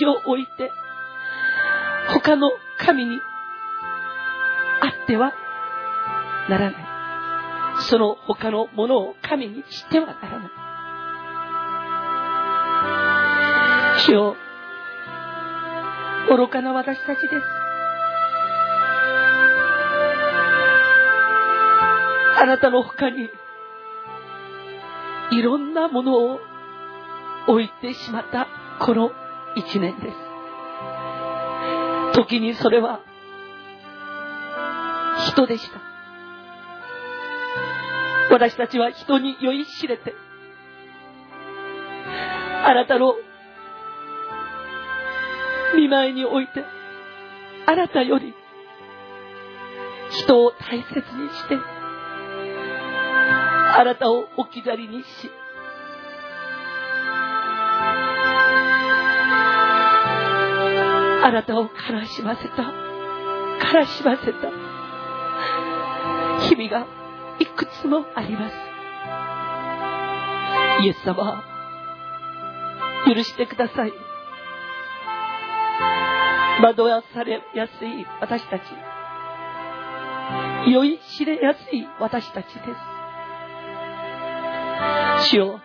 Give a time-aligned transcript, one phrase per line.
[0.00, 0.72] ちを置いて、
[2.14, 3.20] 他の神に
[4.80, 5.34] あっては
[6.48, 6.86] ならない。
[7.82, 10.50] その他のものを神にしてはならない。
[14.06, 14.36] 主よ、
[16.30, 17.34] 愚かな私たちです。
[22.42, 23.28] あなたの他に
[25.32, 26.40] いろんなものを
[27.48, 28.48] 置いてしまった
[28.80, 29.10] この
[29.56, 30.16] 一年です。
[32.14, 33.00] 時にそれは
[35.28, 35.80] 人でした。
[38.30, 40.14] 私たちは人に酔いしれて、
[42.64, 43.14] あなたの
[45.74, 46.64] 見舞いにおいて、
[47.66, 48.34] あなたより
[50.10, 51.56] 人を大切にして、
[53.76, 55.30] あなたを置き去りにし、
[61.22, 61.68] あなたを悲
[62.06, 62.62] しませた、
[63.78, 64.50] 悲しませた、
[66.48, 66.86] 日々が
[67.38, 68.54] いくつもあります。
[70.82, 71.44] イエス様、
[73.06, 73.92] 許してください。
[76.62, 78.62] 惑わされやすい私たち、
[80.70, 82.66] 酔いしれやすい私たちです。
[85.30, 85.60] 主よ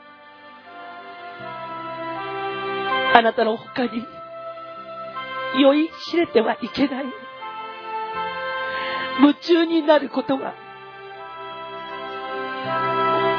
[3.13, 4.05] あなたの他に
[5.59, 7.05] 酔いしれてはいけない。
[9.19, 10.53] 夢中になることが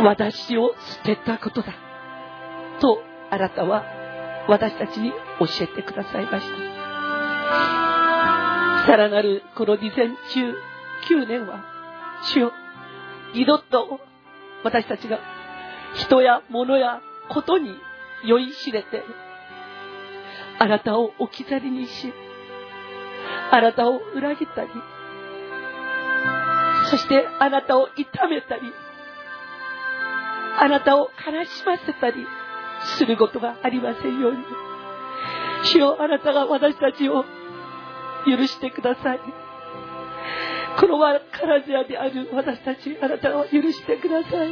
[0.02, 1.74] 私を捨てたことだ。
[2.80, 3.84] とあなたは
[4.48, 6.56] 私たちに教えてくださいました。
[8.86, 11.64] さらなるこの2019年は
[12.32, 12.52] 主よ
[13.34, 13.98] 二度と
[14.64, 15.18] 私たちが
[15.94, 17.74] 人や物やことに
[18.24, 19.02] 酔いしれて、
[20.58, 22.12] あなたを置き去りにし、
[23.50, 24.70] あなたを裏切ったり、
[26.90, 28.62] そしてあなたを痛めたり、
[30.58, 32.26] あなたを悲しませたり
[32.96, 34.38] することがありませんように。
[35.64, 37.24] 主よあなたが私たちを
[38.24, 39.20] 許してください。
[40.78, 44.48] このカラジアである私たち、あなたを許してください。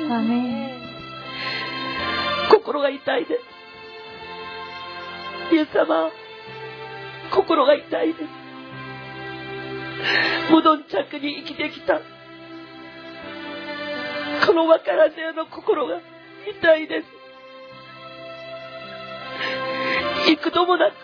[2.51, 3.54] 心が痛いです。
[5.55, 6.11] イエス様、
[7.31, 8.25] 心が痛いです。
[10.51, 12.01] 無頓着に生きてきた。
[14.47, 16.01] この分からずやの心が
[16.59, 17.07] 痛いです。
[20.33, 20.95] 幾度もなく、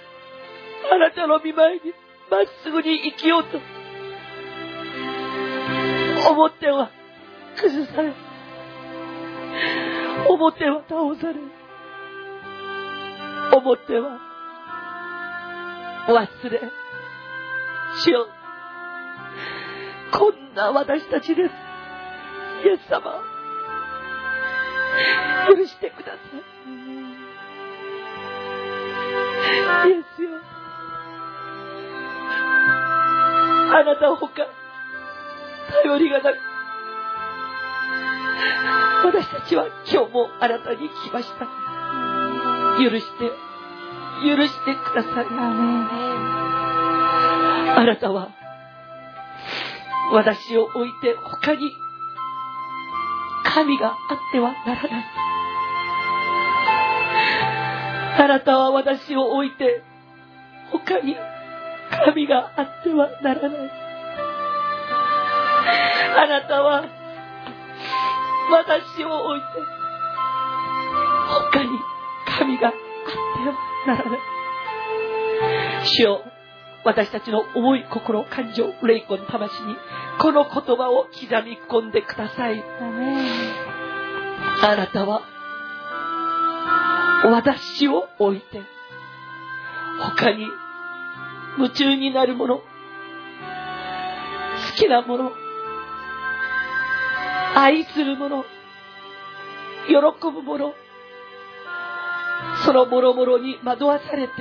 [0.93, 1.95] あなたの見舞いに
[2.29, 3.61] まっすぐに生きようと、
[6.29, 6.91] 思っては
[7.57, 8.13] 崩され、
[10.29, 11.37] 表は倒され、
[13.57, 14.30] 表は
[16.09, 16.61] 忘れ、
[18.05, 18.29] 主よ、
[20.13, 21.51] こんな私たちです。
[22.65, 23.23] イエス様、
[25.49, 26.19] 許してくださ
[29.87, 29.89] い。
[29.89, 30.31] イエスよ、
[33.73, 34.35] あなたほか、
[35.83, 36.39] 頼りがなく、
[39.05, 41.47] 私たちは今日もあなたに来ました。
[42.83, 43.50] 許して、
[44.23, 45.27] 許してください。
[47.77, 48.29] あなたは、
[50.13, 51.73] 私を置いて他に
[53.45, 53.97] 神があっ
[54.33, 55.05] てはならない。
[58.19, 59.83] あなたは私を置いて
[60.71, 61.17] 他に
[61.91, 63.71] 神があってはならない。
[66.17, 66.85] あなたは
[68.51, 69.47] 私を置いて、
[71.53, 71.69] 他に
[72.39, 72.90] 神があってはならない。
[75.85, 76.23] 主よ、
[76.85, 79.77] 私たちの思い、心、感情、霊魂、魂に、
[80.19, 82.63] この言葉を刻み込んでください。
[84.63, 85.23] あなたは、
[87.25, 88.63] 私を置いて、
[90.17, 90.47] 他に
[91.59, 92.63] 夢中になるもの、好
[94.77, 95.33] きなもの、
[97.55, 98.45] 愛する者、
[99.87, 99.95] 喜
[100.33, 100.75] ぶ者、
[102.65, 104.35] そのもろもろに惑わされて、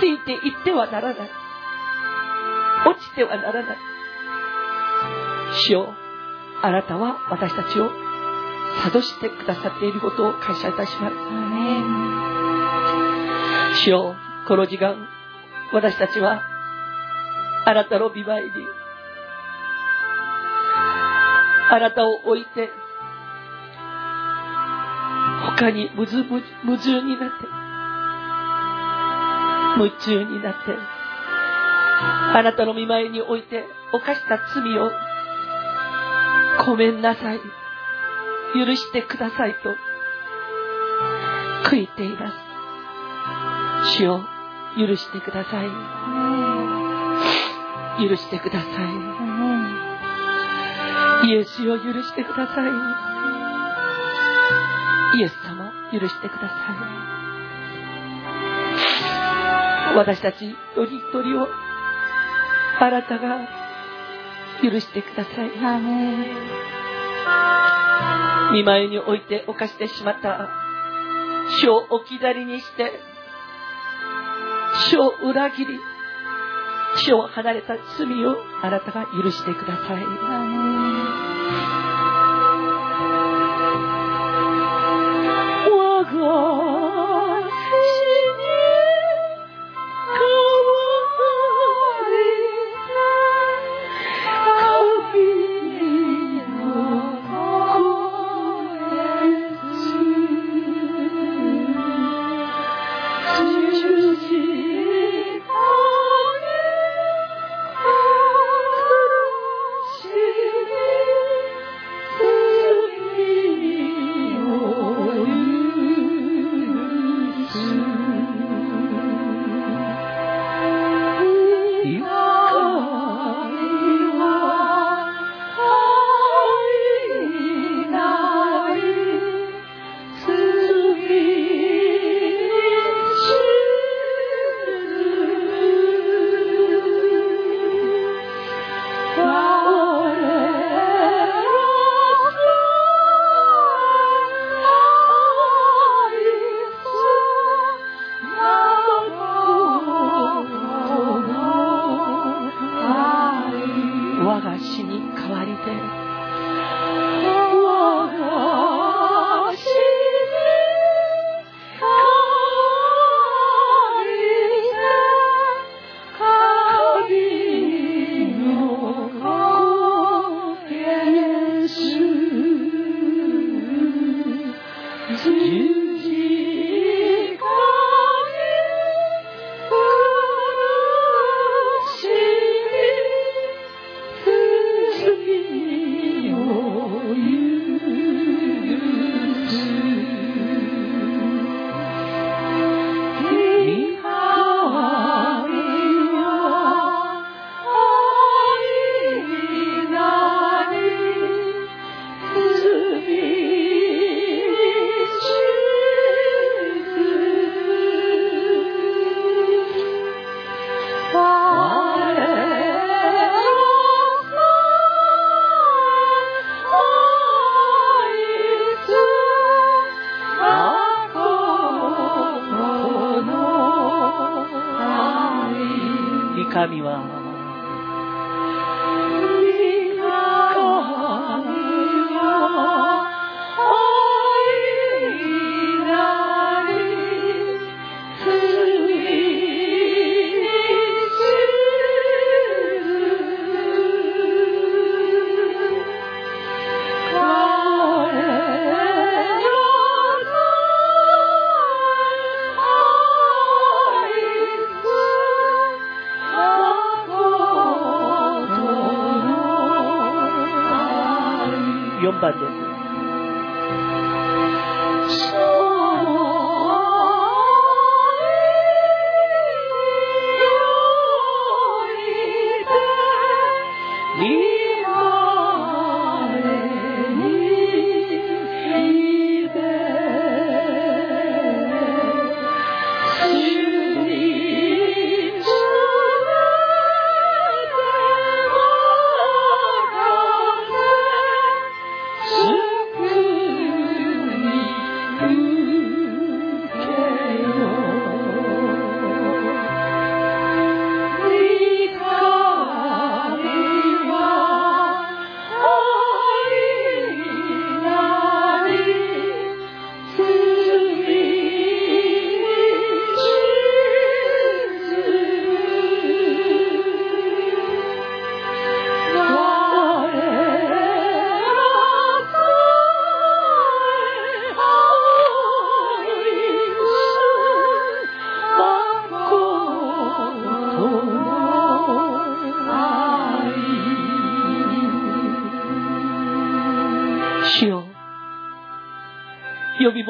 [0.00, 1.30] ついていってはならない。
[2.86, 3.76] 落ちてはならない。
[5.66, 5.94] 主よ、
[6.62, 7.90] あなたは私たちを
[8.84, 11.16] 諭してくださっていることを感謝いたします。
[13.84, 14.16] 主よ、
[14.48, 15.08] この時間、
[15.72, 16.42] 私たちは、
[17.64, 18.50] あなたの見舞いに
[21.70, 22.70] あなたを置いて、
[25.56, 27.46] 他に無無無重になって、
[29.78, 30.60] 夢中になって。
[32.34, 34.90] あなたの見舞いにおいて犯した罪を
[36.66, 37.40] ごめんなさい。
[38.54, 39.70] 許してくださいと
[41.70, 43.98] 悔いています。
[43.98, 44.20] 主を
[44.78, 45.68] 許してください。
[48.08, 49.32] 許してください。
[51.24, 53.41] イエスを許してください
[55.14, 57.22] イエス様許してください。
[59.96, 61.48] 私たち一人一人を
[62.80, 63.38] あなたが
[64.62, 65.50] 許してください。
[68.52, 70.48] 見舞いにおいて犯してしまった
[71.60, 73.00] 主を置き去りにして
[74.90, 75.78] 主を裏切り
[76.96, 79.98] 主を離れた罪をあなたが許してくださ
[81.78, 81.81] い。
[86.22, 86.61] 我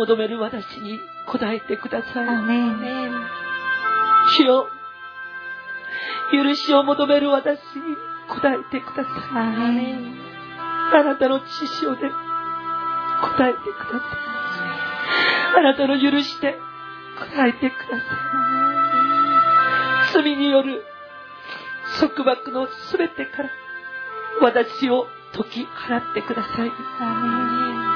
[0.03, 2.27] 求める私に答えてください。
[4.37, 4.69] 主よ、
[6.33, 7.97] 許しを求める私に
[8.29, 9.13] 答えてください。
[10.95, 14.05] あなたの血潮で答えてくださ
[15.55, 15.59] い。
[15.59, 16.59] あなたの許して
[17.37, 18.03] 答えてくださ
[20.11, 20.23] い。
[20.25, 20.85] 罪による
[22.01, 23.51] 束縛のすべてから
[24.41, 27.92] 私を解き払ってください。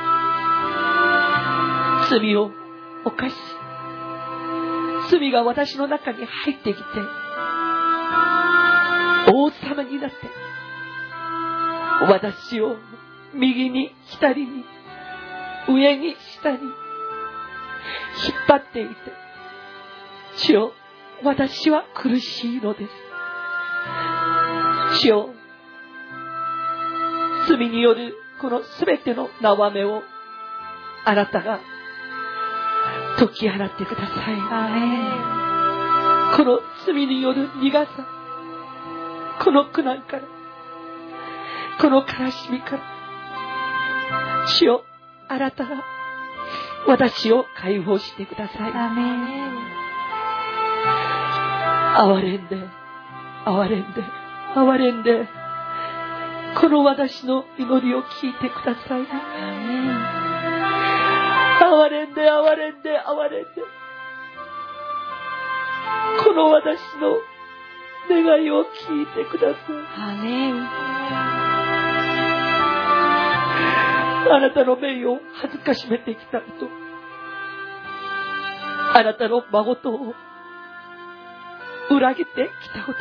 [2.10, 2.50] 罪を
[3.04, 3.34] 犯し、
[5.10, 6.82] 罪が私の中に入ってきて、
[9.32, 10.16] 王様になって、
[12.08, 12.76] 私を
[13.34, 14.64] 右に左に、
[15.68, 16.72] 上に下に、引っ
[18.48, 18.94] 張っていて、
[20.36, 20.72] 主よ、
[21.22, 22.90] 私は苦しいのです。
[25.00, 25.30] 主よ、
[27.48, 30.02] 罪によるこの全ての縄目を
[31.04, 31.60] あなたが
[33.18, 34.36] 解き払ってください。
[36.36, 37.90] この罪による苦さ、
[39.42, 40.22] この苦難から、
[41.80, 42.82] この悲しみから、
[44.48, 44.84] 主よ、
[45.28, 45.82] あなたが
[46.86, 48.72] 私を解放してください。
[51.96, 52.68] 憐れんで、
[53.46, 54.04] 憐れんで、
[54.54, 55.26] 憐れんで、
[56.60, 60.25] この私の祈りを聞いてください。
[62.16, 63.50] で、哀れんで、哀れんで。
[66.24, 67.14] この私の
[68.08, 69.76] 願いを聞いてください。
[74.28, 76.68] あなたの名誉を恥ずかしめてきたこと。
[78.98, 80.14] あなたの孫とを
[81.90, 82.98] 裏切ってきたこと。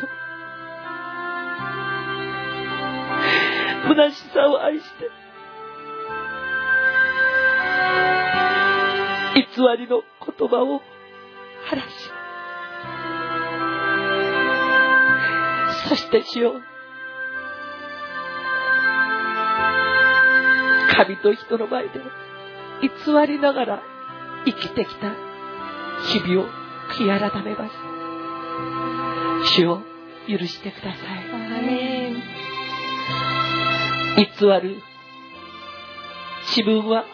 [3.88, 5.10] 虚しさを愛して、
[9.42, 10.02] りの
[10.38, 10.80] 言葉を
[11.68, 11.92] 晴らし、
[15.88, 16.54] そして主よ
[20.96, 21.90] 神と人の前で
[22.82, 22.88] 偽
[23.26, 23.82] りながら
[24.46, 25.14] 生きてきた
[26.12, 26.48] 日々を
[26.98, 27.72] 悔い改めます。
[29.58, 29.82] 主を
[30.28, 30.96] 許してください。
[34.16, 34.24] 偽
[34.60, 34.82] る
[36.56, 37.04] 自分は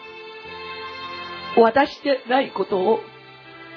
[1.57, 2.99] 私でないことを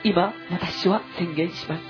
[0.03, 1.83] 今私は宣言します。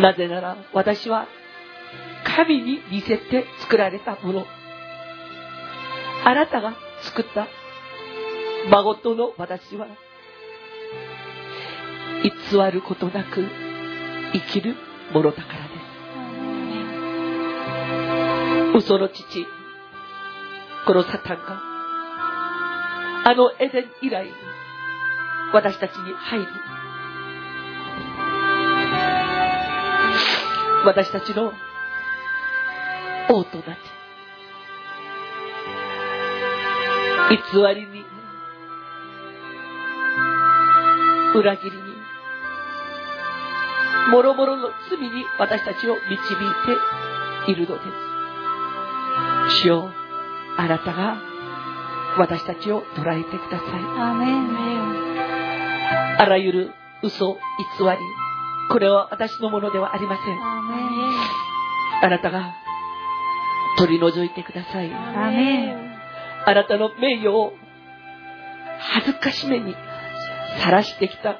[0.00, 1.26] なぜなら私は
[2.24, 4.46] 神に似せて作られたもの。
[6.24, 7.46] あなたが作った
[8.70, 9.86] 孫との私は
[12.22, 12.30] 偽
[12.72, 13.44] ることなく
[14.32, 14.74] 生きる
[15.12, 15.58] ものだから
[18.72, 18.86] です。
[18.86, 19.46] 嘘の父、
[20.86, 21.60] このサタンが、
[23.24, 24.30] あのエデン以来、
[25.52, 26.46] 私たちに入り、
[30.84, 31.52] 私たちの
[33.28, 33.72] 王となって、
[37.30, 37.36] 偽
[37.74, 38.04] りに、
[41.34, 41.82] 裏切りに、
[44.12, 46.16] もろもろの罪に私たちを導い
[47.46, 47.82] ているので
[49.50, 49.62] す。
[49.62, 50.05] 主よ
[50.58, 51.16] あなたが
[52.18, 53.70] 私たちを捉えてください。
[56.18, 56.72] あらゆる
[57.02, 57.38] 嘘、偽
[57.84, 57.98] り、
[58.70, 60.38] これは私のものではありません。
[62.02, 62.54] あなたが
[63.78, 64.90] 取り除いてください。
[64.92, 67.52] あなたの名誉を
[68.78, 69.74] 恥ずかしめに
[70.62, 71.36] さらしてきた、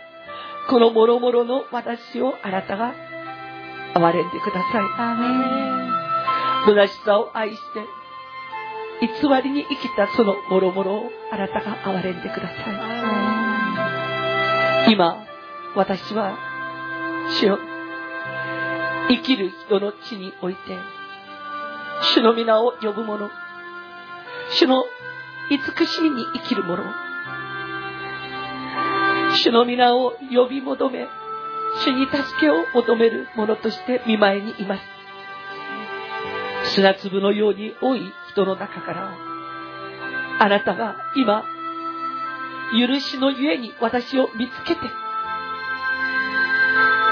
[0.68, 2.92] この諸々の私をあなたが
[3.94, 4.82] 憐れんでください。
[6.66, 7.80] 虚しさを愛して、
[9.00, 9.08] 偽
[9.42, 12.54] りに生きたその諸々をあなたが憐れんでくださ
[14.88, 14.92] い。
[14.92, 15.26] 今、
[15.74, 16.38] 私は、
[17.40, 17.58] 主よ、
[19.08, 20.60] 生きる人の地において、
[22.14, 23.28] 主の皆を呼ぶ者、
[24.50, 24.84] 主の
[25.50, 26.82] 慈しみに生きる者、
[29.36, 31.06] 主の皆を呼び求め、
[31.84, 34.82] 主に助けを求める者として見舞いにいます。
[36.74, 38.00] 砂粒のように多い
[38.36, 39.16] 人の中から、
[40.38, 41.42] あなたが今、
[42.78, 44.80] 許しのゆえに私を見つけて、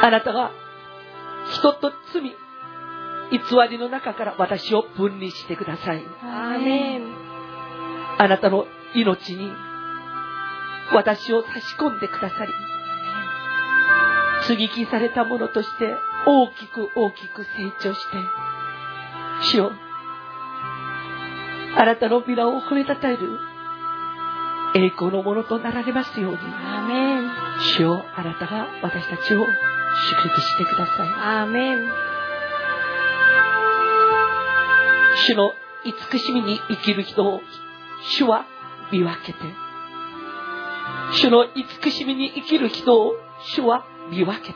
[0.02, 0.52] あなたが
[1.50, 2.22] 人と罪、
[3.30, 3.38] 偽
[3.70, 6.04] りの中から私を分離してください。
[8.18, 9.50] あなたの命に
[10.92, 12.52] 私を差し込んでくださり、
[14.42, 18.18] 接ぎ木されたものとして大きく大きく成長して、
[19.44, 19.72] 主よ
[21.76, 23.38] あなたの皆を褒めたたえる
[24.74, 26.38] 栄光のものとなられますように。
[27.76, 31.08] 主よあなたが私たちを祝福してください。
[31.08, 31.46] ア。
[35.26, 35.52] 主の
[35.84, 37.40] 慈しみに生きる人を
[38.18, 38.46] 主は
[38.92, 39.38] 見分けて、
[41.12, 43.12] 主の慈しみに生きる人を
[43.54, 44.54] 主は見分けて、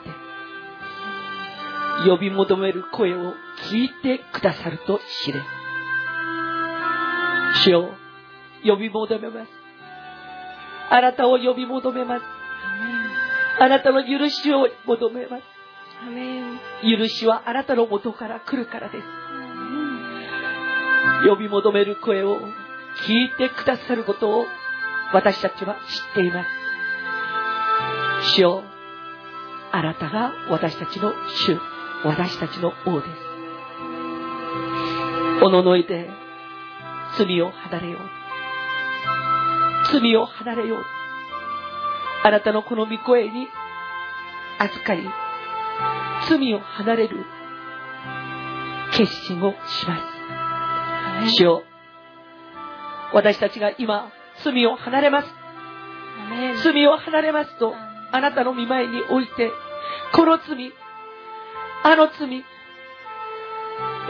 [2.07, 3.35] 呼び求める声を
[3.71, 5.58] 聞いてくださると知れ。
[7.65, 7.91] 主よ、
[8.65, 9.51] 呼び求めます。
[10.91, 12.25] あなたを呼び求めます。
[13.61, 15.43] あなたの許しを求めます。
[16.83, 19.05] 許しはあなたの元から来るからです。
[21.29, 22.39] 呼び求める声を
[23.07, 24.47] 聞いてくださることを
[25.13, 25.79] 私たちは知
[26.13, 26.49] っています。
[28.37, 28.63] 主よ、
[29.73, 31.13] あなたが私たちの
[31.47, 31.59] 主、
[32.05, 33.13] 私たちの王です。
[35.43, 36.11] おののいて
[37.17, 38.01] 罪を離れよう。
[39.93, 40.85] 罪を離れよう。
[42.25, 43.49] あなたのこの御声に
[44.59, 45.09] 預かり、
[46.29, 47.25] 罪を離れる
[48.93, 51.35] 決心をします。
[51.37, 51.63] 主よ
[53.13, 54.11] 私たちが今、
[54.45, 55.29] 罪を離れます。
[56.63, 57.75] 罪を離れますと、
[58.13, 59.51] あなたの見前において、
[60.13, 60.73] この罪、
[61.85, 62.45] あの罪、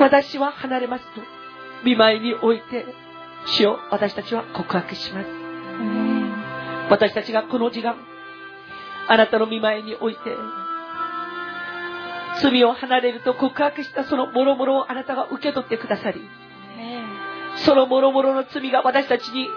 [0.01, 1.21] 私は離れますと、
[1.85, 2.87] 見舞いにおいて、
[3.47, 5.27] 主を私たちは告白します。
[6.91, 7.97] 私たちがこの時間、
[9.09, 10.21] あなたの見舞いにおいて、
[12.41, 16.21] 罪を離れると告白したその諸々をあなたが受け取ってくださり、
[17.65, 19.49] その諸々の罪が私たちに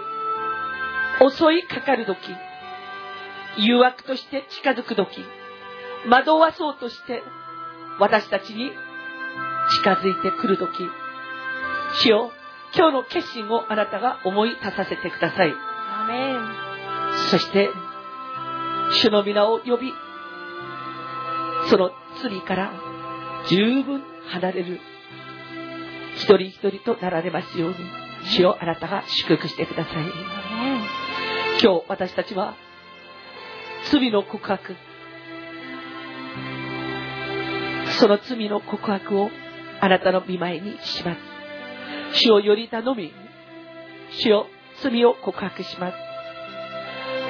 [1.19, 2.17] 襲いかかるとき、
[3.57, 5.23] 誘惑として近づくとき、
[6.09, 7.21] 惑わそうとして
[7.99, 8.71] 私たちに
[9.83, 10.71] 近づいてくるとき、
[11.99, 12.31] 主よ、
[12.75, 15.53] 今日の決心をあなたが思い出させてください。
[17.29, 17.69] そして、
[19.01, 19.93] 主の皆を呼び、
[21.69, 22.73] その罪から
[23.47, 24.79] 十分離れる
[26.15, 27.75] 一人一人となられますように、
[28.35, 30.05] 主をあなたが祝福してください。
[31.63, 32.55] 今日私たちは
[33.91, 34.75] 罪の告白、
[37.99, 39.29] その罪の告白を
[39.79, 41.30] あなたの見舞いにします。
[42.13, 43.13] 主をより頼み、
[44.11, 44.47] 主を
[44.81, 45.97] 罪を告白します。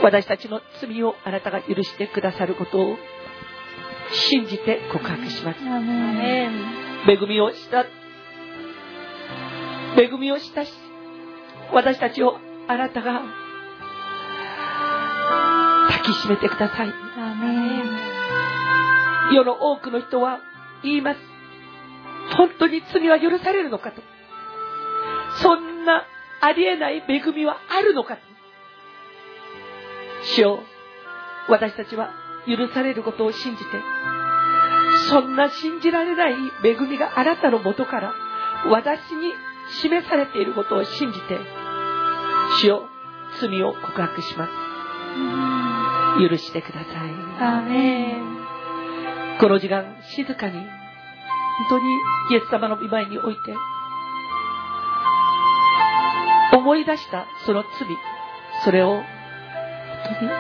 [0.04, 2.98] 私たちの罪をあなたが許してくださることを
[4.12, 5.60] 信じて告白します。
[7.08, 7.86] 恵みをした
[9.98, 10.72] 恵みをしたし、
[11.72, 13.22] 私たちをあなたが
[15.90, 16.94] 抱きしめてください。
[19.34, 20.40] 世の多くの人は
[20.84, 21.20] 言います。
[22.38, 24.02] 本当に罪は許されるのかと。
[25.36, 26.06] そんな
[26.42, 28.22] ありえない恵みはあるのかと。
[30.36, 30.60] 主よ
[31.50, 32.12] 私たちは
[32.48, 33.66] 許されることを信じて、
[35.10, 38.14] そんな信じられない恵みがあなたのもとから
[38.70, 39.34] 私に
[39.82, 41.40] 示されていることを信じて、
[42.62, 42.86] 主を
[43.40, 44.52] 罪を告白します。
[46.30, 46.86] 許してください。
[49.40, 50.68] この時間、静かに、本
[51.70, 51.86] 当に
[52.32, 53.56] イエス様の御前において、
[56.62, 57.72] 思い出したその罪、
[58.64, 59.04] それを本
[60.20, 60.32] 当に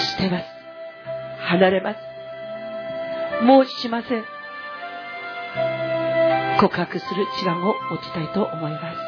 [0.00, 0.44] 捨てます。
[1.40, 1.98] 離れます。
[3.44, 4.24] もうしません。
[6.60, 9.07] 告白する時間を持ちたいと思います。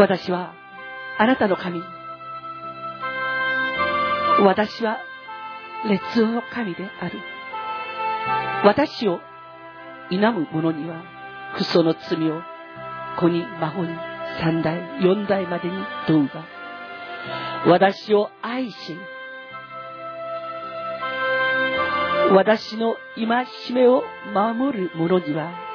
[0.00, 0.54] 私は
[1.18, 1.82] あなたの神。
[4.42, 4.96] 私は
[5.86, 7.18] 列王の神である。
[8.64, 9.20] 私を
[10.08, 11.02] 否む者には、
[11.54, 12.40] 不祖の罪を
[13.18, 13.94] 子に孫に
[14.40, 15.74] 三代四代までに
[16.06, 16.46] 問うが、
[17.66, 18.76] 私を愛し、
[22.32, 25.69] 私の戒めを守る者には、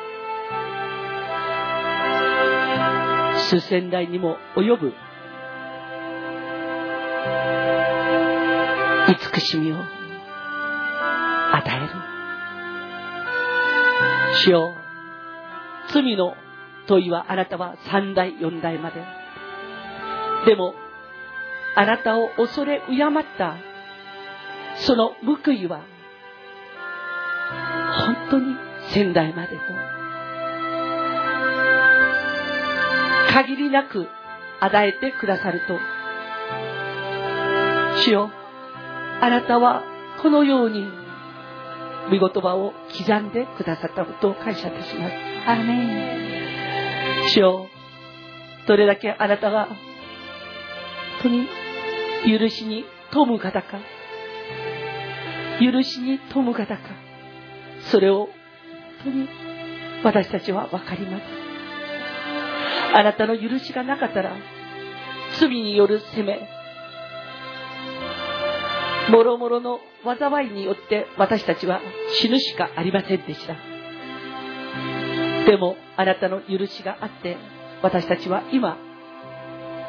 [3.50, 4.94] 数千代にも及ぶ
[9.08, 9.84] 慈しみを与
[11.68, 11.90] える。
[14.44, 14.74] 主よ、
[15.94, 16.34] 罪の
[16.88, 19.04] 問いはあなたは三代四代まで。
[20.48, 20.74] でも、
[21.76, 23.58] あなたを恐れ敬った
[24.78, 25.82] その報いは
[28.06, 28.56] 本当に
[28.94, 29.95] 仙台までと
[33.36, 34.08] 限りなく
[34.62, 35.78] 与えてくださると。
[38.06, 38.32] 主よ
[39.20, 39.84] あなたは
[40.22, 40.88] このように
[42.10, 45.14] 御言葉を刻んでくださったことを感謝いたします。
[45.48, 47.68] アメ主よ
[48.70, 49.76] どれだけあなたが本
[51.24, 51.50] 当に
[52.40, 53.80] 許しに富む方か。
[55.60, 56.84] 許しに富む方か。
[57.92, 58.30] それを
[59.04, 59.28] 本当に
[60.06, 61.35] 私たちは分かります
[62.98, 64.32] あなたの許しがなかったら
[65.38, 66.48] 罪による責め
[69.10, 71.82] もろもろの災いによって私たちは
[72.14, 73.56] 死ぬしかありませんでした。
[75.46, 77.38] でもあなたの許しがあって
[77.84, 78.78] 私たちは今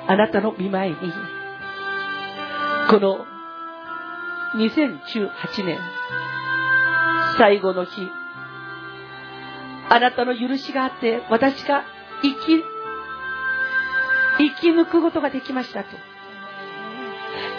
[0.08, 0.96] あなたの見前に
[2.90, 3.24] この
[4.56, 5.78] 2018年
[7.38, 7.90] 最後の日
[9.90, 11.84] あなたの許しがあって私が
[12.22, 12.75] 生き
[14.38, 15.88] 生き抜くことができましたと。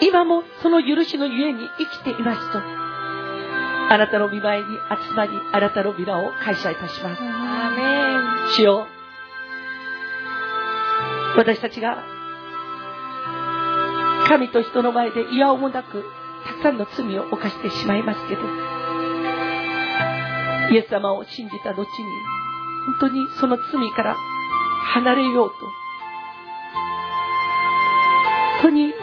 [0.02, 2.60] 今もその許しのゆえに生きていますと。
[3.90, 7.22] あなたの見舞いに集まりあなたの皆を感謝いたします。
[8.56, 8.88] 主よ
[11.38, 12.04] 私たちが
[14.28, 16.04] 神と人の前で嫌おもなく
[16.46, 18.42] たくさんの罪を犯してしまいますけど
[20.72, 21.88] イエス様を信じた後に
[23.00, 24.16] 本当にその罪から
[24.94, 25.87] 離れようと本
[28.62, 28.94] 当に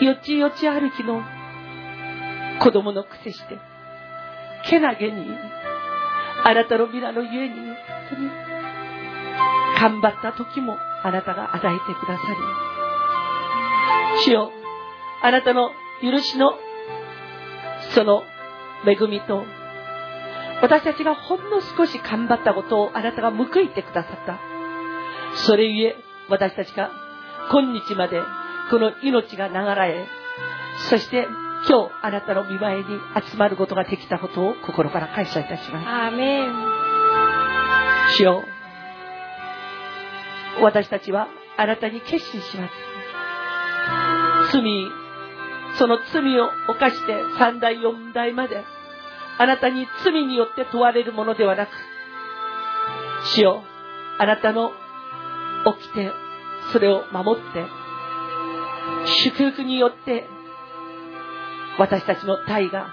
[0.00, 1.22] よちよち歩きの
[2.60, 3.58] 子供の癖して
[4.68, 5.26] けなげに
[6.44, 7.76] あなたの皆のゆえに本
[8.10, 8.30] 当に
[9.78, 12.22] 頑張った時もあなたが与えてくださ
[14.16, 14.50] り主よ
[15.22, 15.70] あなたの
[16.02, 16.52] 許しの
[17.94, 18.22] その
[18.86, 19.44] 恵みと
[20.62, 24.38] 私たちがほんの少し頑張ったことをあなたが報いてくださった。
[25.36, 25.96] それゆえ
[26.28, 26.90] 私たちが
[27.50, 28.20] 今日まで
[28.70, 30.06] この命が流れ
[30.88, 31.26] そして
[31.68, 36.52] 今日あなたの見舞いに集まることができたことを心から感謝いたしますアメン
[38.16, 38.42] 主よ
[40.60, 42.72] 私たちはあなたに決心します
[44.52, 44.62] 罪
[45.78, 48.64] その罪を犯して三代四代まで
[49.38, 51.70] あなたに罪によって問われるものではなく
[53.34, 53.62] 主よ
[54.18, 54.70] あなたの
[55.78, 56.10] 起きて
[56.72, 57.64] それを守って
[59.24, 60.28] 祝福によって
[61.78, 62.88] 私たちの体が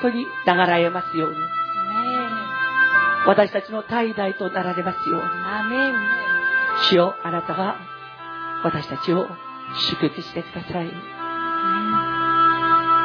[0.00, 1.36] 本当に流れますように。
[3.24, 5.22] 私たちの体代となられますように。
[6.88, 7.76] 主よあなたが
[8.64, 9.28] 私たちを
[9.90, 10.92] 祝福してください。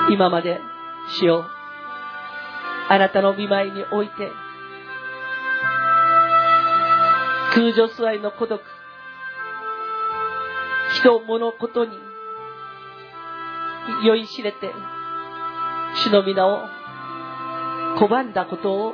[0.10, 0.62] 今まで
[1.20, 1.46] 主よ
[2.90, 4.32] あなたの見舞いにおいて
[7.54, 8.62] 空女座りの孤独
[10.96, 11.92] 人物ことに
[14.04, 14.72] 酔いしれて
[16.04, 16.62] 主の皆を
[17.98, 18.94] 拒んだことを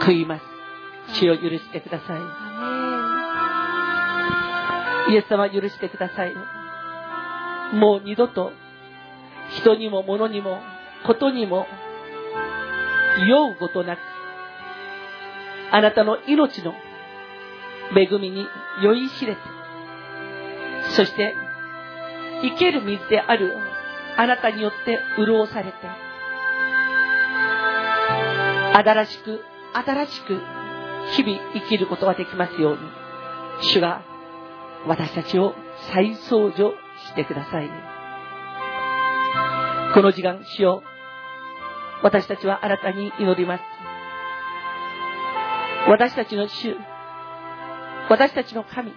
[0.00, 0.44] 悔います。
[1.14, 2.20] 主を許してください。
[5.12, 6.34] イエス様許してください。
[7.74, 8.52] もう二度と
[9.56, 10.60] 人にも物にも
[11.06, 11.66] ことにも
[13.26, 14.00] 酔うことなく
[15.72, 16.74] あなたの命の
[17.96, 18.46] 恵みに
[18.82, 19.40] 酔いしれて
[20.96, 21.34] そして
[22.42, 23.56] 生ける水である
[24.16, 25.78] あなたによって潤されて
[28.74, 29.40] 新しく
[29.72, 30.40] 新しく
[31.12, 32.78] 日々生きることができますように
[33.62, 34.02] 主が
[34.86, 35.54] 私たちを
[35.92, 36.72] 再創造
[37.08, 37.70] してください。
[39.92, 40.82] この時間主よ
[42.02, 43.64] 私たちはあなたに祈ります。
[45.88, 46.76] 私たちの主
[48.08, 48.92] 私たちの神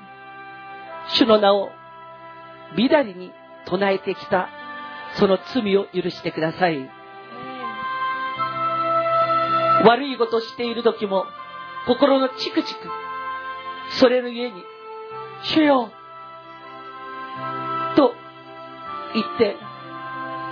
[1.09, 1.71] 主の名を
[2.75, 3.31] みだりに
[3.65, 4.49] 唱えてきた
[5.15, 6.89] その罪を許してください。
[9.85, 11.25] 悪いことしている時も
[11.85, 12.87] 心のチクチク、
[13.99, 14.63] それのゆえに、
[15.43, 15.91] 主よ
[17.95, 18.13] と
[19.13, 19.57] 言って、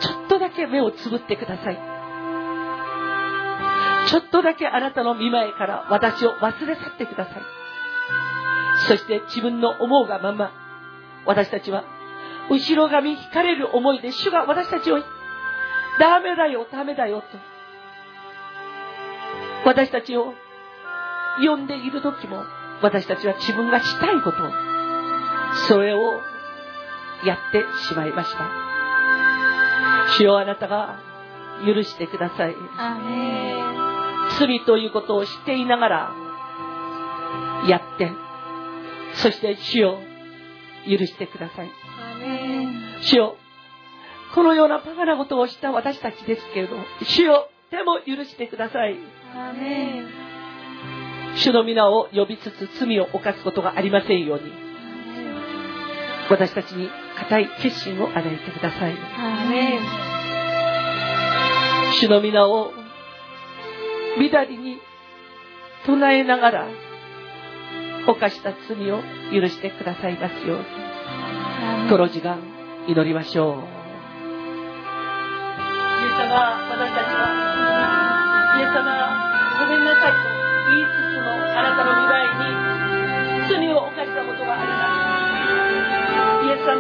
[0.02, 1.80] ちょっとだけ目をつぶってください。
[4.10, 7.36] ちょっとだけあなたの見前から私を忘れ去ってください。
[8.88, 10.52] そして自分の思うがまま、
[11.26, 11.86] 私たちは
[12.52, 15.00] 後ろ髪引かれる思いで主が私たちを
[16.00, 17.28] ダメだよ、ダメだよと。
[19.66, 20.34] 私たちを
[21.40, 22.44] 呼んでいる時も
[22.82, 24.38] 私たちは自分がしたいこと、
[25.68, 26.00] それを
[27.26, 28.50] やってしまいました。
[30.18, 31.00] 主よあなたが
[31.66, 32.56] 許してください。
[34.40, 36.12] 罪ということを知っていながら
[37.70, 38.12] やって、
[39.14, 40.00] そして主よ
[40.86, 41.72] 許してください。
[43.02, 43.38] 主よ、
[44.34, 48.98] このようなバカなことをした私たちですけれど、主よ、でも許してください。
[51.36, 54.52] 主の皆を呼びつつ罪を犯すことがありませんように、
[56.30, 58.96] 私たちに固い決心を与えてください。
[62.00, 62.72] 主の皆を
[64.18, 64.80] 乱りに
[65.86, 66.68] 唱えながら
[68.08, 69.02] 犯した罪を
[69.34, 71.90] 許してくださいますように。
[71.90, 73.64] この時間祈りましょう。
[76.02, 76.34] イエス様
[76.72, 77.30] 私たちは
[78.58, 78.90] イエス様
[79.60, 80.12] ごめんなさい。
[80.12, 80.18] と
[80.70, 82.58] 言いつつもあなたの未来に
[83.50, 84.82] 罪を犯したことがありま
[86.42, 86.80] すイエス様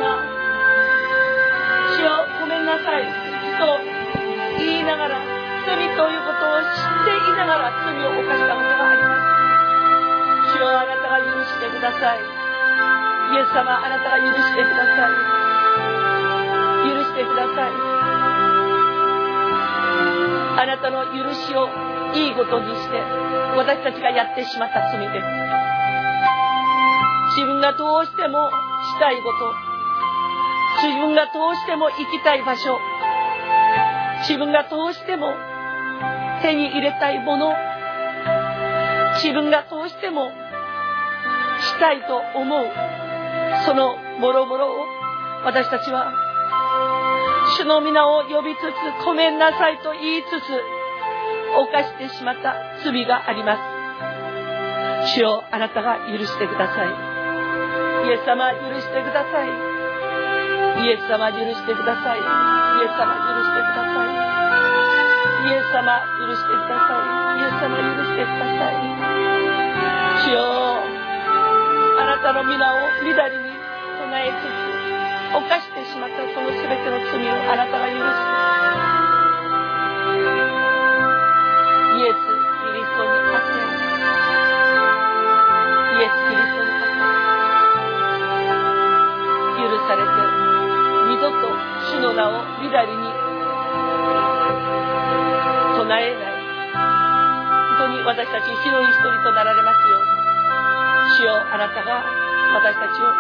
[1.98, 3.06] 主よごめんなさい。
[3.62, 3.78] と
[4.58, 5.22] 言いながら
[5.66, 6.18] 罪とい。
[6.18, 9.14] うことを知っていながら罪を犯したことがありま
[10.50, 12.20] す主よあなたが許してください。
[13.34, 15.61] イエス様あなたが許してください。
[16.86, 17.72] 許してください。
[20.62, 21.68] あなたの許しを
[22.14, 23.00] いいことにして
[23.56, 25.22] 私たちがやってしまった罪で。
[25.22, 25.26] す
[27.38, 29.72] 自分がどうしてもしたいこと
[30.88, 32.78] 自分がどうしても行きたい場所
[34.28, 35.34] 自分がどうしても
[36.42, 37.54] 手に入れたいもの
[39.24, 40.30] 自分がどうしても
[41.62, 42.66] したいと思う
[43.66, 45.01] そのもろもろを
[45.44, 46.14] 私たちは
[47.58, 50.54] 主の皆を呼びつつごめんなさいと言いつつ
[51.58, 55.18] 犯してしまった罪があります。
[55.18, 56.94] 主をあなたが許してください。
[58.06, 59.50] イエス様許してください。
[60.86, 62.22] イエス様許してください。
[62.22, 64.14] イエス様許してください。
[65.42, 67.42] イエス様許してください。
[67.42, 68.78] イエス様許してください。
[70.22, 70.86] 主よ
[71.98, 74.71] あなたの皆をみだりに唱えつつ
[75.32, 78.04] 犯してしまったその全ての罪をあなたが許す
[81.96, 83.56] イエス・キリストにあって
[85.96, 87.00] イエス・キリストにあっ
[89.56, 90.12] て許されて
[91.10, 91.48] 二度と
[91.92, 93.08] 主の名をみだりに
[95.78, 96.42] 唱えない
[97.78, 100.22] 本当に私たち一人一人となられますように。
[101.18, 102.06] 主よあなたが
[102.54, 103.12] 私たちを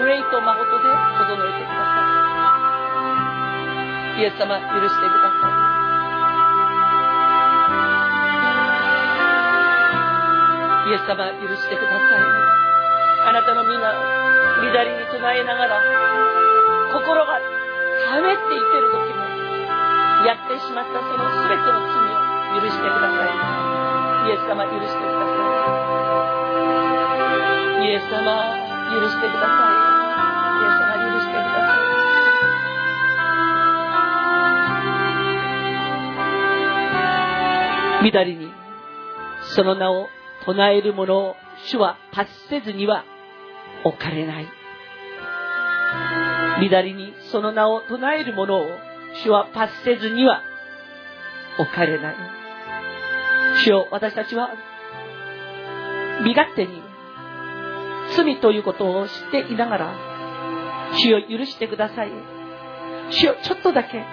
[0.00, 2.00] 憂いと誠で整えてくださ
[4.16, 4.20] い。
[4.20, 5.60] イエス様許してください。
[10.90, 12.24] イエス様許してください
[13.22, 15.78] あなたの皆乱りに唱えながら
[16.92, 19.22] 心が冷めていける時も
[20.26, 22.18] やってしまったその全ての罪を
[22.58, 23.60] 許してください
[24.26, 25.36] イエス様許してくださ
[27.78, 27.90] い。
[27.90, 28.20] イエス様
[28.92, 29.89] 許してください。
[38.00, 38.50] いみだりに。
[39.54, 40.08] その名を
[40.44, 41.36] 唱える者を
[41.66, 43.04] 主は罰せずには
[43.84, 44.48] 置かれない。
[46.60, 48.66] みだりにその名を唱える者を
[49.24, 50.42] 主は罰せずには
[51.58, 52.16] 置かれない。
[53.64, 54.50] 主よ私たちは
[56.22, 56.82] 身勝手に
[58.16, 59.94] 罪ということを知っていながら、
[60.92, 62.12] 主を許してください。
[63.10, 64.04] 主をちょっとだけ、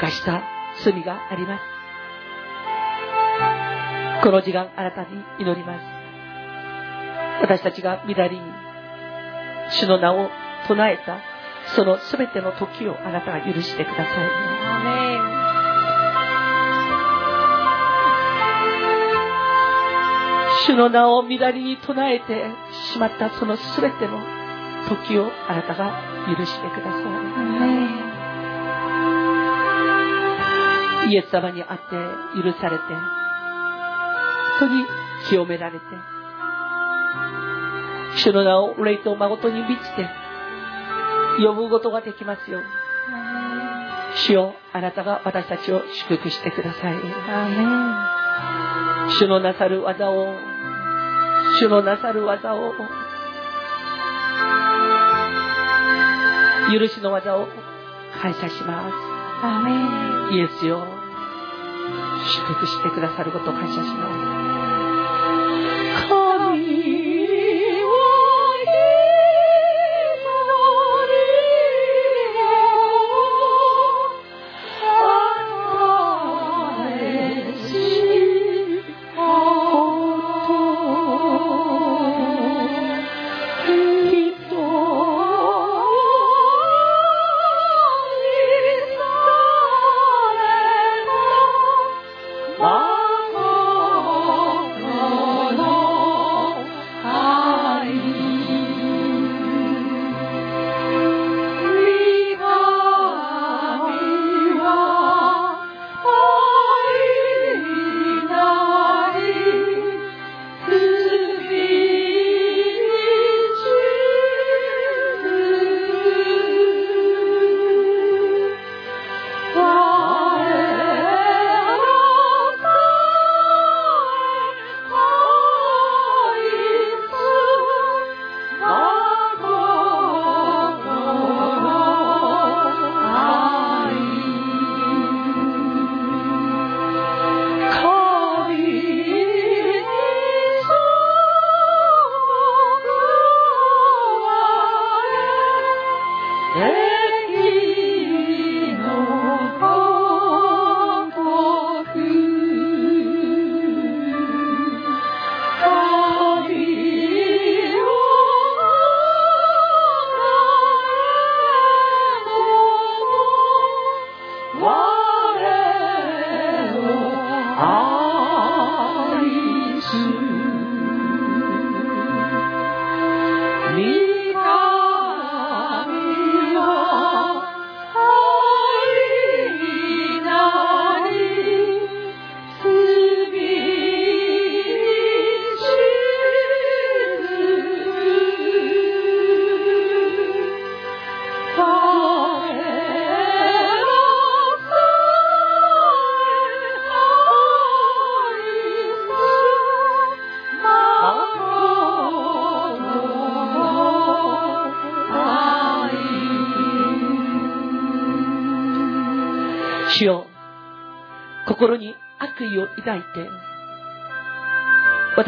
[0.00, 0.42] 犯した
[0.84, 1.62] 罪があります。
[4.22, 5.84] この時間、あなたに祈ります。
[7.42, 8.42] 私たちが乱りに、
[9.70, 10.28] 主の名を
[10.66, 11.20] 唱えた、
[11.74, 14.06] その全ての時をあなたが許してください。
[20.66, 22.50] 主の名を乱りに唱えて
[22.92, 24.20] しまったその全ての
[24.88, 25.92] 時をあなたが
[26.26, 27.17] 許してください。
[31.08, 31.86] イエス様に会って
[32.42, 32.84] 許されて、
[34.60, 34.84] 本当に
[35.28, 35.84] 清められて、
[38.16, 40.08] 主の名を霊と誠に満ちて、
[41.42, 42.66] 呼ぶことができますように。
[44.16, 46.94] 主よあなたが私たちを祝福してください。
[49.20, 50.34] 主のなさる技を、
[51.60, 52.72] 主のなさる技を、
[56.72, 57.46] 許しの技を
[58.20, 60.34] 感謝します。
[60.34, 60.97] イエスよ、
[62.26, 63.88] 祝福してくださることを感謝します。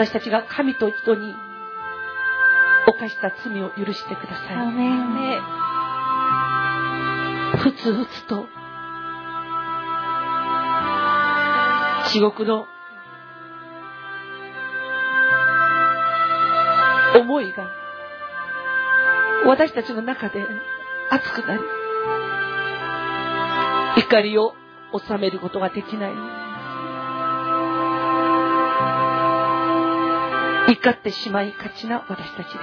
[0.00, 1.34] 私たちが神と人に
[2.86, 4.56] 犯した罪を許してください。
[7.58, 8.46] ふつふつと
[12.10, 12.66] 地獄の
[17.16, 17.70] 思いが
[19.44, 20.42] 私たちの中で
[21.10, 21.62] 熱くなり
[23.98, 24.54] 怒りを
[25.06, 26.39] 収めることができない。
[30.70, 32.60] 怒ってしまいがちな私たちです。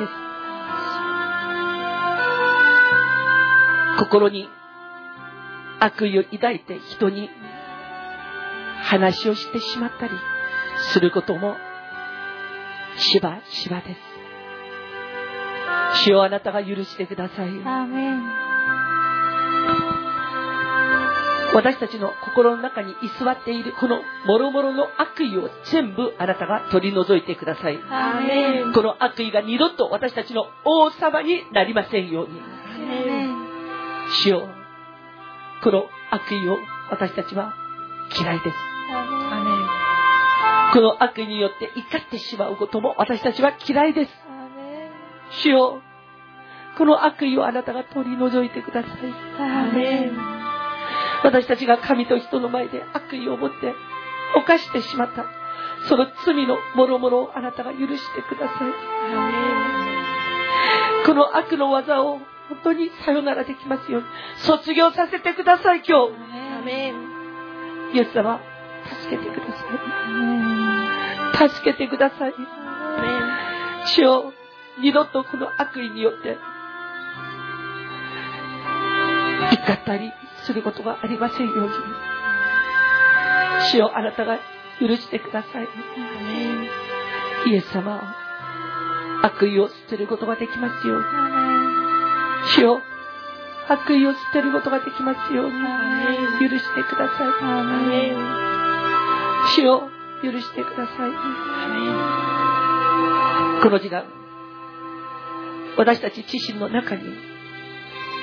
[4.00, 4.50] 心に
[5.80, 7.30] 悪意を抱いて人に
[8.84, 10.14] 話をしてしまったり
[10.94, 11.58] することも
[12.98, 13.98] しばしばです。
[16.06, 17.50] 主をあなたが許してください。
[21.58, 27.80] 私たちの心の中に居座っているこの諸々の悪意を全部あなたが取り除いてください。
[28.76, 32.40] この悪意が二度と私たちの王様になりませんように。
[34.24, 34.48] 主よ
[35.64, 36.60] この悪意を
[36.92, 37.56] 私たちは
[38.22, 38.58] 嫌いです。
[40.74, 44.12] この悪意によって怒ってしまうことも私たちは嫌いです。
[45.42, 45.82] 主よ
[46.78, 48.92] この悪意をあなたが取り除いてください。
[51.24, 53.74] 私たちが神と人の前で悪意を持って
[54.36, 55.26] 犯してしまった。
[55.88, 58.72] その罪の諸々をあなたが許してください。
[61.06, 64.08] この悪の技を本当にさよならできますように。
[64.38, 66.14] 卒業させてください今日。
[67.94, 68.40] イエス様
[69.02, 69.54] 助けてくださ
[71.46, 71.50] い。
[71.50, 72.34] 助けてください。
[73.86, 74.34] 主よ
[74.80, 76.38] 二度とこの悪意によって
[79.52, 80.12] 怒ったり
[80.48, 81.70] することがありませんように。
[83.70, 84.40] 主よあなたが
[84.80, 85.68] 許してください。
[87.52, 88.16] イエス様
[89.24, 91.06] 悪意を捨てることができますように。
[92.56, 92.82] 主よ
[93.68, 95.54] 悪意を捨てることができますように。
[96.50, 97.28] 許してください。
[99.54, 99.90] 主よ
[100.24, 101.12] 許してください。
[103.62, 104.06] この時間
[105.78, 107.04] 私たち自身の中に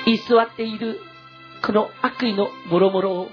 [0.07, 0.99] 居座っている
[1.65, 3.29] この悪意のもろもろを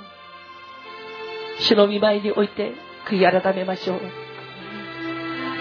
[1.61, 2.72] 主の見舞いにおいて
[3.07, 4.01] 悔い改めましょう。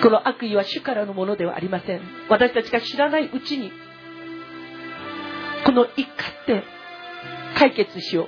[0.01, 2.01] この悪意は主からのものではありません。
[2.29, 3.71] 私たちが知らないうちに
[5.65, 6.63] この怒って
[7.57, 8.27] 解決しよう。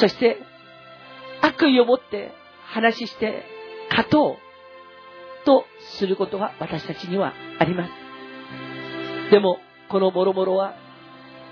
[0.00, 0.38] そして
[1.42, 2.32] 悪意を持って
[2.66, 3.44] 話して
[3.90, 4.44] 勝とう。
[5.44, 5.66] と
[5.98, 7.90] することが私たちにはあります。
[9.30, 9.58] でも、
[9.90, 10.74] この諸々は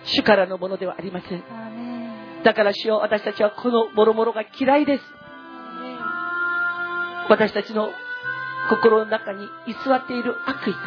[0.05, 1.45] 主からのものではありません。
[2.43, 5.05] だから主よ私たちはこの諸々が嫌いです。
[7.29, 7.91] 私たちの
[8.69, 10.79] 心の中に居座っている悪意と、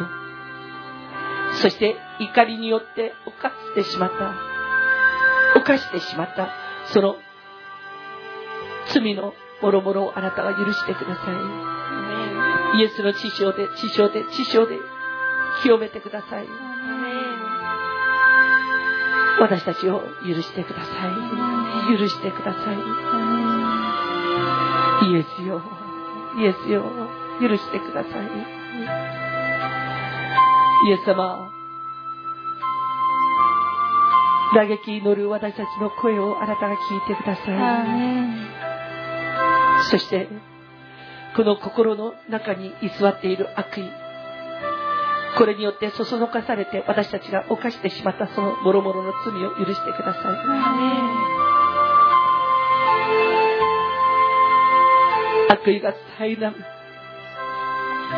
[1.62, 4.34] そして怒りによって犯してしまった、
[5.60, 6.50] 犯してしまった、
[6.92, 7.16] その
[8.88, 11.22] 罪の諸々をあなたは許してくださ
[12.74, 12.78] い。
[12.78, 14.78] イエスの血潮で、血潮で、血潮で
[15.62, 16.65] 清めてください。
[19.38, 20.90] 私たちを許してくださ
[21.92, 21.98] い。
[21.98, 22.76] 許してください。
[25.10, 25.62] イエスよ、
[26.38, 26.82] イエスよ、
[27.40, 28.12] 許してください。
[30.88, 31.50] イエス様、
[34.54, 37.44] 打撃祈る私たちの声をあなたが聞いてください。
[39.90, 40.30] そして、
[41.36, 43.84] この心の中に居座っている悪意、
[45.36, 51.36] これによってそそのかされて私たちが犯してしまったその諸々の罪を許してください。
[55.52, 56.54] 悪意が災難。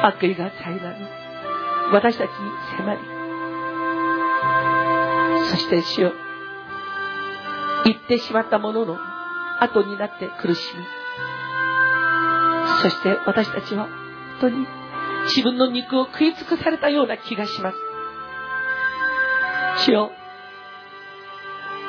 [0.02, 0.94] 悪意が災難。
[1.92, 2.36] 私たちに
[2.76, 3.00] 迫り。
[5.50, 6.12] そして主よ。
[7.84, 8.96] 言ってしまったものの
[9.60, 10.84] 後になって苦しみ。
[12.82, 13.88] そして私たちは
[14.40, 14.77] 本当に
[15.28, 17.76] 自分の肉を食い尽くされたような気がします。
[19.84, 20.10] 主よ、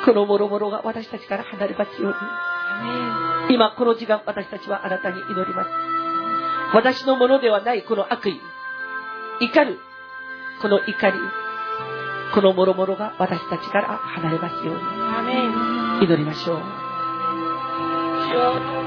[0.04, 3.54] この諸々が私たちから離れますように。
[3.54, 5.70] 今この時間私たちはあなたに祈ります。
[6.72, 8.40] 私のものではないこの悪意、
[9.40, 9.78] 怒る
[10.62, 11.18] この怒り、
[12.34, 14.80] この諸々が私たちから離れますように。
[16.04, 16.54] 祈りましょ
[18.76, 18.79] う。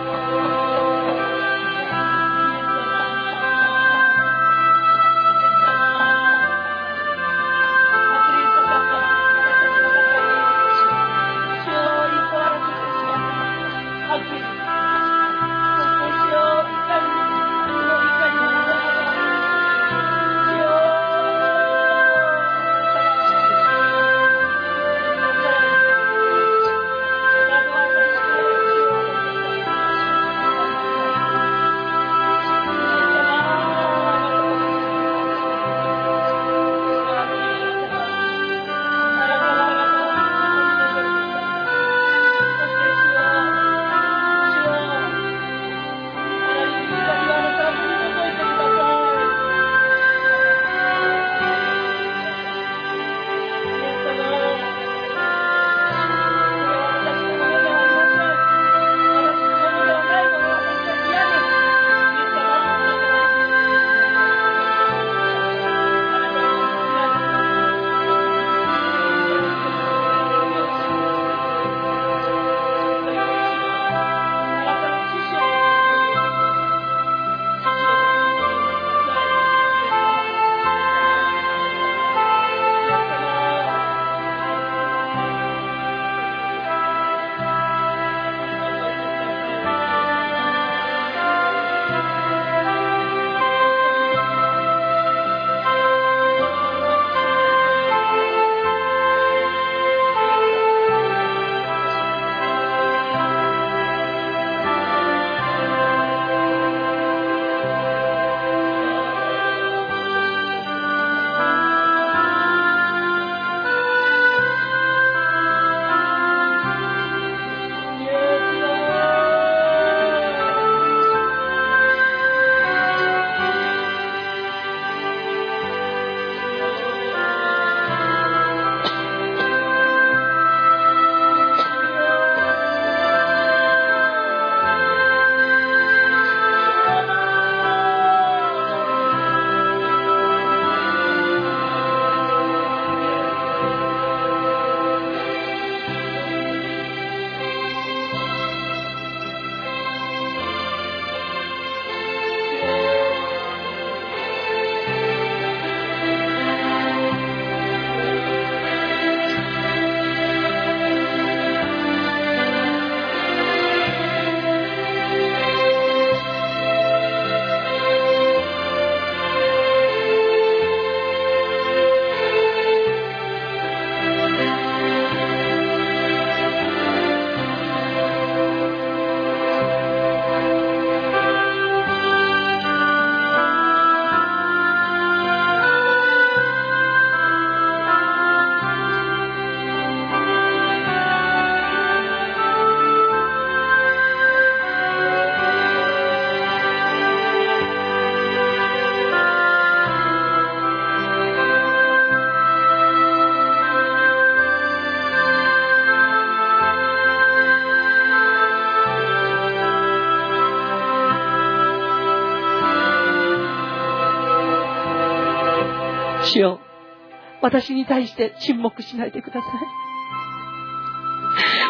[217.53, 219.43] 私に対して沈黙しないでください。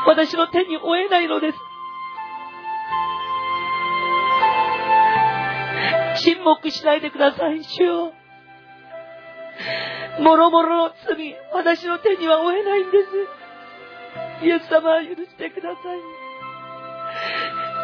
[0.07, 1.57] 私の手に負えないのです。
[6.23, 8.13] 沈黙しないでください、主よ。
[10.21, 12.99] もろもろの罪、私の手には負えないんで
[14.39, 14.45] す。
[14.45, 15.99] イエス様は許してください。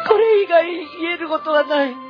[0.08, 2.09] これ以外言えることはない。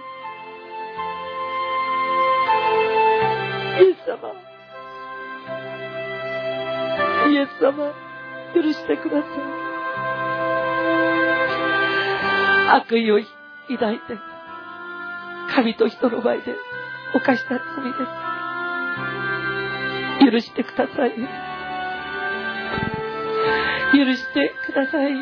[7.30, 7.94] イエス様、
[8.54, 9.30] 許してください。
[12.72, 13.20] 悪意を
[13.68, 14.18] 抱いて、
[15.54, 16.56] 神と人の前で
[17.14, 17.60] 犯した罪で
[20.26, 20.32] す。
[20.32, 21.12] 許してください。
[23.92, 25.12] 許してください。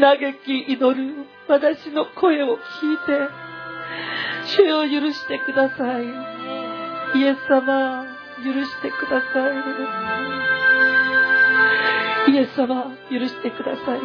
[0.00, 3.28] 嘆き祈る私の声を聞いて、
[4.46, 6.04] 主を許してください。
[7.18, 9.26] イエス様、許してくださ
[12.28, 12.32] い。
[12.32, 14.00] イエス様、許してください。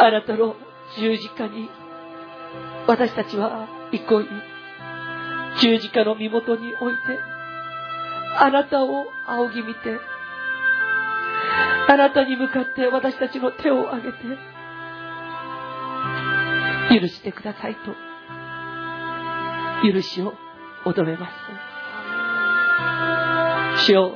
[0.00, 0.54] あなたの
[0.96, 1.68] 十字架に
[2.86, 4.28] 私たちは憩い、
[5.60, 7.00] 十字架の身元において、
[8.38, 9.98] あなたを仰ぎ見て、
[11.88, 14.18] あなたに向かって私たちの手を挙げて、
[17.00, 17.94] 許してくださいと、
[19.92, 20.34] 許しを
[20.84, 21.67] 求めます。
[23.86, 24.12] 主よ、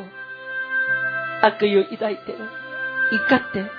[1.42, 2.34] 悪意を抱いて、
[3.12, 3.70] 怒って、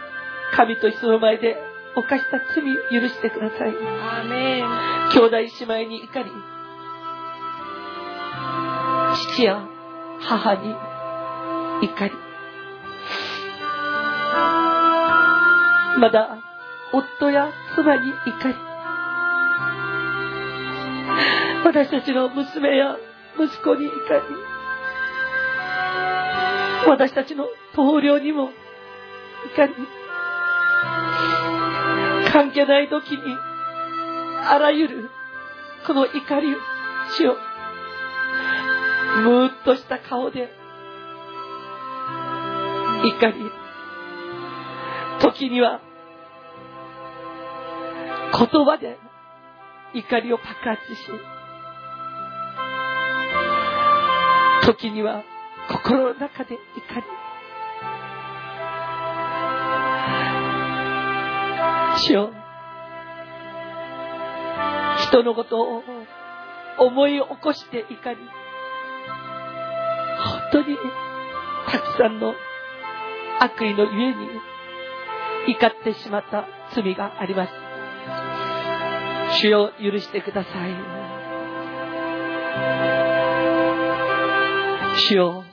[0.56, 1.58] 神と人の前で
[1.96, 3.74] 犯した罪を許してください。
[5.14, 6.32] 兄弟姉妹に怒り、
[9.36, 9.68] 父や
[10.22, 10.76] 母に
[11.82, 12.12] 怒り、
[16.00, 16.38] まだ
[16.92, 18.56] 夫や妻に怒り、
[21.66, 22.98] 私たちの娘や
[23.40, 24.53] 息子に怒り、
[26.88, 28.52] 私たちの棟梁にも
[29.56, 29.74] 怒り、
[32.32, 33.38] 関係ない時に
[34.46, 35.10] あらゆる
[35.86, 36.58] この怒りを
[37.18, 37.38] 主よ
[39.24, 40.50] むーっとした顔で
[43.04, 43.34] 怒り
[45.22, 45.82] 時には
[48.34, 48.98] 言葉で
[49.94, 51.02] 怒りを爆発し
[54.66, 55.24] 時には
[55.70, 57.03] 心の中で怒り
[61.97, 62.32] 主よ
[65.07, 65.84] 人のことを
[66.80, 68.18] 思い起こして怒り
[70.18, 70.78] 本当に
[71.70, 72.34] たくさんの
[73.39, 74.28] 悪意のゆえに
[75.47, 77.51] 怒ってしまった罪があります。
[79.41, 80.72] 主よ許してください。
[85.09, 85.43] 主よ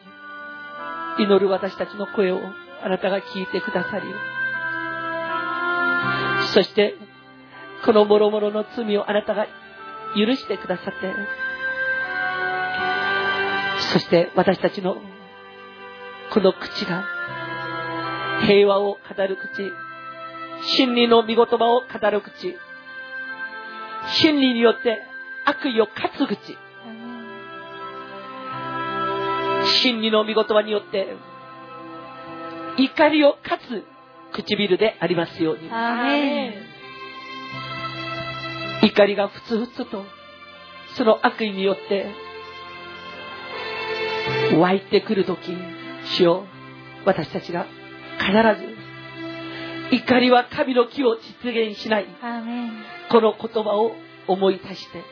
[1.19, 2.41] 祈る私たちの声を
[2.83, 4.07] あなたが聞いてくださり、
[6.53, 6.95] そして、
[7.85, 9.47] この諸々の罪をあなたが
[10.17, 11.15] 許してくださって、
[13.93, 14.97] そして私たちの
[16.33, 17.05] この口が
[18.47, 19.73] 平和を語る口、
[20.79, 22.57] 真理の御言葉を語る口、
[24.23, 25.03] 真理によって
[25.45, 26.57] 悪意を勝つ口、
[29.83, 31.17] 真理の御言葉によって
[32.77, 33.85] 怒りを勝つ
[34.33, 35.69] 唇でありますように。
[38.83, 40.05] 怒りがふつふつと、
[40.97, 42.15] その悪意によって、
[44.57, 45.55] 湧いてくるとき、
[46.17, 46.47] 主よ、
[47.05, 47.67] 私たちが
[48.19, 48.33] 必
[49.91, 52.07] ず、怒りは神の木を実現しない。
[53.11, 53.93] この言葉を
[54.29, 55.03] 思い出して、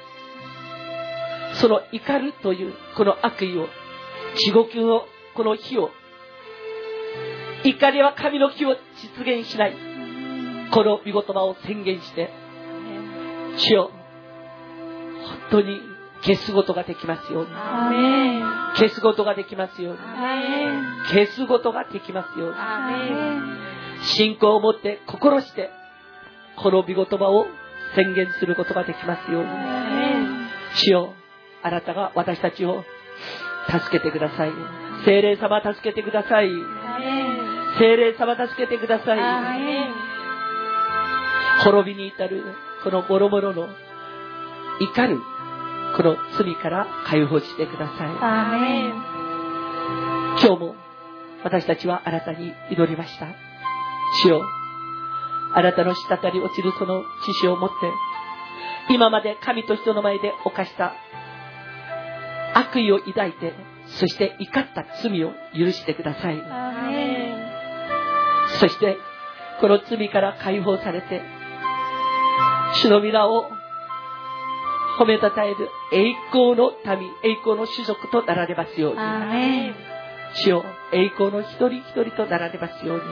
[1.55, 3.69] その怒るというこの悪意を、
[4.37, 5.05] 地獄の
[5.35, 5.91] この火を
[7.65, 8.77] 怒りは神の木を
[9.17, 9.77] 実現しない。
[10.71, 12.31] この御言葉を宣言して、
[13.57, 13.91] 主よ、
[15.51, 15.81] 本当に
[16.23, 17.51] 消すことができますように。
[18.77, 19.99] 消すことができますように。
[21.11, 22.57] 消すことができますように。
[24.05, 25.71] 信仰を持って心して、
[26.57, 27.47] この御言葉を
[27.97, 29.49] 宣言することができますように。
[30.75, 31.15] 主よ、
[31.63, 32.85] あなたが私たちを
[33.71, 34.53] 助けてください。
[35.05, 36.51] 精霊様助けてください。
[37.79, 39.19] 精霊様助けてください。
[41.65, 42.45] 滅びに至る、
[42.83, 43.69] このボロボロの
[44.81, 45.21] 怒る、
[45.97, 48.09] この罪から解放してください。
[50.41, 50.77] 今日も
[51.45, 53.27] 私たちはあなたに祈りました。
[54.23, 54.43] 主よ、
[55.55, 57.75] あなたの滴り落ちるその知識を持って、
[58.95, 60.95] 今まで神と人の前で犯した
[62.59, 63.55] 悪意を抱いて、
[63.87, 66.43] そして怒った罪を許してください。
[68.61, 68.97] そして、
[69.61, 71.23] この罪から解放されて、
[72.83, 73.49] 主の皆を
[74.99, 79.01] 褒めたたえる栄光の民、栄光の種族となられますように。
[80.35, 83.03] 主よ、栄光の一人一人となられますように。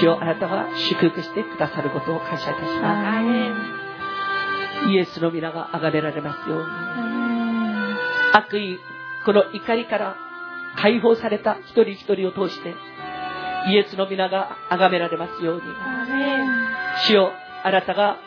[0.00, 3.22] 主よ、あなたが祝福してくださることを感謝いたしま
[4.84, 4.90] す。
[4.90, 6.58] イエスの皆が崇められますよう
[7.08, 7.13] に。
[8.36, 8.80] 悪意、
[9.24, 10.16] この怒りから
[10.76, 12.74] 解放された一人一人を通して、
[13.68, 15.62] イエスの皆が崇められますように。
[17.06, 17.32] 主よ、
[17.62, 18.18] あなたが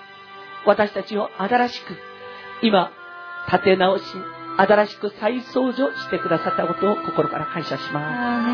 [0.65, 1.93] 私たちを新しく、
[2.61, 2.91] 今、
[3.51, 4.03] 立て直し、
[4.57, 8.47] 新しく再創造してくださったことを心から感謝しま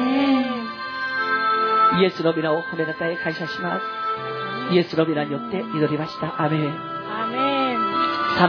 [1.94, 2.02] す。
[2.02, 4.74] イエスの皆を褒めたたえ感謝します。
[4.74, 6.44] イエスの皆によって祈りました。
[6.44, 6.62] アメン。
[6.68, 7.78] アーメン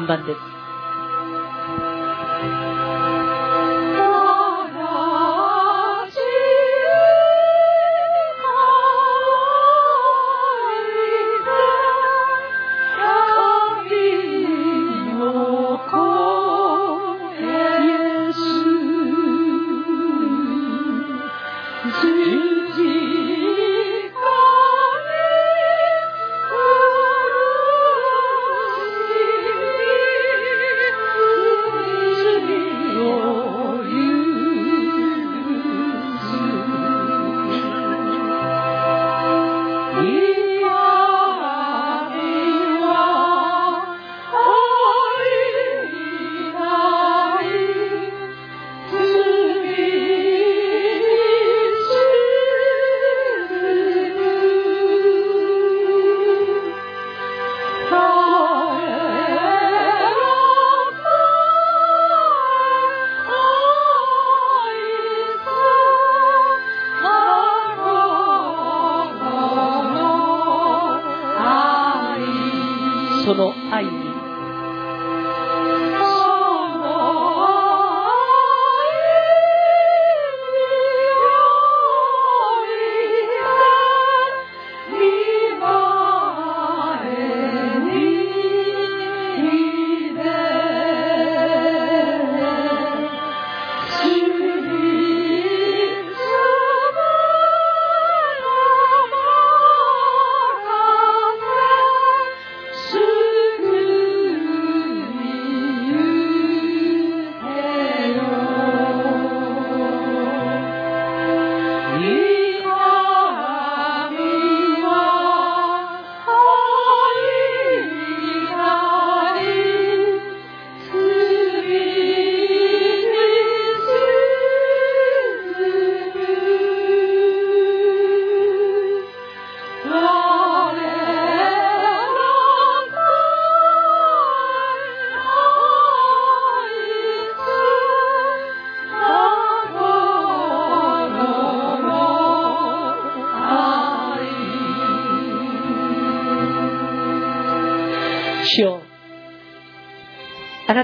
[0.05, 0.54] 3番です。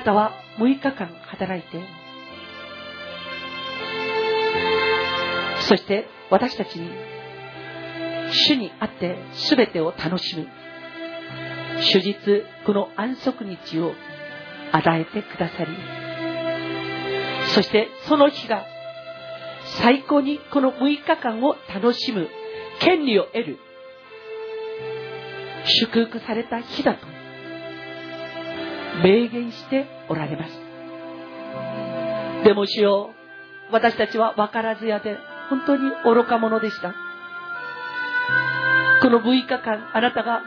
[0.01, 2.01] なたは6日間働いて。
[5.69, 6.91] そして私たちに
[8.33, 9.17] 主にあって
[9.51, 10.49] 全てを楽しむ
[11.81, 12.17] 主日
[12.67, 13.93] この安息日を
[14.73, 15.69] 与えてくださり
[17.55, 18.65] そしてその日が
[19.81, 22.29] 最高にこの6日間を楽しむ
[22.81, 23.59] 権利を得る
[25.65, 27.10] 祝福された日だと
[29.03, 33.11] 明言しておられますでも主よ
[33.71, 35.17] 私たちは分からずやで
[35.49, 36.95] 本当に愚か者でした。
[39.01, 40.43] この6日間あなたが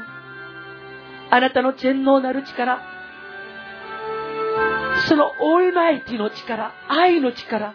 [1.32, 2.80] あなたの全能なる力
[5.08, 7.74] そのオールマイティの力愛の力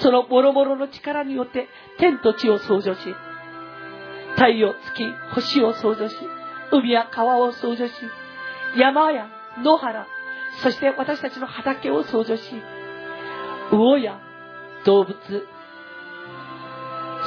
[0.00, 1.66] そのボロボロの力によって
[1.98, 3.00] 天と地を創造し
[4.36, 5.02] 太陽月
[5.34, 6.14] 星を創造し
[6.70, 7.92] 海や川を創造し
[8.76, 9.26] 山や
[9.62, 10.06] 野原
[10.62, 12.42] そして私たちの畑を創造し
[13.70, 14.18] 魚や
[14.84, 15.16] 動物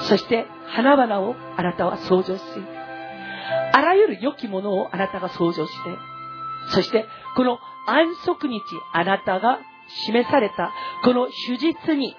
[0.09, 2.41] そして花々をあなたは創造し
[3.73, 5.77] あらゆる良きものをあなたが創造して
[6.69, 7.05] そして
[7.35, 8.61] この安息日
[8.93, 9.59] あなたが
[10.05, 10.71] 示された
[11.03, 12.15] この手術に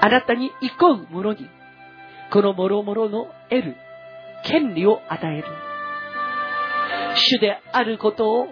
[0.00, 1.48] あなたに憩う者に
[2.32, 3.76] この諸々の得る
[4.44, 5.67] 権利を与える。
[7.18, 8.46] 主であることを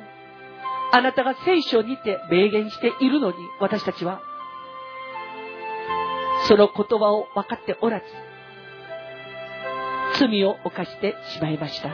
[0.93, 4.21] あなたが聖書にて明言しているのに私たちは
[6.49, 8.05] その言葉を分かっておらず
[10.19, 11.91] 罪を犯してしまいました。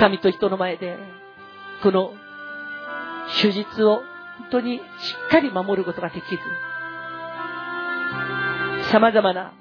[0.00, 0.96] 神と人の前で
[1.82, 2.14] この
[3.42, 4.04] 手術を本
[4.50, 4.80] 当にし
[5.26, 6.38] っかり守ることができず
[8.90, 9.52] 様々な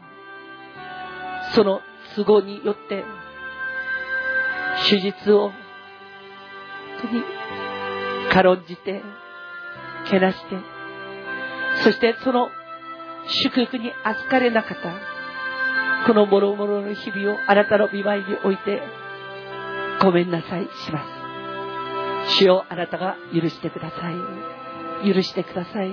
[1.53, 1.81] その
[2.19, 3.05] 都合によって
[4.89, 5.53] 手術を本
[7.01, 7.23] 当に
[8.29, 9.01] 軽んじて
[10.09, 10.57] けなして
[11.83, 12.49] そしてその
[13.45, 18.81] 祝福に預かれなかったこの諸々の日々をあなたの見舞いにおいて
[20.01, 21.03] ごめんなさいしま
[22.25, 22.39] す。
[22.39, 23.95] 主よあなたが許してくださ
[25.05, 25.13] い。
[25.13, 25.91] 許してください。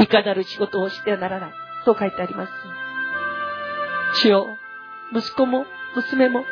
[0.00, 1.52] いかなる仕事をしてはならない。
[1.84, 2.75] と書いてあります。
[4.22, 4.46] 主よ。
[5.12, 6.44] 息子も娘も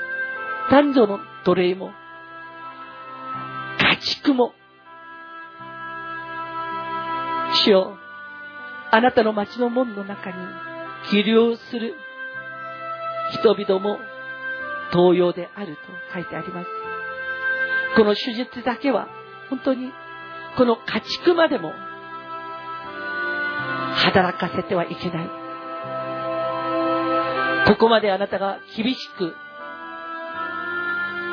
[0.70, 1.90] 男女の奴隷も
[3.78, 4.54] 家畜も。
[7.64, 7.96] 主よ
[8.90, 10.36] あなたの町の門の中に
[11.10, 11.94] 起立する
[13.32, 13.98] 人々も
[14.92, 15.80] 同様であると
[16.12, 16.68] 書いてあります。
[17.96, 19.08] この手術だけは
[19.50, 19.90] 本当に
[20.56, 21.72] この家畜までも
[23.94, 25.43] 働かせてはいけない。
[27.66, 29.34] ここまであなたが厳しく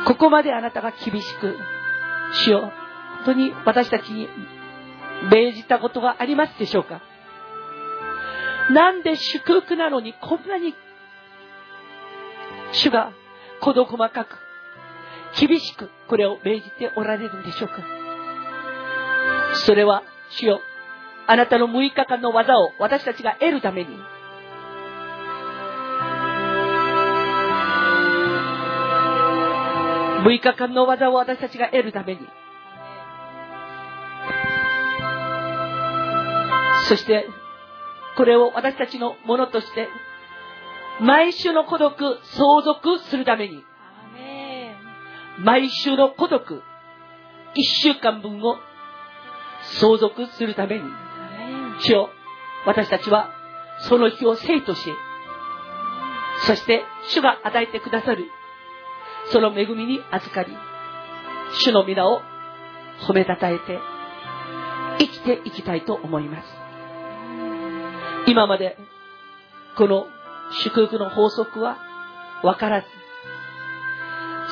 [0.06, 1.56] ここまであなたが厳しく
[2.46, 2.72] 主よ本
[3.26, 4.28] 当に私たちに
[5.30, 7.02] 命じたことがありますでしょうか？
[8.72, 10.74] なんで祝福なのにこんなに
[12.72, 13.12] 主が
[13.62, 14.38] 事細かく
[15.40, 17.76] 厳しくこれを命じておられるんでしょうか？
[19.66, 20.62] それは主よ
[21.28, 23.90] あなたの6日間の技を私たちが得るために
[30.24, 32.20] 6日間の技を私たちが得るために。
[36.88, 37.26] そして
[38.18, 39.88] これを私たちのものとして
[41.00, 43.64] 毎週の孤独相続するために。
[45.40, 46.62] 毎週の孤独
[47.56, 48.58] 一週間分を
[49.80, 50.84] 相続するために。
[51.80, 52.10] 主よ
[52.66, 53.32] 私たちは
[53.90, 54.82] その日を生とし
[56.46, 58.26] そして主が与えてくださる
[59.32, 60.56] その恵みに預かり
[61.64, 62.22] 主の皆を
[63.08, 63.80] 褒めたたえて
[65.00, 66.48] 生きていきたいと思います。
[68.28, 68.78] 今まで
[69.78, 70.06] この
[70.64, 71.78] 祝福の法則は
[72.44, 72.88] 分からず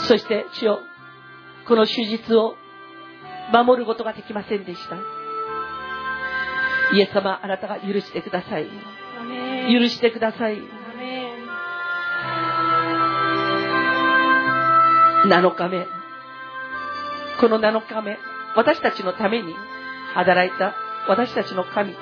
[0.07, 0.79] そして主よ
[1.67, 2.55] この手術を
[3.53, 4.97] 守ることができませんでした。
[6.95, 8.67] イエス様あなたが許してください。
[9.71, 10.78] 許してください
[15.25, 15.85] 7日目。
[17.41, 18.17] この7日目
[18.55, 19.53] 私たちのために
[20.13, 20.75] 働いた
[21.09, 21.93] 私たちの神。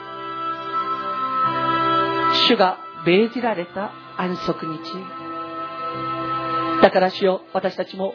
[2.47, 4.80] 主が命じられた安息日。
[6.84, 8.13] だから主よ私たちも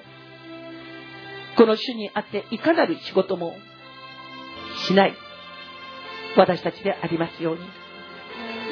[1.56, 3.54] この主にあっていかなる仕事も
[4.86, 5.16] しない。
[6.36, 7.62] 私たちでありますように。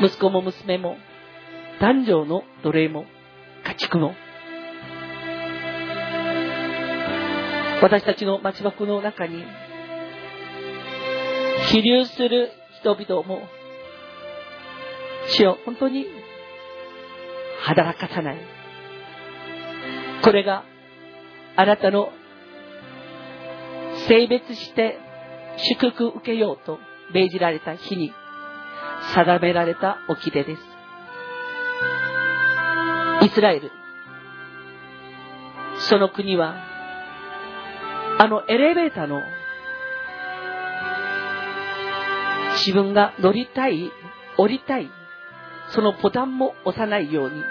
[0.06, 0.96] 息子も娘も
[1.80, 3.04] 男女の奴隷も
[3.64, 4.14] 家畜も
[7.82, 9.42] 私たちの町枠の中に
[11.70, 12.50] 飛流する
[12.80, 13.42] 人々も
[15.28, 16.06] 主よ本当に
[17.62, 18.38] 働かさない。
[20.22, 20.64] これが
[21.56, 22.10] あなたの
[24.08, 24.98] 性別して
[25.56, 26.78] 祝福受けようと
[27.12, 28.12] 命じられた日に
[29.14, 30.62] 定められた掟です。
[33.22, 33.70] イスラエル
[35.78, 36.69] その国は
[38.20, 39.22] あのエレベーターの
[42.58, 43.90] 自分が乗りたい、
[44.36, 44.90] 降りたい、
[45.70, 47.42] そのボタンも押さないように、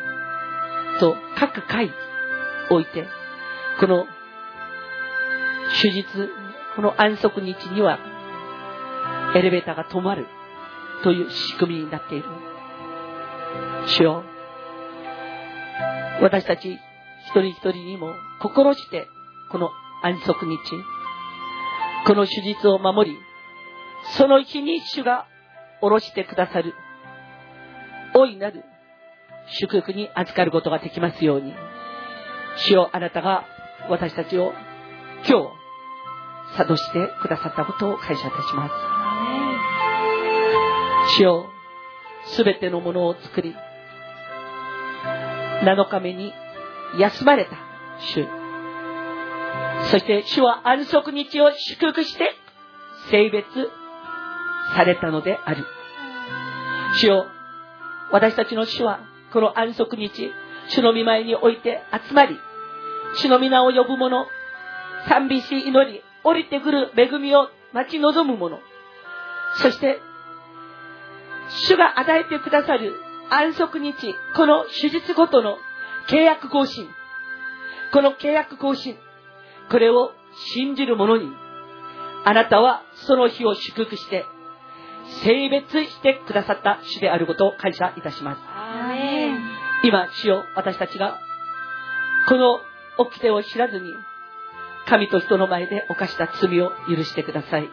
[1.00, 1.92] と各回
[2.70, 3.08] 置いて、
[3.80, 4.06] この
[5.82, 6.30] 手術、
[6.76, 7.98] この安息日には
[9.36, 10.28] エレベーターが止まる
[11.04, 12.26] という仕組みになっている。
[13.88, 14.24] 主よ
[16.22, 19.10] 私たち一人一人にも心して
[19.50, 19.72] この
[20.02, 20.58] 安息日、
[22.08, 23.18] この手術を守り、
[24.18, 25.28] その日に主が
[25.82, 26.74] 下ろしてくださる、
[28.14, 28.64] 大いなる
[29.48, 31.54] 祝福に預かることができますように、
[32.68, 33.46] 主よあなたが
[33.90, 34.54] 私たちを
[35.28, 35.60] 今日、
[36.58, 38.74] 諭してくださったことを感謝いたします。
[41.18, 41.46] 主よ
[42.26, 43.54] すべてのものを作り、
[45.64, 46.32] 7日目に
[46.98, 47.52] 休まれた
[48.14, 48.39] 主。
[49.92, 52.36] そして主は安息日を祝福して
[53.10, 53.46] 性別
[54.76, 55.66] されたのである。
[57.02, 57.26] 主よ、
[58.12, 59.00] 私たちの主は
[59.34, 60.32] この安息日、
[60.70, 62.38] 主の御前において集まり、
[63.16, 64.28] 主の皆を呼ぶ者、
[65.08, 68.60] 賛美し祈り、降りてくる恵みを待ち望む者、
[69.62, 70.00] そして、
[71.68, 72.94] 主が与えてくださる
[73.30, 73.94] 安息日、
[74.36, 75.58] この手術ごとの
[76.08, 76.88] 契約更新、
[77.94, 78.98] この契約更新、
[79.70, 80.12] これを
[80.54, 81.32] 信じる者に、
[82.26, 84.26] あなたはその日を祝福して、
[85.24, 88.42] 性別してくださった主であることを感謝いたします。
[89.84, 91.20] 今、主よ、私たちが、
[92.28, 92.60] この
[92.98, 93.94] 掟を知らずに、
[94.88, 97.70] 神と人の前で犯した罪を許してください。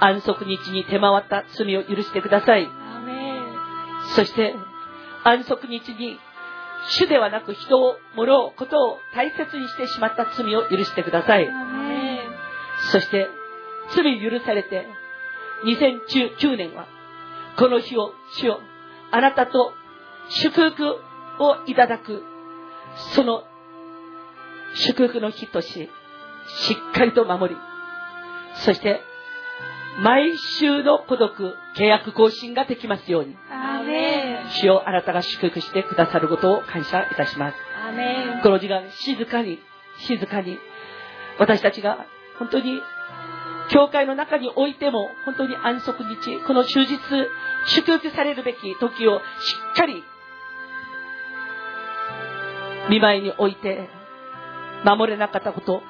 [0.00, 2.68] 安息日に手回った罪を許してください。
[4.16, 4.54] そして、
[5.24, 6.18] 安息日に
[6.88, 11.48] 主ではなく人を、物を、ことを大切にしてしまった罪を許してください。
[12.90, 13.28] そして、
[13.94, 14.86] 罪許されて、
[15.64, 16.86] 2009年は、
[17.58, 18.60] この日を、主を、
[19.10, 19.72] あなたと
[20.28, 20.96] 祝福
[21.38, 22.22] をいただく、
[23.14, 23.44] その
[24.74, 25.90] 祝福の日とし、
[26.46, 27.60] しっかりと守り、
[28.64, 29.00] そして、
[30.02, 33.36] 毎週の孤独、契約更新ができますように。
[34.60, 37.56] 主をあなたが祝福してくださることを感謝いたします。
[38.42, 39.58] この時間、静かに、
[39.98, 40.58] 静かに、
[41.38, 42.06] 私たちが
[42.38, 42.80] 本当に、
[43.70, 46.98] 教会の中においても、本当に安息日、この終日、
[47.66, 49.22] 祝福されるべき時をし
[49.72, 50.04] っかり、
[52.90, 53.88] 見舞いに置いて、
[54.84, 55.82] 守れなかったこと、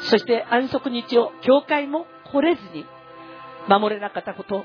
[0.00, 2.86] そして安息日を教会も来れずに、
[3.68, 4.64] 守れなかったこと、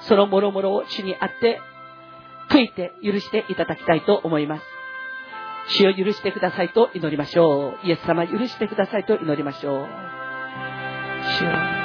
[0.00, 1.60] その諸々を主にあって
[2.50, 4.64] 悔いて許していただきたいと思います。
[5.68, 7.86] 主を許してくださいと祈りましょう。
[7.86, 9.88] イエス様許してくださいと祈りましょう。
[11.38, 11.83] 主よ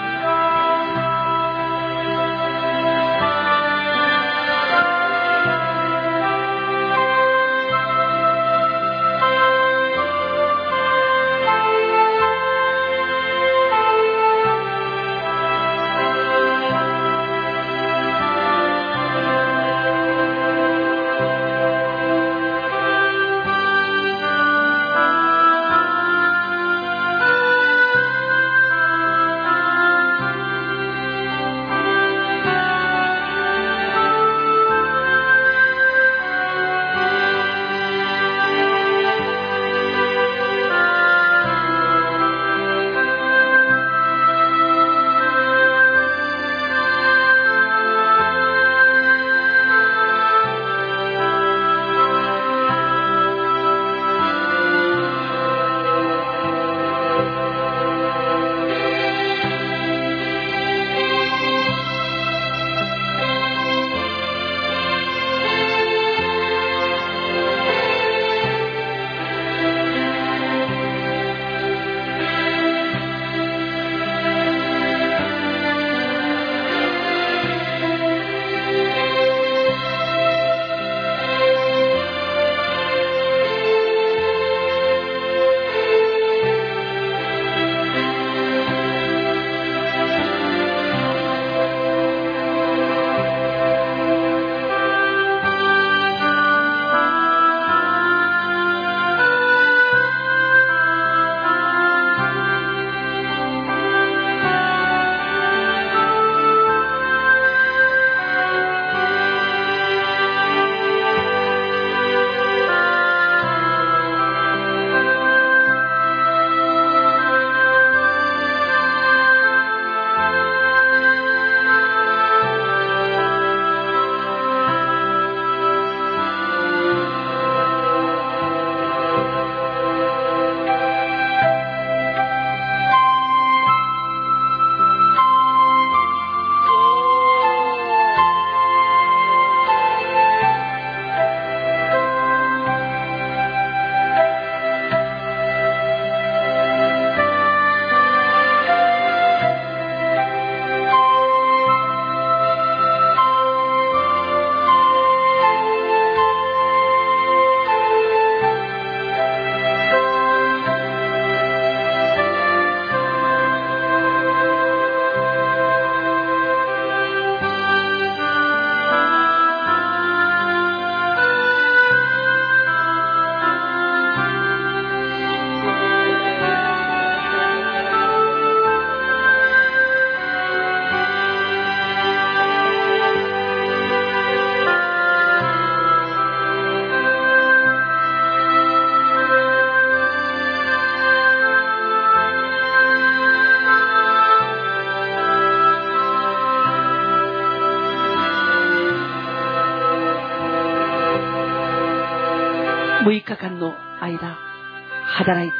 [205.30, 205.58] 働いて、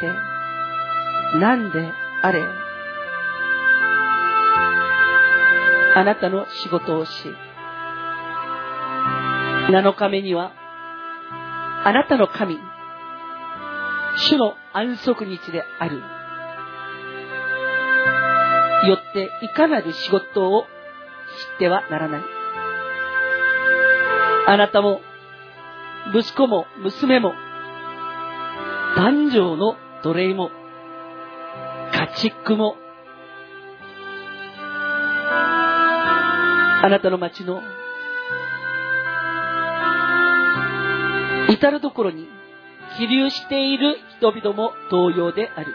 [1.38, 1.92] 何で
[2.22, 2.44] あれ、
[5.94, 7.10] あなたの仕事をし、
[9.68, 10.52] 7日目には、
[11.84, 12.58] あなたの神、
[14.16, 16.02] 主の安息日である。
[18.88, 20.68] よっていかなる仕事を知っ
[21.58, 22.22] てはならない。
[24.48, 25.00] あなたも、
[26.12, 27.34] 息子も娘も、
[29.00, 30.50] 男女の奴隷も、
[31.90, 32.76] 家畜も、
[36.82, 37.62] あなたの町の
[41.48, 42.28] 至るところに
[42.98, 45.74] 起立している人々も同様である。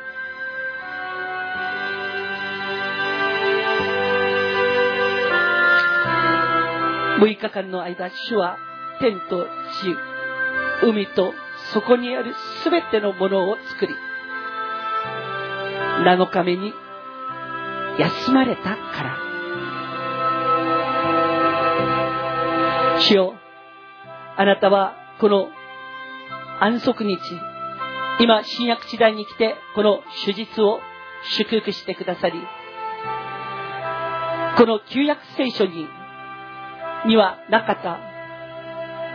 [7.21, 8.59] 6日間の間、主は
[8.99, 9.47] 天と
[9.81, 11.33] 地、海と
[11.73, 12.33] そこにある
[12.63, 13.93] すべてのものを作り、
[16.03, 16.73] 7日目に
[17.97, 19.25] 休まれたから。
[22.99, 23.35] 主よ、
[24.37, 25.49] あなたはこの
[26.59, 27.19] 安息日、
[28.19, 30.79] 今、新約時代に来て、この手術を
[31.37, 32.39] 祝福してくださり、
[34.57, 35.87] この旧約聖書に、
[37.05, 37.99] にはなかった、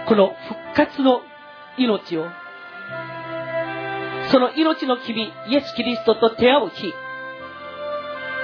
[0.07, 1.23] この復活の
[1.85, 2.27] 命を、
[4.31, 6.93] その命の君、イエス・キリストと手合う日、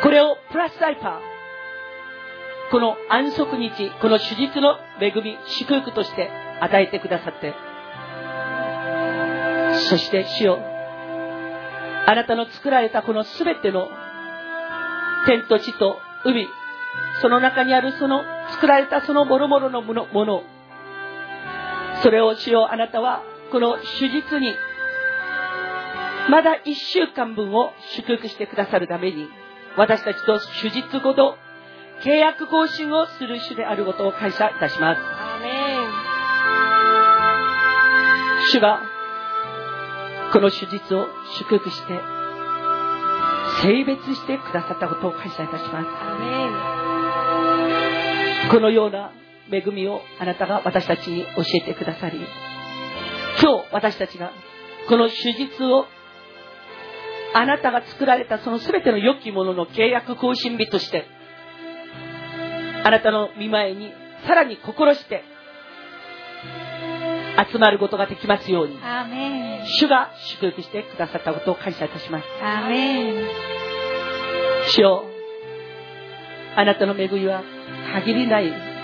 [0.02, 6.30] これをプラスアイパー、この安息日、この手術の恵み、祝福として
[6.60, 7.54] 与えてくださって、
[9.88, 10.58] そして主よ
[12.08, 13.88] あなたの作られたこの全ての
[15.26, 16.48] 天と地と海
[17.20, 18.22] その中にあるその
[18.52, 20.42] 作られたその諸々のものもの
[22.02, 24.54] それを主よあなたはこの手術に
[26.30, 29.28] まだ一週間分を祝福してくださるために
[29.76, 31.36] 私たちと手術後と
[32.02, 35.00] 契約更新をする主であることを感謝いたします。
[38.52, 38.80] 主が
[40.32, 41.06] この手術を
[41.38, 42.00] 祝福して
[43.62, 45.86] 性別してくださったことを感謝いたします。
[48.50, 49.12] このような
[49.50, 52.18] 恵みをあなたが私たちに教えてくださり
[53.40, 54.32] 今日私たちが
[54.88, 55.86] この手術を
[57.34, 61.04] あなたが作られたその全ての良きものの契約更新日として
[62.84, 63.92] あなたの見前に
[64.26, 65.22] さらに心して
[67.52, 68.78] 集まることができますように
[69.80, 70.10] 主が
[70.40, 72.24] 祝福してくださったことを感謝いたします。
[74.72, 75.04] 主よ
[76.56, 77.42] あなたの恵みは
[77.94, 78.75] 限りない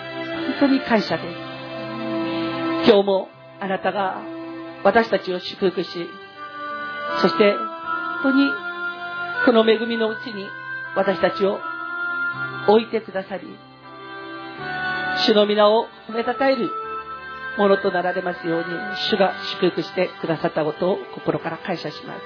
[0.60, 1.52] 本当に感謝です。
[2.84, 3.28] 今日も
[3.60, 4.20] あなたが
[4.82, 5.88] 私たちを祝福し
[7.20, 7.52] そして
[8.22, 8.50] 本当に
[9.46, 10.46] この恵みのうちに
[10.96, 11.58] 私たちを
[12.68, 13.46] 置いてくださり
[15.26, 16.70] 主の皆を褒めたたえる
[17.58, 18.64] ものとなられますように
[19.10, 22.20] 主が祝福してくださったことを心から感謝します。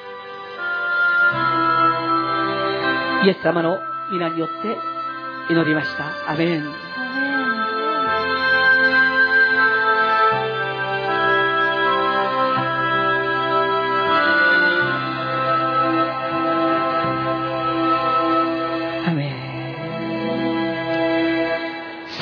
[3.26, 3.78] イエス様の
[4.12, 4.78] 皆によって
[5.52, 6.30] 祈りました。
[6.30, 7.35] アメン。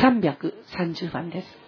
[0.05, 1.64] 330番です。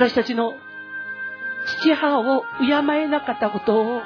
[0.00, 0.54] 私たちの
[1.66, 4.00] 父母を敬えなかったことを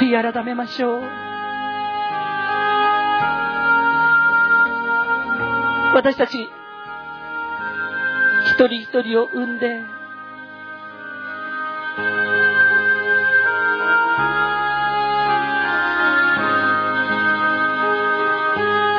[0.00, 1.02] 悔い改めましょう。
[5.94, 6.50] 私たち
[8.46, 9.80] 一人一人を産んで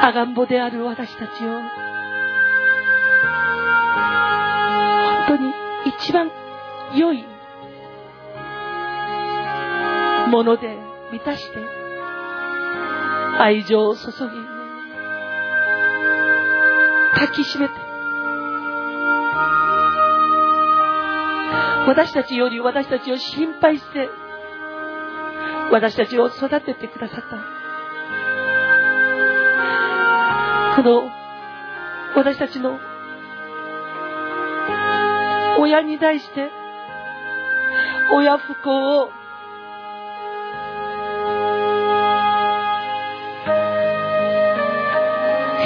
[0.03, 1.90] 赤ん坊である私たちを
[5.27, 5.53] 当に
[5.85, 6.31] 一番
[6.95, 7.23] 良い
[10.29, 10.77] もので
[11.11, 11.57] 満たして
[13.39, 14.11] 愛情を注ぎ
[17.13, 17.73] 抱きしめて
[21.87, 24.09] 私たちより私たちを心配して
[25.71, 27.61] 私たちを育ててくださった。
[30.75, 31.09] この
[32.15, 32.79] 私たちの
[35.61, 36.49] 親に対して
[38.11, 39.09] 親不幸を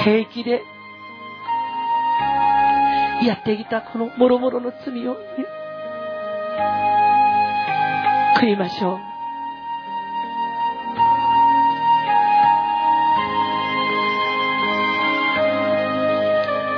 [0.03, 0.63] 平気で
[3.23, 5.15] やってきたこの諸々の罪を
[8.41, 8.99] 悔いましょう。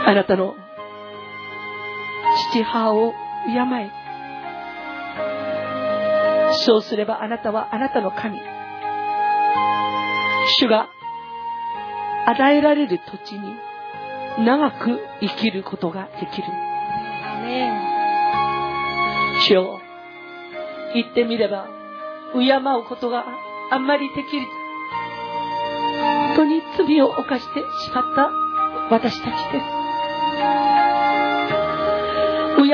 [0.06, 0.56] あなたの
[2.58, 3.14] 父母を
[3.46, 3.54] 敬
[3.86, 3.92] い
[6.66, 8.40] そうすればあなたはあなたの神。
[10.60, 10.90] 主が
[12.26, 13.54] 与えられる土地に
[14.44, 16.48] 長く生きることができる。
[19.48, 19.80] 主よ
[20.96, 21.68] 言ってみれば
[22.34, 23.26] 敬うことが
[23.72, 24.48] あんまりできる。
[25.98, 28.32] 本当に罪を犯してしまった
[28.90, 29.77] 私たちです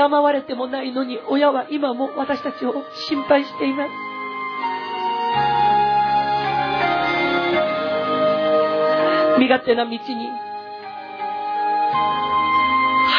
[0.10, 2.74] 敬われてもないのに親は今も私たちを
[3.08, 3.92] 心配しています。
[9.40, 9.98] 身勝手な道に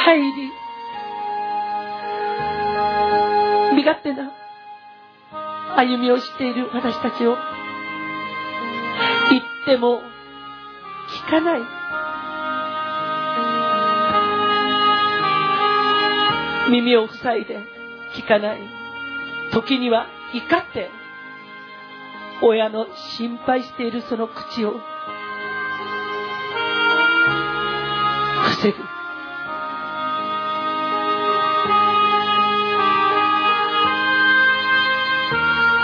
[0.06, 0.51] 入り
[3.74, 4.32] 身勝手な
[5.77, 7.36] 歩みをしている私たちを
[9.31, 10.01] 言っても
[11.27, 11.73] 聞かない。
[16.74, 17.59] 耳を塞いで
[18.14, 18.84] 聞かない。
[19.55, 20.90] 時には怒って
[22.42, 22.86] 親の
[23.16, 24.72] 心配しているその口を
[28.42, 28.76] 防ぐ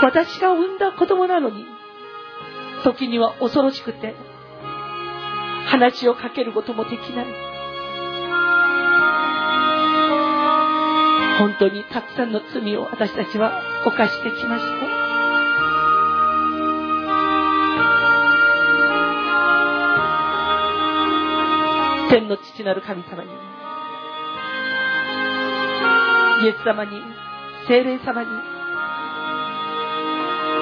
[0.03, 1.65] 私が産んだ子供なのに
[2.83, 4.15] 時には恐ろしくて
[5.67, 7.50] 話をかけることもできない。
[11.39, 15.01] 本当にたくさんの罪を私たちは犯してきました。
[22.11, 23.29] 天の父なる神様に
[26.43, 27.01] イエス様に
[27.67, 28.29] 精霊様に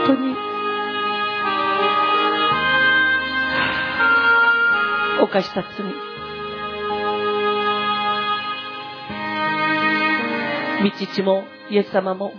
[0.05, 0.35] 本当に
[5.21, 6.08] 犯した罪。
[10.83, 12.33] 道父もイエス様も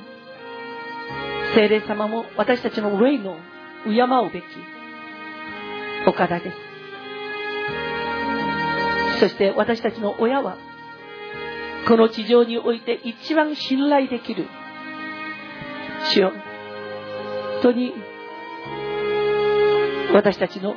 [1.54, 3.36] 精霊様も私たちの霊の
[3.84, 4.44] 敬うべき
[6.06, 6.56] お方です。
[9.20, 10.56] そして私たちの親は
[11.86, 14.46] この地上において一番信頼できる
[16.12, 16.32] 主よ。
[17.62, 17.92] 当に
[20.14, 20.74] 私たちの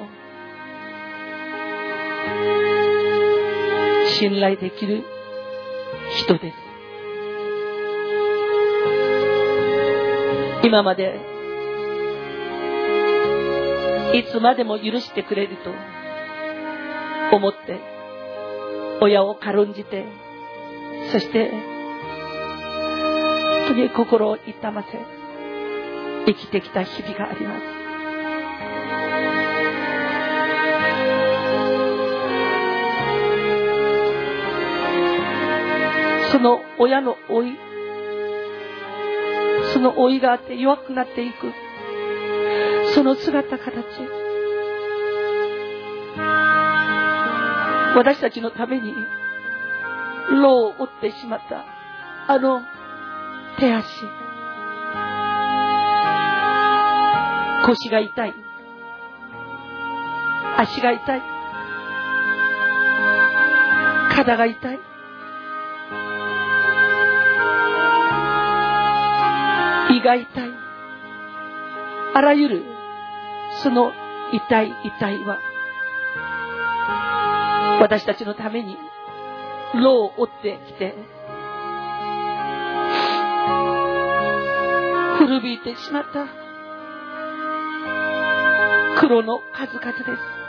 [4.09, 5.03] 信頼できる
[6.17, 6.62] 人です。
[10.63, 11.19] 今まで
[14.13, 15.71] いつまでも許してくれると
[17.35, 17.79] 思って
[19.01, 20.05] 親を軽んじて
[21.11, 21.61] そして本
[23.67, 24.99] 当に心を痛ませ
[26.25, 27.83] 生きてきた日々があります。
[36.31, 37.55] その親の老い、
[39.83, 41.51] の老いがあって弱くなっていく、
[42.95, 43.73] その姿形、
[47.95, 48.95] 私たちのために、
[50.31, 51.65] 牢を折ってしまった、
[52.27, 52.61] あの
[53.59, 53.83] 手足、
[57.65, 58.33] 腰が痛い。
[60.57, 61.21] 足が痛い。
[64.15, 64.92] 肩が痛い。
[69.93, 70.49] 胃が痛い。
[72.15, 72.63] あらゆる、
[73.61, 73.91] その
[74.31, 75.39] 痛い痛いは、
[77.79, 78.75] 私たちのために、
[79.75, 80.95] 牢を折ってきて、
[85.19, 86.25] 古びいてしまった。
[88.99, 90.43] 黒の数々です。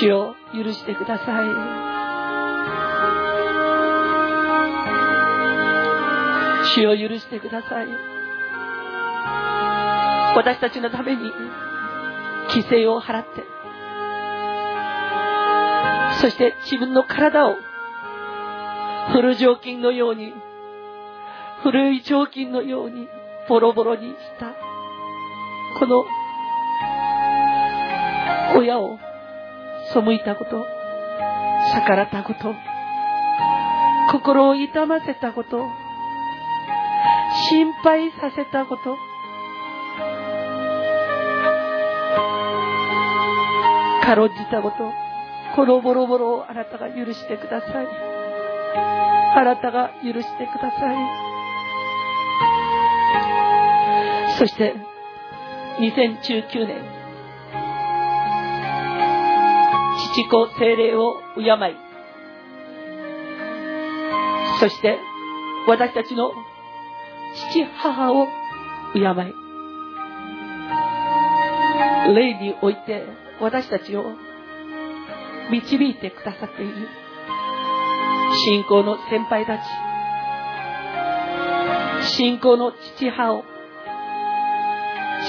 [0.00, 2.05] 主を許してください。
[6.74, 7.88] 主を許してください。
[10.36, 11.32] 私たちのために
[12.48, 13.44] 規制を払って、
[16.20, 17.56] そして自分の体を
[19.12, 20.34] 古雑巾のように、
[21.62, 23.08] 古い雑巾のように
[23.48, 24.54] ボロボロにした
[25.78, 26.04] この
[28.56, 28.98] 親を
[29.92, 30.64] 背いたこと、
[31.74, 32.54] 逆らったこと、
[34.12, 35.66] 心を痛ませたこと、
[37.48, 38.96] 心配させたこと、
[44.02, 44.76] 軽んじたこと、
[45.54, 47.86] このボロボロをあなたが許してください。
[49.36, 50.96] あなたが許してください。
[54.38, 54.74] そして、
[55.78, 56.82] 2019年、
[60.14, 61.46] 父子精霊を敬い、
[64.58, 64.98] そして
[65.68, 66.32] 私たちの
[67.52, 68.26] 父母を
[68.94, 69.04] 敬い、
[72.14, 73.04] 霊において
[73.40, 74.04] 私たちを
[75.50, 76.88] 導いてくださっている
[78.44, 79.60] 信仰の先輩たち、
[82.16, 83.44] 信仰の父母を、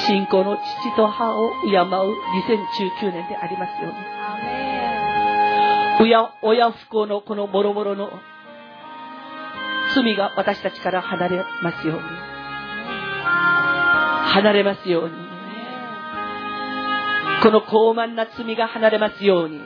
[0.08, 1.82] 信仰の父と母を敬う
[3.02, 4.18] 2019年でありますように。
[6.00, 8.12] 親親不幸のこのもろもろの
[9.93, 12.03] 罪が私たちから離れますように。
[14.34, 15.15] 離れますように。
[17.41, 19.61] この高慢な罪が離れますように。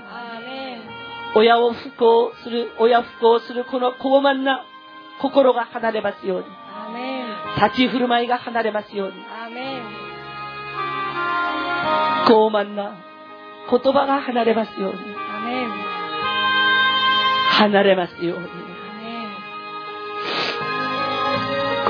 [1.35, 4.65] 親を不幸する、親不幸するこの高慢な
[5.21, 6.45] 心が離れますように。
[7.63, 9.13] 立ち振る舞いが離れますように。
[12.27, 12.95] 高慢な
[13.69, 14.99] 言葉が離れますように。
[17.51, 18.70] 離れますように。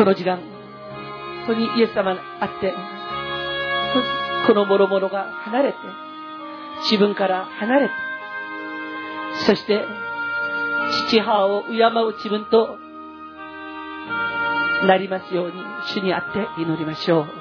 [0.02, 0.46] この時間、本
[1.50, 2.74] 当にイエス様があって、
[4.48, 5.78] この諸々が離れて、
[6.90, 7.94] 自分から離れて、
[9.46, 9.86] そして、
[11.08, 12.80] 父母を敬う自分と
[14.88, 15.54] なりますように、
[15.94, 17.41] 主にあって祈りましょう。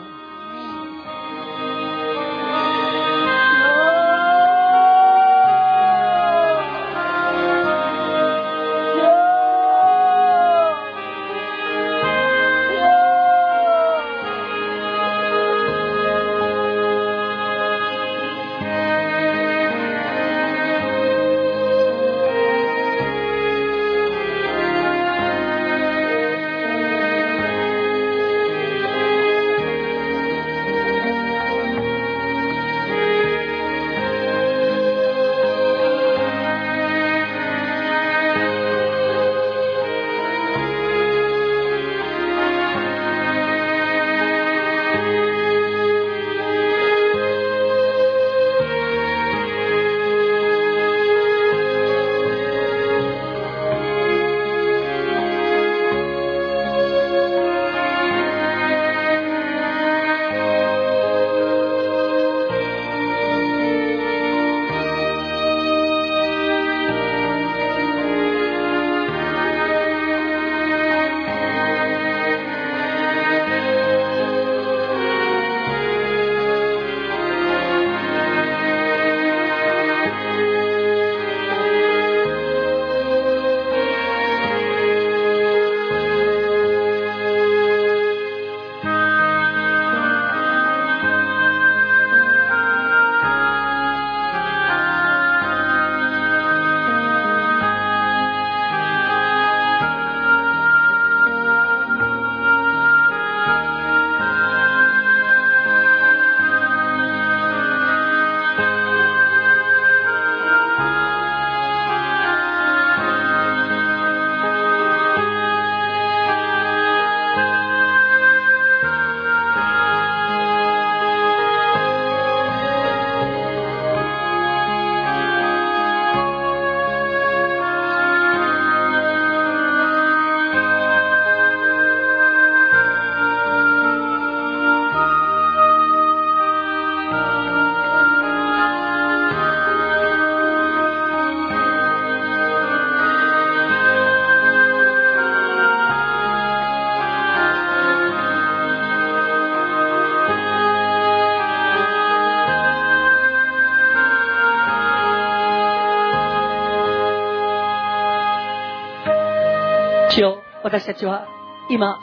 [160.70, 161.26] 私たちは
[161.68, 161.98] 今、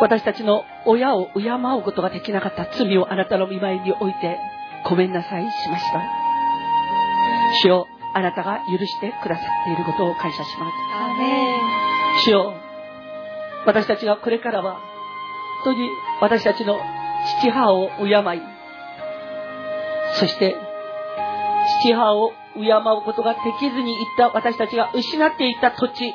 [0.00, 4.38] 私たちの親を敬うことができなかった罪をあなたの見舞いにおいて
[4.88, 6.00] ごめんなさいしました。
[7.62, 10.70] 主よ、あなたが許してくださっていることを感謝しま
[12.16, 12.24] す。
[12.24, 12.54] 主よ、
[13.66, 14.80] 私たちがこれからは、
[15.64, 15.90] 本当に
[16.22, 16.78] 私たちの
[17.42, 18.42] 父母を敬い、
[20.14, 20.56] そして
[21.82, 26.14] 父母を敬うことができずにいった私たちが失っていた土地、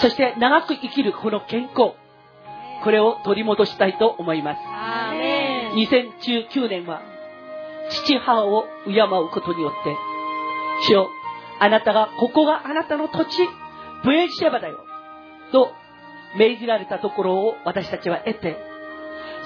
[0.00, 1.94] そして長く生きるこの健康、
[2.84, 4.60] これを取り戻したいと思います。
[5.74, 7.02] 2019年は、
[7.90, 9.96] 父母を敬うことによって、
[10.88, 11.10] 主よ、
[11.58, 13.48] あなたが、ここがあなたの土地、
[14.04, 14.78] ブエシェバだよ、
[15.50, 15.72] と
[16.36, 18.56] 命じられたところを私たちは得て、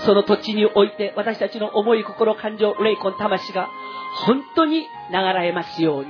[0.05, 3.71] その土地において私たちの思い、心、感情、霊魂、魂が
[4.27, 4.87] 本当に流
[5.41, 6.09] れますように、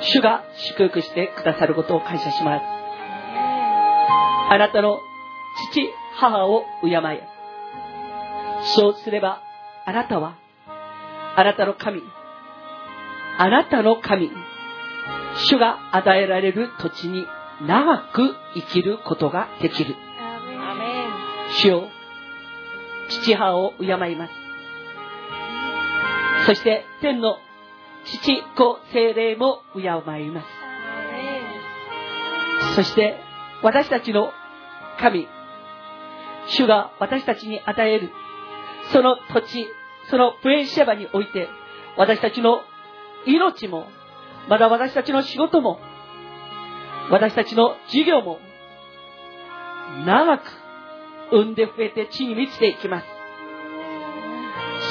[0.00, 2.77] 主が祝福してくださることを感謝します。
[4.50, 5.00] あなたの
[5.70, 7.28] 父、母を敬え。
[8.76, 9.42] そうすれば、
[9.86, 10.36] あなたは、
[11.36, 12.02] あなたの神、
[13.38, 14.30] あなたの神、
[15.48, 17.26] 主が与えられる土地に
[17.66, 19.94] 長く生きることができる。
[21.62, 21.88] 主よ、
[23.08, 24.32] 父母を敬います。
[26.46, 27.36] そして天の
[28.04, 30.46] 父子精霊も敬います。
[32.76, 33.16] そして
[33.62, 34.32] 私たちの
[35.00, 35.28] 神、
[36.48, 38.10] 主が私たちに与える、
[38.92, 39.66] その土地、
[40.10, 41.48] そのプレイシェバにおいて、
[41.96, 42.60] 私たちの
[43.26, 43.86] 命も、
[44.48, 45.78] まだ私たちの仕事も、
[47.10, 48.38] 私たちの授業も、
[50.06, 50.42] 長く
[51.32, 53.06] 産んで増えて地に満ちていきます。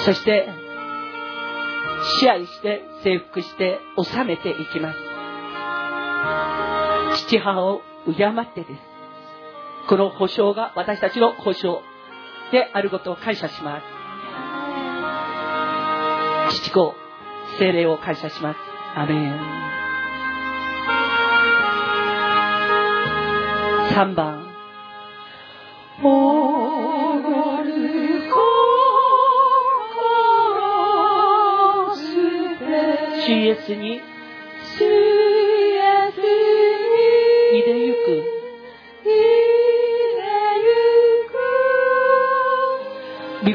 [0.06, 0.48] そして、
[2.20, 5.00] 支配して征服して治めていきます。
[7.28, 8.97] 父母を敬ってです。
[9.88, 11.82] この保証が私たちの保証
[12.52, 13.86] であることを感謝します。
[16.62, 16.94] 父子、
[17.58, 18.58] 精霊を感謝します。
[18.96, 19.40] アメン。
[23.94, 24.46] 3番。
[26.04, 27.22] お
[27.64, 28.38] る心
[31.96, 32.02] 捨
[32.60, 32.66] て
[33.26, 34.02] 主イエスに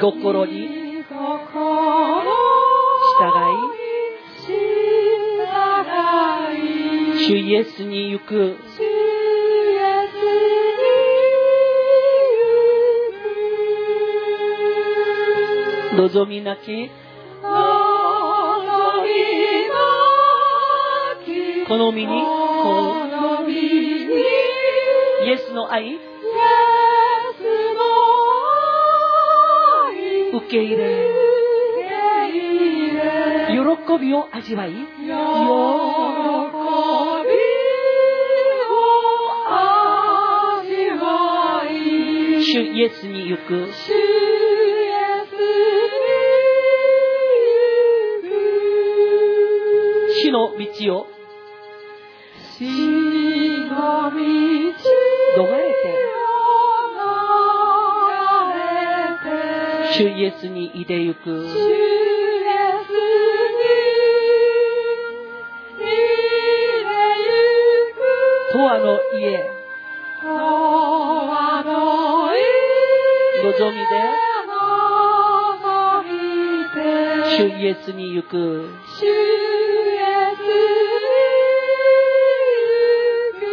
[0.02, 0.52] 心に。
[0.52, 1.06] 従従
[3.14, 3.54] い
[7.14, 8.56] い、主イエスに行く。
[15.94, 16.90] 望みなき。
[21.68, 22.24] 好みに。
[25.24, 26.11] イエスの愛
[30.52, 31.08] け入れ
[33.48, 33.56] 喜
[33.98, 35.16] びを味わい喜びを
[39.48, 45.40] 味わい主イエスに行く主イエスに
[45.80, 45.88] 行
[48.28, 48.30] く
[50.20, 51.06] 死の道を
[52.58, 52.66] 死
[53.70, 54.51] の道
[60.02, 61.78] 主イエスにいでゆく主イエスに入
[66.88, 68.02] れゆく。
[68.50, 69.22] 永遠の家。
[73.44, 73.94] 望みで
[74.48, 74.58] 望
[76.02, 76.10] み
[76.74, 76.82] で。
[77.36, 78.34] 主イエスに行く。
[78.98, 80.02] 主イエ
[80.34, 80.82] スに
[83.30, 83.46] 行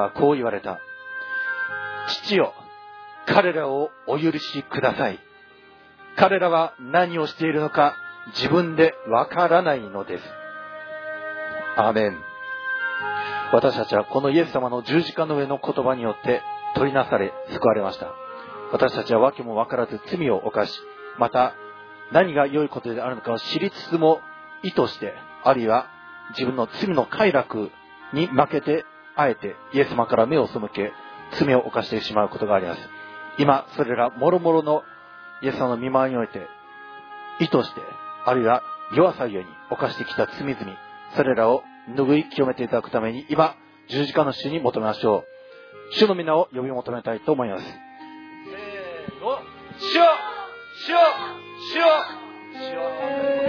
[0.03, 0.81] はこう言われた。
[2.25, 2.55] 父よ、
[3.27, 5.19] 彼らをお許しください。
[6.17, 7.95] 彼らは何をしているのか
[8.35, 10.25] 自分でわからないのです。
[11.77, 12.19] アメン。
[13.53, 16.43] 私たちはこのイエス様の十字架の上の言葉によって
[16.75, 18.13] 取りなされ救われました。
[18.73, 20.73] 私たちは訳もわからず罪を犯し、
[21.19, 21.55] また
[22.13, 24.21] 何が良いことであるのかを知りつつも
[24.63, 25.15] 意図して、
[25.45, 25.87] あるいは
[26.31, 27.71] 自分の罪の快楽
[28.15, 28.85] に負けて、
[29.17, 30.93] あえてイエス様から目を背け、
[31.39, 32.81] 罪を犯してしまうことがあります。
[33.39, 34.83] 今、それら諸々の
[35.43, 36.47] イエス様の見舞いにおいて、
[37.41, 37.81] 意図して、
[38.25, 38.63] あるいは
[38.95, 40.57] 弱さゆえに犯してきた罪々、
[41.17, 41.63] それらを
[41.97, 43.57] 拭い清めていただくために、今、
[43.89, 45.25] 十字架の主に求めましょ
[45.91, 45.95] う。
[45.95, 47.65] 主の皆を呼び求めたいと思います。
[47.65, 49.39] せーの、
[49.79, 50.05] 主よ
[50.87, 50.99] 主よ
[51.73, 51.87] 主よ
[52.55, 53.42] 主よ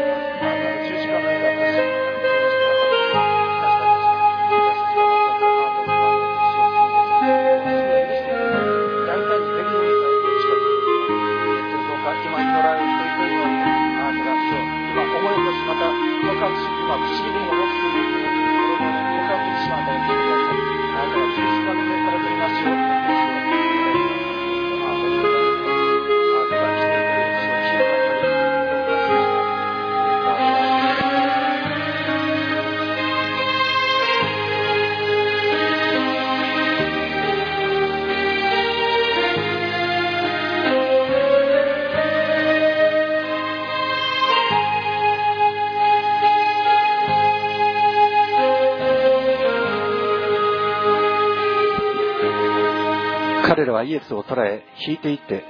[53.55, 55.43] 彼らはイエスを捕らえ、引いていって、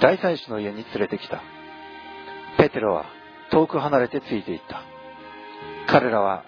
[0.00, 1.42] 大祭司の家に連れてきた。
[2.58, 3.06] ペテロは
[3.50, 4.84] 遠く離れてついていった。
[5.88, 6.44] 彼らは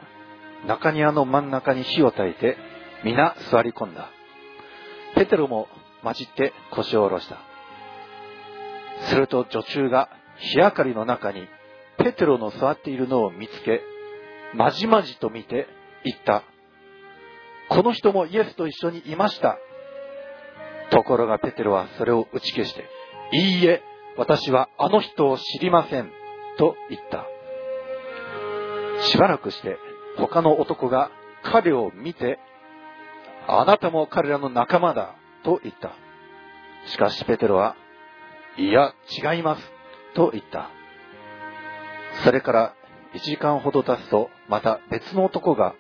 [0.65, 2.57] 中庭の真ん中に火を焚いて、
[3.03, 4.11] 皆座り込んだ。
[5.17, 5.67] ペテロも
[6.05, 7.39] 混じって腰を下ろした。
[9.09, 11.49] すると女中が火明かりの中に
[11.99, 13.81] ペテロの座っているのを見つけ、
[14.55, 15.67] まじまじと見て
[16.05, 16.45] 言った。
[17.71, 19.59] この人もイエスと一緒にいました。
[20.93, 22.85] ところがペテロはそれを打ち消して、
[23.33, 23.83] いいえ、
[24.19, 26.11] 私はあの人を知りません、
[26.59, 27.27] と言った。
[29.07, 29.79] しばらくして
[30.19, 31.11] 他の男が
[31.43, 32.39] 彼を見て、
[33.49, 35.93] あなたも彼らの仲間だ、と言った。
[36.91, 37.75] しかしペテロは、
[38.59, 38.93] いや、
[39.35, 39.73] 違います、
[40.15, 40.71] と言った。
[42.23, 42.75] それから
[43.15, 45.75] 1時間ほど経つと、また別の男が、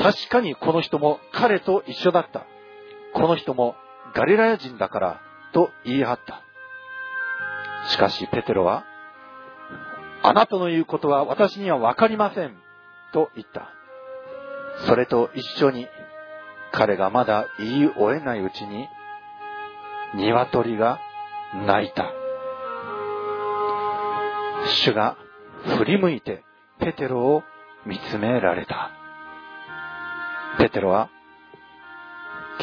[0.00, 2.46] 確かにこの人も彼と一緒だった。
[3.14, 3.76] この人も
[4.14, 5.20] ガリラヤ人だから、
[5.52, 6.42] と言い張った。
[7.90, 8.84] しかしペテロは、
[10.22, 12.56] あなたの言うことは私にはわかりません、
[13.12, 13.68] と言った。
[14.86, 15.88] それと一緒に、
[16.72, 18.88] 彼がまだ言い終えないうちに、
[20.14, 21.00] 鶏が
[21.66, 22.12] 鳴いた。
[24.66, 25.16] 主が
[25.76, 26.42] 振り向いて
[26.78, 27.42] ペテロを
[27.84, 28.90] 見つめられた。
[30.58, 31.10] ペテロは、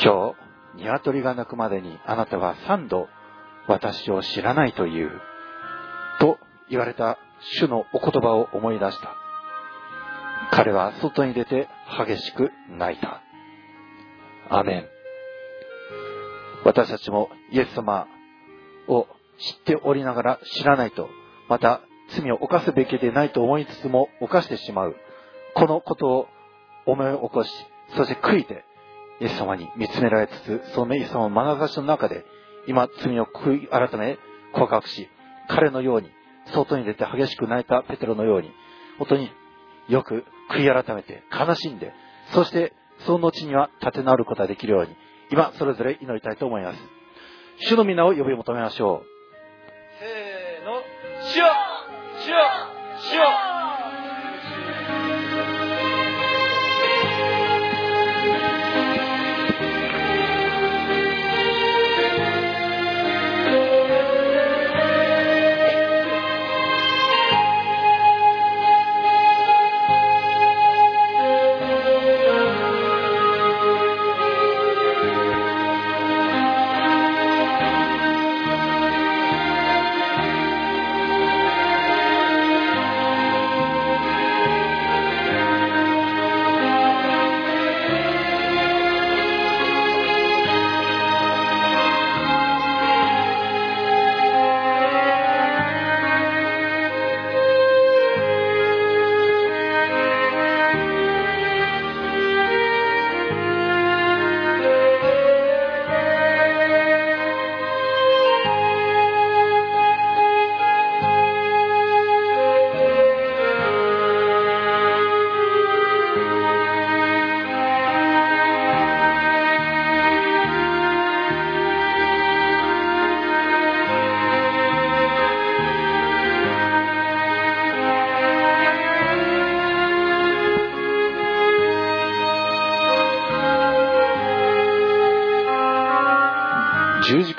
[0.01, 0.40] 今日、
[0.75, 3.07] 鶏が鳴くまでにあなたは三度
[3.67, 5.11] 私を知らないという、
[6.19, 6.37] と
[6.69, 7.17] 言われた
[7.59, 9.15] 主のお言葉を思い出した。
[10.51, 11.67] 彼は外に出て
[12.05, 13.21] 激しく泣いた。
[14.49, 14.85] アメン。
[16.65, 18.07] 私たちもイエス様
[18.87, 19.07] を
[19.39, 21.09] 知っておりながら知らないと、
[21.49, 24.95] また罪を犯すべきでないと思いつつも犯してしまう。
[25.55, 26.27] このことを
[26.85, 27.49] 思い起こし、
[27.95, 28.63] そして悔いて、
[29.21, 32.25] イエス様に見つめられつつ、そのイエス様の眼差しの中で、
[32.67, 34.17] 今罪を悔い改め
[34.53, 35.09] 告白し、
[35.47, 36.09] 彼のように、
[36.53, 38.51] 外に出て激しく泣いたペテロのように、
[38.97, 39.29] 本当に
[39.87, 41.93] よく悔い改めて悲しんで、
[42.33, 42.73] そして
[43.05, 44.95] その後には立て直ることができるように、
[45.31, 46.79] 今それぞれ祈りたいと思います。
[47.67, 49.05] 主の皆を呼び求めましょう。
[49.99, 50.81] せーの、
[51.31, 51.45] 主よ
[52.25, 52.35] 主よ
[53.11, 53.60] 主よ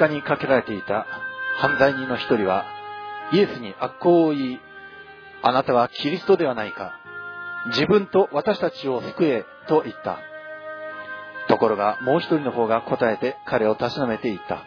[0.03, 1.07] 十字架にかけられていた
[1.59, 2.65] 犯罪人の一人は、
[3.33, 4.61] イエスに悪行を言い、
[5.43, 6.99] あなたはキリストではないか。
[7.67, 10.19] 自分と私たちを救えと言った。
[11.49, 14.65] ところがもう一人の方が答えて彼をたしなめて言った。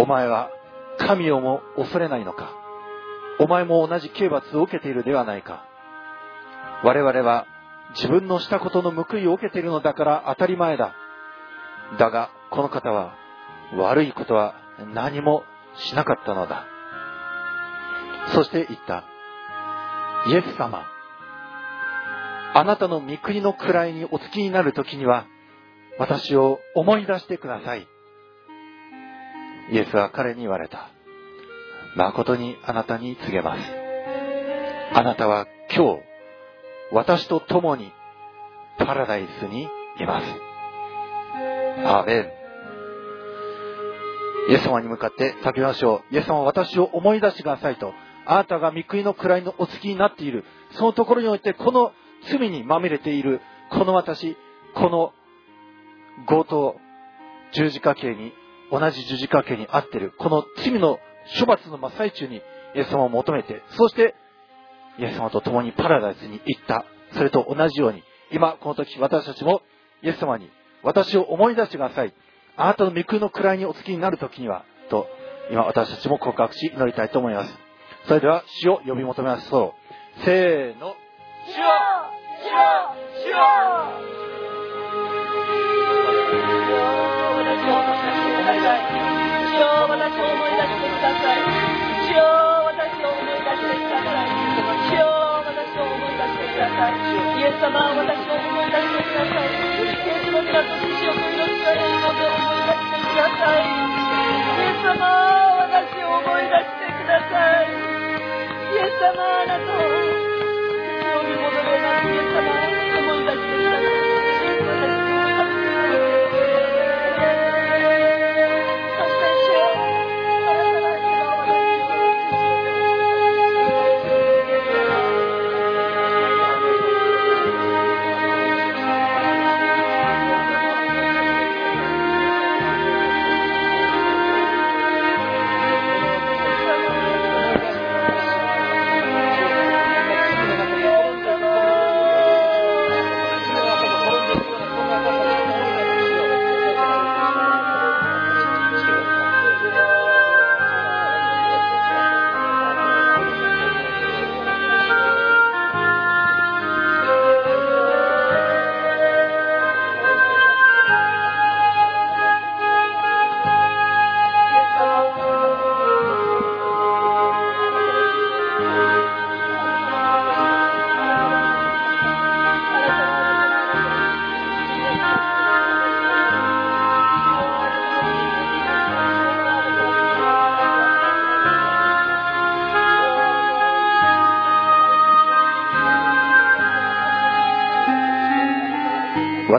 [0.00, 0.50] お前は
[0.98, 2.50] 神をも恐れないのか？
[3.40, 5.64] お前も同じ刑罰を受けているではないか？
[6.82, 7.46] 我々は
[7.94, 10.94] 自分のしたことの報いを受けているのだから当たり前だ。
[11.98, 13.14] だが、この方は
[13.74, 14.54] 悪いことは
[14.94, 15.42] 何も
[15.76, 16.66] しなかったのだ。
[18.34, 19.04] そして言った。
[20.26, 20.84] イエス様、
[22.54, 25.26] あなたの御国の位にお付きになる時には、
[25.98, 27.86] 私を思い出してください。
[29.70, 30.90] イエスは彼に言われた。
[31.96, 33.60] 誠にあなたに告げます。
[34.94, 36.00] あなたは今日、
[36.92, 37.92] 私と共に
[38.78, 39.68] パラダイスに
[40.00, 40.26] います。
[41.86, 42.37] アーメン。
[44.48, 46.14] イエス様に向かって叫びましょう。
[46.14, 47.92] イエス様私を思い出してくださいと。
[48.24, 50.44] あなたが御国の位のお付きになっている。
[50.72, 51.92] そのところにおいて、この
[52.30, 54.36] 罪にまみれている、この私、
[54.74, 55.12] この
[56.26, 56.76] 強盗、
[57.52, 58.32] 十字架刑に、
[58.70, 60.98] 同じ十字架刑に合っている、この罪の
[61.38, 62.42] 処罰の真っ最中に、イ
[62.74, 64.14] エス様を求めて、そして、
[64.98, 66.86] イエス様と共にパラダイスに行った。
[67.12, 68.02] それと同じように、
[68.32, 69.62] 今、この時、私たちも、
[70.02, 70.50] イエス様に、
[70.82, 72.14] 私を思い出してください。
[72.58, 75.06] あなたの御国の位にお付きになる時には、と、
[75.52, 77.54] 今私たちも告白し、祈りたいと思います。
[78.08, 79.74] それでは、死を呼び求めましょ
[80.20, 80.24] う。
[80.24, 80.96] せーの。
[81.46, 81.64] 主よ
[82.42, 82.58] 主よ
[83.22, 84.08] 主よ
[86.98, 87.30] イ
[94.50, 96.98] エス様は私を思い出してください。
[97.38, 97.62] イエス
[98.26, 98.37] の
[104.84, 104.96] 様
[105.58, 107.68] 私を思い出してください。
[108.68, 109.80] イエス様あなたを
[111.14, 112.67] 呼び戻るようなイエス様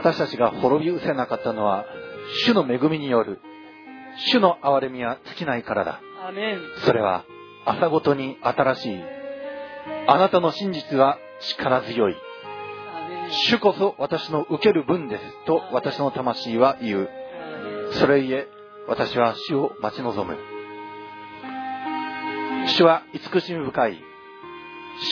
[0.00, 1.84] 私たちが滅び失せなかったのは、
[2.46, 3.38] 主の恵みによる、
[4.32, 6.00] 主の憐れみは尽きないからだ。
[6.86, 7.26] それは
[7.66, 8.98] 朝ごとに新しい。
[10.06, 12.16] あなたの真実は力強い。
[13.48, 15.22] 主こそ私の受ける分です。
[15.44, 17.10] と私の魂は言う。
[17.92, 18.48] それゆえ、
[18.88, 20.38] 私は主を待ち望む。
[22.68, 24.02] 主は慈しみ深い。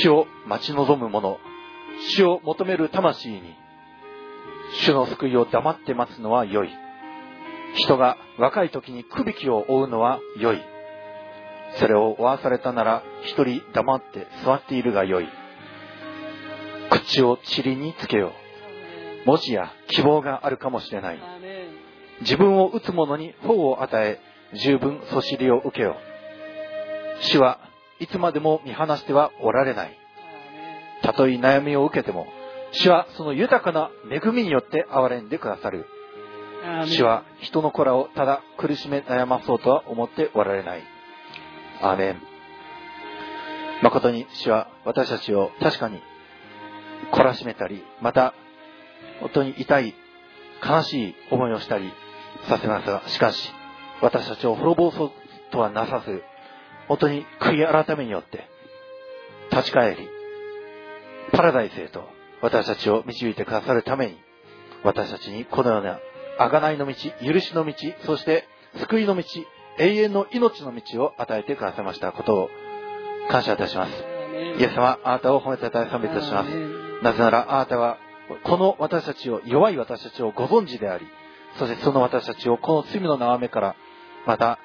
[0.00, 1.38] 主を待ち望む者。
[2.16, 3.67] 主を求める魂に。
[4.82, 6.70] 主の救いを黙って待つのは良い。
[7.76, 10.62] 人が若い時にくびきを追うのは良い。
[11.78, 15.28] それを追わされたなら一人黙って座っているが良い。
[16.90, 19.28] 口を塵につけよう。
[19.28, 21.18] 文字や希望があるかもしれない。
[22.22, 24.20] 自分を打つ者に法を与え、
[24.54, 25.96] 十分そしりを受けよ
[27.20, 27.24] う。
[27.24, 27.60] 主は
[28.00, 29.98] いつまでも見放してはおられない。
[31.02, 32.26] たとえ悩みを受けても、
[32.72, 35.86] 主はその豊かな恵みによって憐れんでくださる。
[36.86, 40.82] 主は人の子らをただ苦しめ悩まそうとは思っておられない。
[41.80, 42.22] アーメン。
[43.82, 46.00] 誠に主は私たちを確かに
[47.12, 48.34] 懲らしめたり、また
[49.20, 49.94] 本当に痛い、
[50.66, 51.90] 悲しい思いをしたり
[52.48, 53.52] させますが、しかし
[54.02, 55.12] 私たちを滅ぼそう
[55.50, 56.22] とはなさず、
[56.88, 58.48] 本当に悔い改めによって
[59.50, 60.08] 立ち返り、
[61.32, 64.18] パラダイスへと私たちを導いてくださるために、
[64.84, 65.98] 私たちにこのような
[66.38, 66.94] 贖いの道、
[67.32, 67.74] 許しの道、
[68.04, 68.48] そして
[68.80, 69.24] 救いの道、
[69.78, 72.50] 永遠の命の道を与えてくださいましたことを
[73.30, 73.92] 感謝いたします。
[74.58, 76.48] イエス様、あなたを褒めて大賛美いたします。
[77.02, 77.98] なぜならあなたは、
[78.44, 81.06] この私たちを、弱い私たちをご存知であり、
[81.58, 83.76] そしてその私たちをこの罪の縄目から、
[84.26, 84.58] また、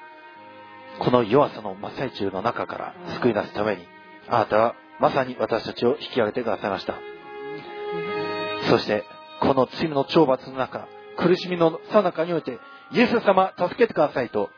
[0.98, 3.86] この弱さの真っ最中の中から救い出すために、
[4.28, 7.13] あなたはまさに私たちを引き上げてくださいました。
[8.68, 9.04] そして、
[9.40, 10.86] この罪の懲罰の中、
[11.16, 12.58] 苦しみの最中において、
[12.92, 14.50] イエス様、助けてくださいと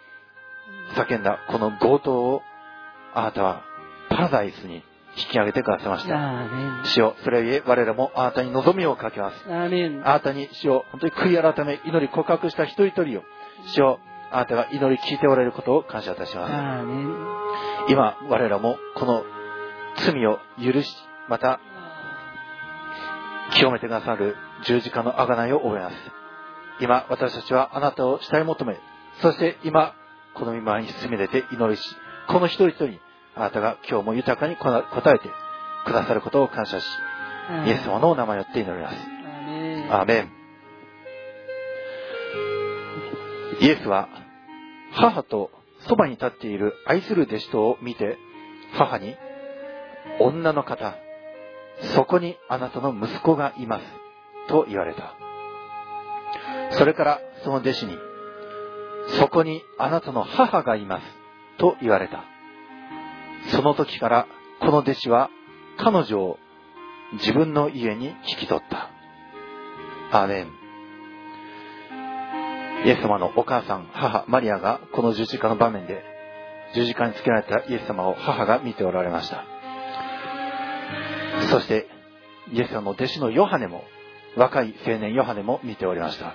[0.95, 2.43] 叫んだこの強盗を、
[3.15, 3.63] あなたは
[4.11, 4.83] パラダイスに
[5.17, 6.85] 引き上げてくださいました。
[6.85, 9.45] 主よ、それゆえ我らもあなたに望みをかけます。
[10.05, 13.23] あなたに主を本当に悔い改め、祈り告白した一人一人を、
[13.75, 13.99] 主を
[14.31, 16.53] あなたが祈り聞いておられることを感謝いたします。
[17.89, 19.25] 今、我らもこの
[19.97, 20.95] 罪を許し、
[21.29, 21.61] また
[23.55, 25.97] 清めてくださる十字架の贖いを覚えます。
[26.81, 28.79] 今、私たちはあなたを慕い求め、
[29.23, 29.95] そして今、
[30.35, 31.97] この御前に進み出て祈りし、
[32.29, 33.01] この一人一人に、
[33.35, 34.83] あなたが今日も豊かに答
[35.15, 35.31] えて
[35.87, 36.85] くださることを感謝し、
[37.67, 38.97] イエス様のお名前によって祈ります。
[39.91, 40.31] アーメン。
[43.61, 44.09] イエスは、
[44.93, 45.51] 母と
[45.89, 48.19] そばに立っている愛する弟子とを見て、
[48.75, 49.17] 母に、
[50.21, 50.95] 女の方、
[51.95, 53.85] そこにあなたの息子がいます。
[54.49, 55.15] と言われた。
[56.73, 57.97] それからその弟子に、
[59.19, 61.05] そこにあなたの母がいます。
[61.59, 62.25] と言われた。
[63.51, 64.27] その時から
[64.61, 65.31] この弟子は
[65.79, 66.39] 彼女を
[67.15, 68.91] 自分の家に引き取った。
[70.13, 70.67] アーメン。
[72.87, 76.05] イエス様のお母さん、母、マリアがこの十字架の場面で
[76.75, 79.56] 十字架につけられたイエス様を母が見ておられました。
[81.51, 81.89] そして、
[82.53, 83.85] イエス様の弟子のヨハネも、
[84.37, 86.35] 若い青年ヨハネも見ておりました。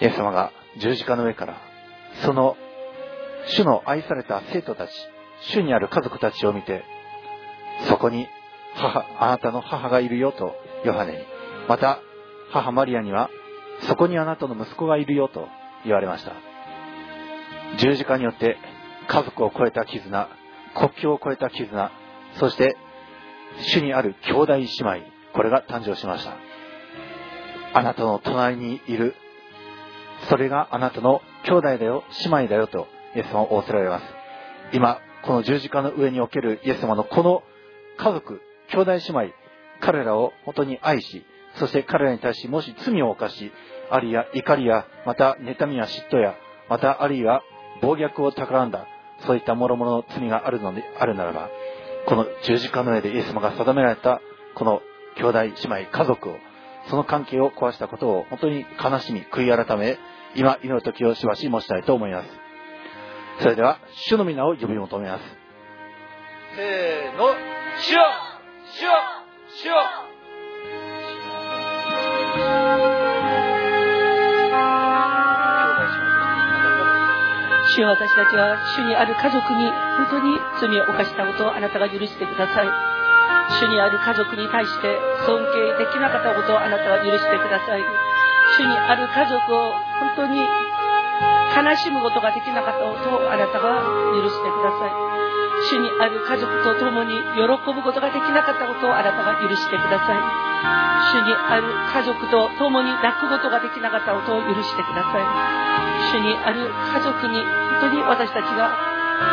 [0.00, 1.56] イエス様が十字架の上から、
[2.24, 2.56] その
[3.46, 4.90] 主の愛された生徒たち、
[5.52, 6.84] 主にある家族たちを見て、
[7.88, 8.26] そこに
[8.74, 10.54] 母、あなたの母がいるよと
[10.84, 11.18] ヨハネに。
[11.68, 12.00] また、
[12.50, 13.30] 母マリアには、
[13.82, 15.48] そこにあなたの息子がいるよと
[15.84, 16.32] 言われました。
[17.78, 18.56] 十字架によって
[19.08, 20.28] 家族を超えた絆、
[20.74, 21.90] 国境を超えた絆、
[22.38, 22.76] そして
[23.72, 25.00] 主にある兄弟姉妹、
[25.34, 26.36] これが誕生しました。
[27.74, 29.14] あなたの隣にいる、
[30.28, 34.04] それがあなたの兄弟だよ、姉妹だよとイエス様を仰せられます。
[34.72, 37.42] 今、この十字架の上におけるイエス様のこの
[37.98, 39.34] 家族、兄弟姉妹、
[39.80, 43.52] 彼らを本当に愛し、そして彼らに対しもし罪を犯し、
[43.90, 46.34] あるいは怒りや、また妬みや嫉妬や、
[46.68, 47.42] またあるいは
[47.82, 48.86] 暴虐を企んだ、
[49.26, 51.48] そういった諸々の罪があるのであるならば、
[52.08, 54.22] この十字架の上でイエス様が定められた、
[54.54, 54.80] この
[55.18, 56.38] 兄弟姉妹、家族を、
[56.88, 59.98] その関係を壊したことを本当に悲しみ、悔い改め、
[60.34, 62.28] 今祈る時をしばし申したいと思います。
[63.40, 63.78] それでは、
[64.08, 65.22] 主の皆を呼び求めます。
[66.56, 67.26] せーの、
[67.78, 68.00] 主よ
[68.72, 68.90] 主よ
[69.62, 69.74] 主よ
[77.78, 79.70] 主よ私たちは主にある家族に
[80.10, 82.66] 本当に罪を犯したことをあなたが許してください。
[83.54, 87.86] 主にある家族に対して尊敬できなかったことをあなたが許してください。
[88.58, 93.70] 主にある家族を本当に悲しむことができなかったことをあなたが
[94.10, 94.90] 許してください。
[95.70, 100.18] 主にある家族と共に喜ぶことができなかったことをあなたが許してください。
[101.14, 105.78] 主にある家族と共に泣くことができなかったことを許してください。
[106.10, 108.74] 主にある家族に本当に私たちが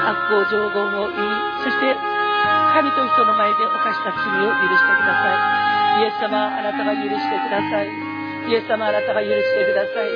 [0.05, 1.29] 悪行上言を言い
[1.65, 1.97] そして
[2.77, 6.05] 神と人の前で犯した罪を許してください。
[6.05, 7.89] イエス様あなたが許してください。
[8.51, 10.11] イエス様あなたが許してください。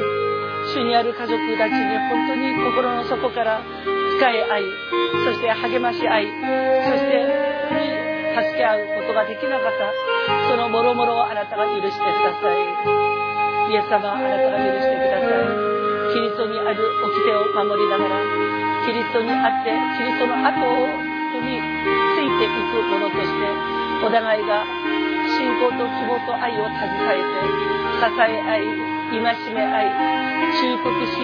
[0.75, 4.61] 主にある家族たちに本当に心の底から深い愛
[5.25, 7.25] そして励まし合いそして
[8.35, 13.71] 助け合うことができなかったそのもろもろをあなたが許してください。
[13.71, 15.78] イエス様あなたが許してください。
[16.09, 18.17] キリストにある掟を守りながら
[18.85, 20.57] キリストにあってキリストの後
[21.45, 23.45] についていくものとして
[24.01, 24.65] お互いが
[25.37, 27.45] 信仰と希望と愛を携えて
[27.99, 29.93] 支え合い戒め合い
[30.57, 31.21] 忠告し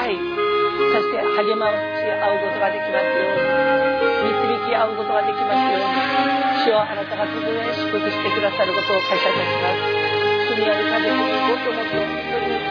[0.00, 6.22] 合いそして励まし合うことができますように導き合うことができますように
[6.64, 10.12] 主はあなたが突然祝福してくださることを感謝いたします。
[10.52, 12.61] 罪ある家族にもっともっと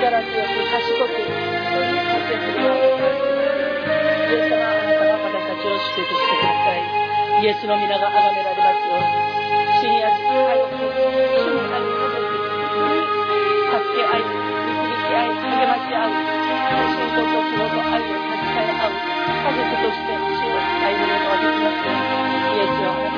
[0.00, 2.56] 強く賢く人に活躍す。
[2.56, 8.88] るようにイエス様あなたが私たちを祝福してくださいイエスの皆が崇められます。
[8.88, 9.12] ように
[9.76, 12.00] 主にある家族主に家族
[13.60, 18.96] 助け合い導き合い励まし合う信仰と希望と愛を携え合う
[19.36, 21.84] 家族として主を歩むことができます。
[21.84, 23.09] ようにイエスを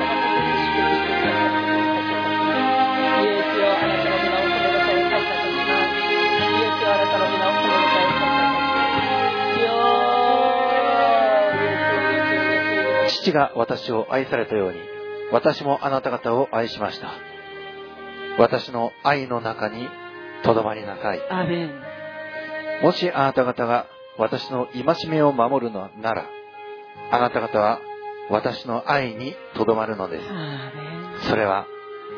[13.23, 14.79] 父が私を愛されたように
[15.31, 17.11] 私もあなた方を愛しました。
[18.37, 19.87] 私の愛の中に
[20.43, 21.19] とどまりなさい。
[22.83, 23.87] もしあなた方が
[24.17, 26.25] 私の戒めを守るのなら
[27.11, 27.79] あなた方は
[28.29, 31.29] 私の愛にとどまるのです。
[31.29, 31.65] それは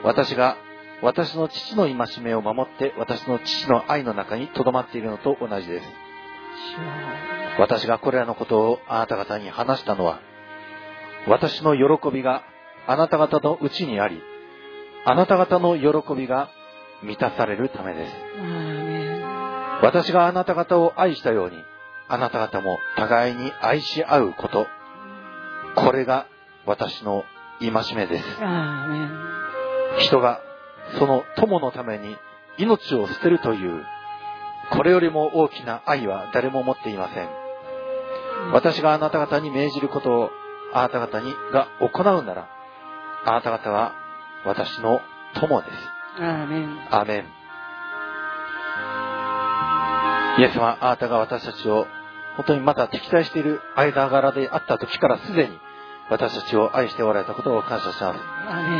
[0.04, 0.58] 私が
[1.02, 5.86] 私の父の戒めを守って私の父の愛の中に留まっているのと同じです。
[7.60, 10.20] 私がこれらのことをあなた方に話したのは、
[11.28, 12.44] 私の喜びが
[12.88, 14.22] あなた方のうちにあり、
[15.06, 16.50] あなた方の喜びが
[17.04, 18.14] 満たされるためです。
[19.82, 21.58] 私があなた方を愛したように、
[22.08, 24.68] あなた方も互いに愛し合うこと。
[25.76, 26.28] これが
[26.66, 27.24] 私の
[27.60, 28.26] 戒めです。
[30.00, 30.42] 人が
[31.00, 32.16] その友のために
[32.58, 33.84] 命を捨てるという、
[34.72, 37.30] これよりも大きな愛は誰も持っていません。
[38.54, 40.30] 私があなた方に命じることを
[40.76, 42.50] あなた方にが行うなら、
[43.26, 43.94] あなた方は
[44.46, 45.00] 私の
[45.36, 45.74] 友です。
[46.22, 46.88] アーメン。
[46.92, 47.26] アーメン。
[50.38, 51.88] イエス様、あなたが私たちを
[52.36, 55.58] 本当にまた敵対している間柄であった時からすでに
[56.10, 58.20] 私たちを愛しておられたことを感謝します。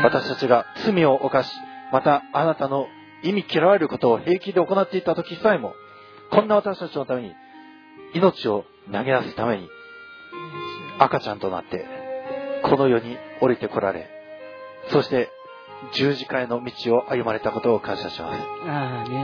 [0.04, 1.50] 私たちが罪を犯し、
[1.92, 2.88] またあなたの
[3.22, 5.74] 意味嫌われることを平気で行っていた時さえも、
[6.30, 7.32] こんな私たちのために、
[8.12, 9.68] 命を投げ出すために、
[10.98, 11.84] 赤ちゃんとなって、
[12.62, 14.08] この世に降りてこられ、
[14.90, 15.30] そして
[15.94, 18.42] 十字架への道を歩まれたことを感謝します。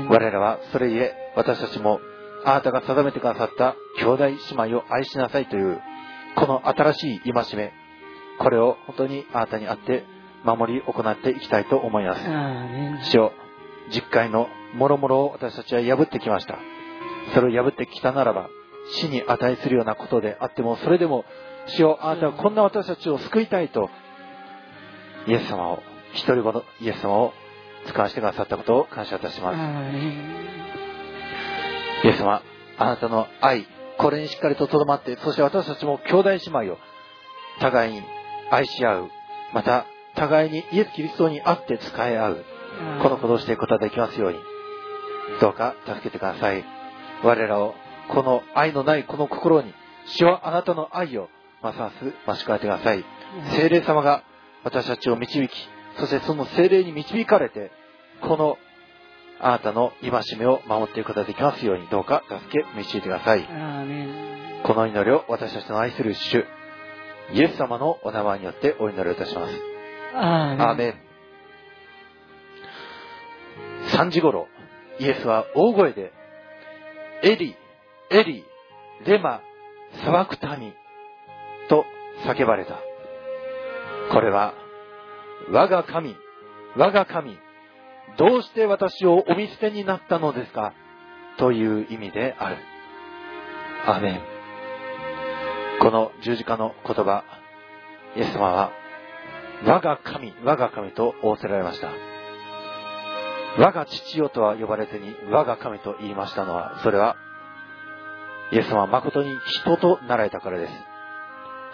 [0.08, 2.00] 我らはそれゆえ、私たちも、
[2.44, 4.36] あなたが定めてくださった兄弟姉
[4.68, 5.80] 妹を愛しなさいという、
[6.36, 7.72] この新しい戒め、
[8.38, 10.04] これを本当にあなたにあって
[10.44, 13.10] 守り行っていきたいと思います。
[13.10, 13.32] 主よ、
[13.90, 16.58] 実会の諸々を私たちは破ってきました。
[17.34, 18.48] それを破ってきたならば、
[18.94, 21.24] 死に値するようなことであっても、それでも、
[21.66, 23.90] 主よ、あなたはこんな私たちを救いたいと、
[25.26, 25.82] イエス様を、
[26.12, 27.32] 一人子のイエス様を
[27.86, 29.58] 使わせてくださったことを感謝いたしアます。
[32.04, 32.42] イエス様、
[32.78, 33.66] あなたの愛、
[33.98, 36.78] これにしっかりと留まって、そして私たちも兄弟姉妹を
[37.60, 38.02] 互いに
[38.50, 39.10] 愛し合う、
[39.54, 42.44] また互いにイエス・キリストに会って使い合う、
[43.02, 44.38] このことをしていくことができますように、
[45.40, 46.64] どうか助けてください。
[47.22, 47.74] 我らを、
[48.08, 49.72] この愛のないこの心に、
[50.06, 51.28] 主はあなたの愛を
[51.62, 51.94] ますます
[52.26, 53.04] 増し加えてください。
[53.56, 54.24] 聖霊様が
[54.64, 55.52] 私たちを導き、
[55.98, 57.70] そしてその聖霊に導かれて、
[58.20, 58.58] この
[59.40, 63.44] あなたの戒めを守っていくことができますように、どうか助け、導いてください。
[64.64, 66.46] この祈りを私たちの愛する主、
[67.32, 69.54] イエス様のお名前によってお祈りをいたします。
[70.14, 70.94] アアーメン。
[73.88, 74.46] 3時頃、
[75.00, 76.12] イエスは大声で、
[77.24, 77.56] エリ、
[78.10, 78.44] エリ、
[79.06, 79.40] レマ、
[80.04, 80.72] サバクタミ、
[81.68, 81.84] と
[82.26, 82.78] 叫ばれた。
[84.12, 84.54] これは、
[85.50, 86.16] 我が神、
[86.76, 87.38] 我が神、
[88.16, 90.74] どうして私をお見捨てになったのですか？
[91.38, 92.56] という意味である。
[93.86, 94.20] アメン。
[95.80, 97.24] この十字架の言葉、
[98.16, 98.70] イエス様は、
[99.64, 101.90] 我が神、我が神と仰せられました。
[103.58, 107.16] 我が父よとは呼ばれずに、我が神と言いましたのは、それは、
[108.52, 109.34] イエス様は誠に
[109.64, 110.72] 人となられたからです。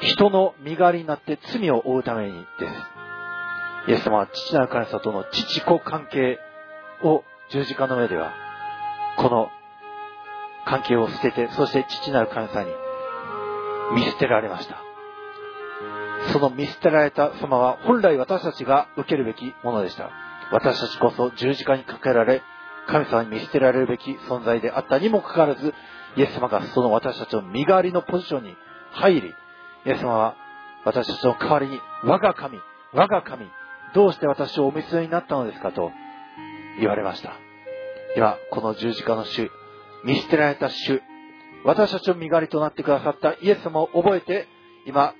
[0.00, 2.40] 人の身代わりになって罪を負うためにで
[3.86, 3.90] す。
[3.90, 6.38] イエス様は父なる神様との父子関係
[7.02, 8.32] を十字架の上では、
[9.16, 9.48] この
[10.66, 12.70] 関係を捨てて、そして父なる神様に
[13.94, 14.76] 見捨てられました。
[16.32, 20.10] その見捨てられた様は本来私たちが受けるべきものでした。
[20.52, 22.42] 私たちこそ十字架にかけられ、
[22.86, 25.74] 神様に見捨てられるべき存在であったにもかかわらず、
[26.16, 28.56] イエス様がその私たちの身代わりのポジションに
[28.92, 29.34] 入り、
[29.88, 30.36] イエス様は
[30.84, 32.58] 私たちの代わりに、我が神、
[32.92, 33.46] 我が神、
[33.94, 35.90] どうして私をお見捨てになったのですかと
[36.78, 37.32] 言われました。
[38.14, 39.50] 今、この十字架の主、
[40.04, 41.00] 見捨てられた主、
[41.64, 44.46] 私たちの身代わりとなってくださったイエス様を覚えて、
[44.86, 45.14] 今、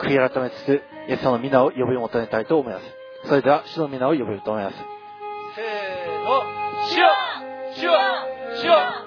[0.00, 2.84] 悔い改めつつ、イエス様の皆を呼び求めたいと思います。
[3.24, 4.76] それでは、主の皆を呼び求めます。
[4.76, 6.42] せーの、
[6.88, 7.06] 主よ
[7.74, 7.92] 主よ
[8.62, 9.03] 主よ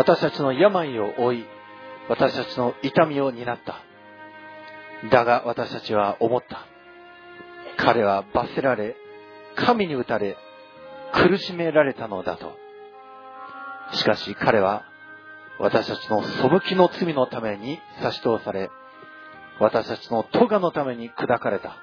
[0.00, 1.44] 私たちの病を負い、
[2.08, 3.82] 私たちの痛みを担った。
[5.10, 6.64] だが私たちは思った。
[7.76, 8.96] 彼は罰せられ、
[9.56, 10.38] 神に打たれ、
[11.12, 12.56] 苦しめられたのだと。
[13.92, 14.84] しかし彼は
[15.58, 18.70] 私たちの背きの罪のために差し通され、
[19.60, 21.76] 私たちの咎のために砕かれた。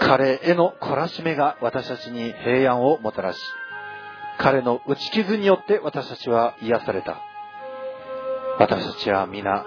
[0.00, 3.38] 彼への懲らしめが私たちに平安をもたらし、
[4.38, 7.20] 彼の打ち傷によって私たちは癒された。
[8.58, 9.64] 私たちは皆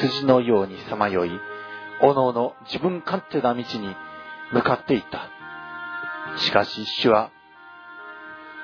[0.00, 1.30] 羊のようにさまよい、
[2.02, 3.66] おのおの自分勝手な道に
[4.52, 5.30] 向かっていった。
[6.38, 7.30] しかし主は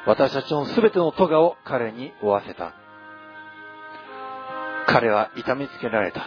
[0.07, 2.75] 私たちのすべての咎を彼に負わせた。
[4.87, 6.23] 彼は痛みつけられた。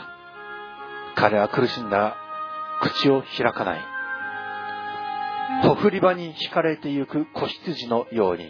[1.15, 2.15] 彼は苦しんだ
[2.81, 3.81] 口を開かない。
[5.63, 8.49] ほふり場に惹かれてゆく子羊のように、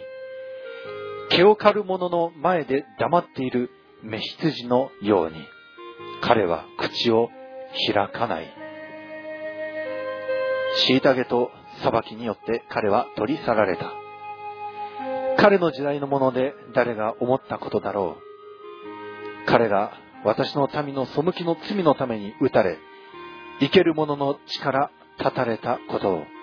[1.36, 3.70] 毛を刈る者の前で黙っている
[4.02, 5.34] 目羊のように、
[6.22, 7.28] 彼は口を
[7.92, 8.46] 開かない。
[10.88, 11.50] 虐げと
[11.82, 13.92] 裁きによって彼は取り去られた。
[15.36, 18.16] 彼の時代のもので誰が思ったことだろ
[19.44, 19.46] う。
[19.46, 19.92] 彼が
[20.24, 22.78] 私の民の背きの罪のために打たれ、
[23.60, 26.35] 生ける者の力立たれたことを。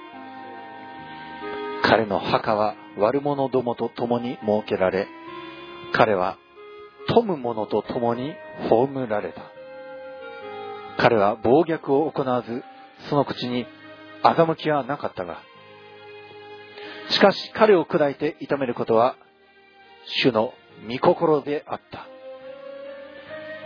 [1.84, 5.06] 彼の墓は悪者どもと共に設けられ、
[5.92, 6.38] 彼は
[7.08, 8.34] 富む者と共に
[8.70, 9.42] 葬られた。
[10.98, 12.64] 彼は暴虐を行わず、
[13.10, 13.68] その口に
[14.24, 15.42] 欺きはなかったが、
[17.10, 19.18] しかし彼を砕いて痛めることは、
[20.06, 20.54] 主の
[20.90, 22.08] 御心であった。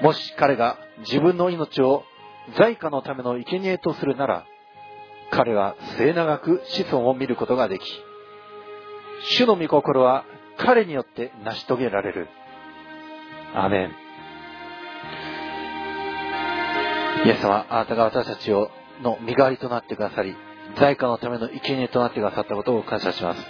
[0.03, 2.03] もし彼が自分の命を
[2.57, 4.45] 在家のための生贄とするなら、
[5.29, 7.83] 彼は末永く子孫を見ることができ、
[9.23, 10.25] 主の御心は
[10.57, 12.27] 彼によって成し遂げられる。
[13.55, 13.91] アメン。
[17.25, 18.69] イエス様、あなたが私たちを
[19.01, 20.35] の身代わりとなってくださり、
[20.77, 23.41] 在家のための生贄となってくださったことを感謝します。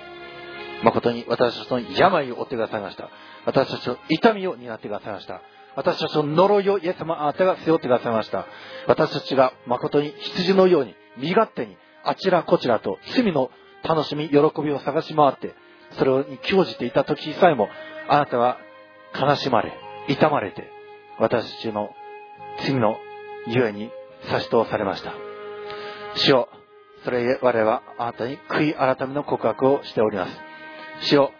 [0.83, 3.09] 誠に私たちの病を負ってくださいました。
[3.45, 5.41] 私たちの痛みを担ってくださいました。
[5.75, 8.45] 私たちの呪いをイエス様あなたが背負ってくださいました。
[8.87, 13.51] 私たちが誠に羊のように身勝手にあちらこちらと罪の
[13.83, 15.55] 楽しみ、喜びを探し回って、
[15.91, 17.69] それに興じていた時さえも、
[18.09, 18.57] あなたは
[19.19, 19.73] 悲しまれ、
[20.07, 20.69] 痛まれて、
[21.19, 21.89] 私たちの
[22.65, 22.97] 罪の
[23.47, 23.91] ゆえに
[24.29, 25.13] 差し通されました。
[26.15, 26.49] 主よ、
[27.03, 30.31] それゆえ我々はあなたに悔い改めの告白をしております。
[31.01, 31.31] 主よ、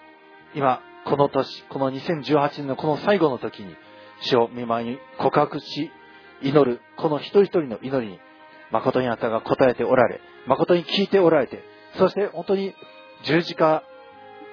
[0.56, 3.76] 今、この年、この2018年のこの最後の時に、
[4.22, 5.92] 主を見舞いに告白し、
[6.42, 8.20] 祈る、この一人一人の祈りに、
[8.72, 11.64] 誠にあなたが答えておられ、誠に聞いておられて、
[11.96, 12.74] そして本当に
[13.24, 13.84] 十字架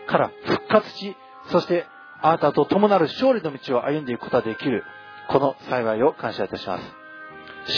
[0.06, 1.16] から復活し、
[1.50, 1.86] そして
[2.22, 4.84] あなたと共なる勝利の道を歩んでいくことができる、
[5.28, 6.84] この幸いを感謝いたします。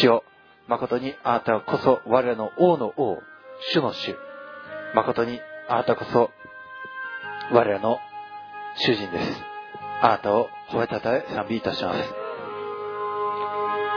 [0.01, 0.25] 主よ、
[0.69, 3.19] 誠にあなたこそ我らの王の王、
[3.73, 4.17] 主の主。
[4.95, 6.31] 誠にあなたこそ
[7.53, 7.99] 我らの
[8.77, 9.43] 主人です。
[10.03, 11.99] あなたを褒めたたえ賛美いたします。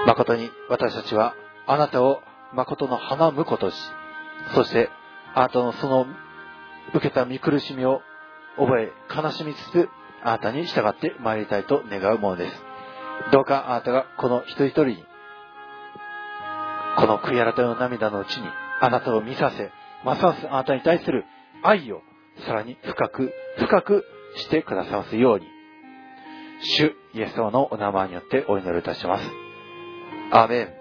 [0.08, 1.36] 誠に私たちは
[1.68, 2.22] あなたを
[2.54, 3.76] 誠の花婿とし、
[4.56, 4.90] そして
[5.36, 6.08] あなたのその
[6.94, 8.02] 受けた見苦しみを
[8.58, 9.90] 覚え、悲しみつつ、
[10.24, 12.64] あなたに従って参りたいと願うものです。
[13.32, 15.04] どうかあなたがこの一人一人に、
[16.98, 18.48] この悔い改めの涙のうちに、
[18.82, 19.72] あなたを見させ、
[20.04, 21.26] ますますあなたに対する
[21.64, 22.02] 愛を
[22.46, 24.04] さらに深く、深く
[24.38, 25.46] してくださますように、
[26.62, 29.26] 主イエス様のお名前によってお祈りいたします。
[30.32, 30.79] アーメン。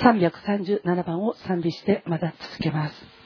[0.00, 3.17] 337番を賛美してまた続けます。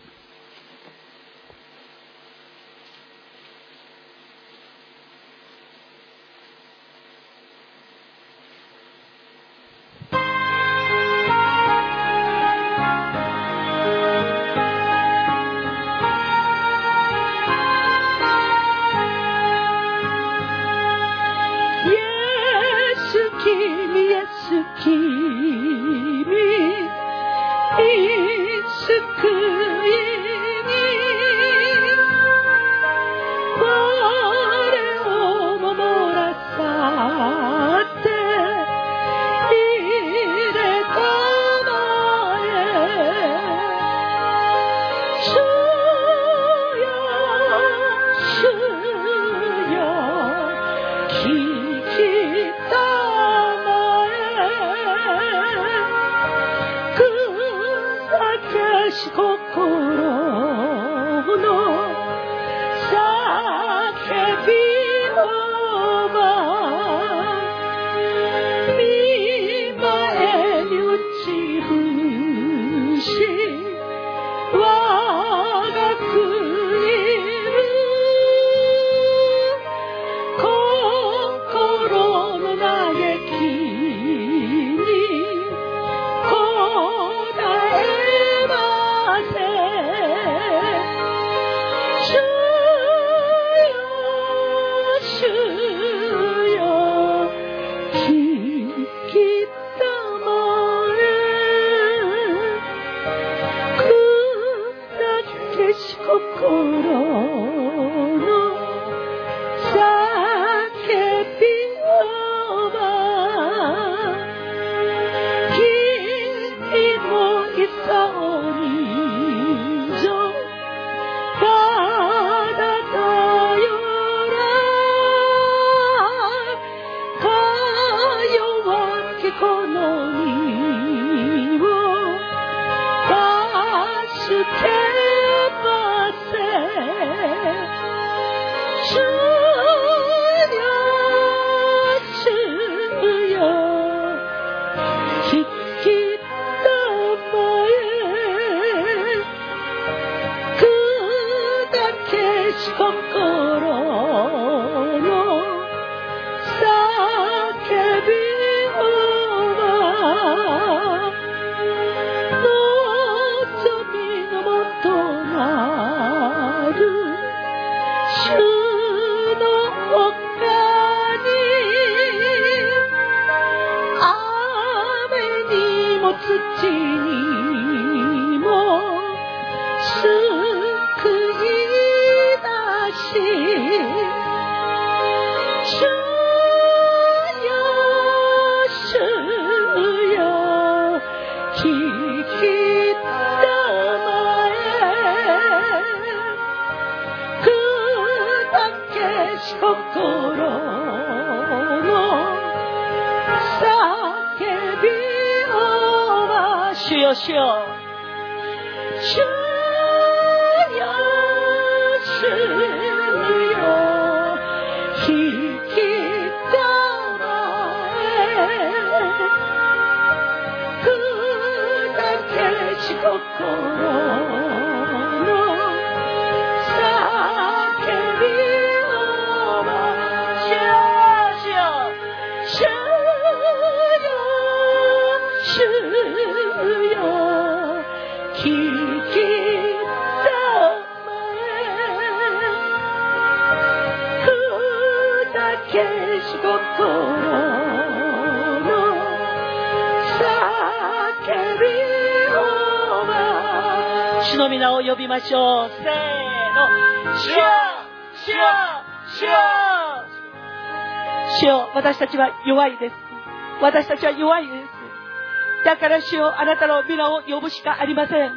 [265.72, 268.32] だから主よあなたの皆を呼ぶしかありません。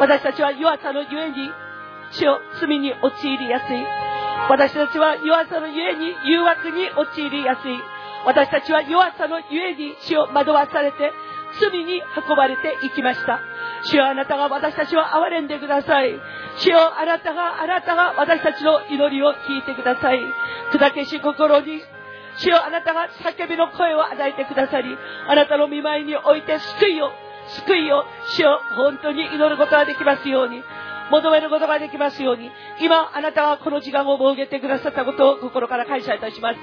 [0.00, 1.52] 私たちは弱さのゆえに
[2.10, 3.86] 主よ罪に陥りやすい。
[4.50, 7.78] 私たちは弱さのゆえに誘惑に陥りやすい。
[8.26, 11.12] 私たちは弱さのゆえに主を惑わされて
[11.60, 13.38] 罪に運ばれていきました。
[13.84, 16.10] 主よあなたが私たちを憐れんでください。
[16.58, 20.18] 主よあなたがあなたが私たちの祈りを聞いてください。
[20.72, 21.80] 砕けし心に
[22.38, 24.88] 主よあなたが叫びの声を与えてくださり
[25.28, 27.10] あなたの見舞いにおいて救いを
[27.66, 28.04] 救いを
[28.36, 30.62] 主よ本当に祈ることができますように
[31.10, 32.50] 求めることができますように
[32.82, 36.58] 今あなたがこの時間を設けてくださったことを心から感謝いたします。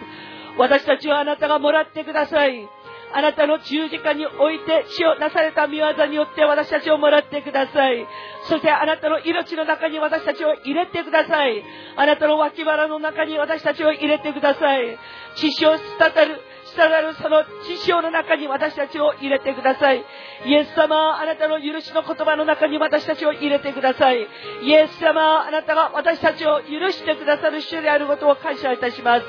[0.58, 2.68] 私たちはあなたがもらってください。
[3.14, 8.06] あなたの十字架において死をなされた見業によって私たちをもらってください。
[8.50, 11.64] そしてあなたの命の中に私たちを入れてください。
[11.96, 14.98] あなたの脇腹の中に私たちを入れてください。
[15.36, 16.42] 血潮滴る、
[16.76, 20.04] 滴るその血潮の中に私たちを入れてください。
[20.46, 24.28] イエス様、あなたの許しの言葉の中に私たちを入れてください。
[24.64, 29.26] イエス様、あなたが私たちを許してくださる主であることを感謝いたします。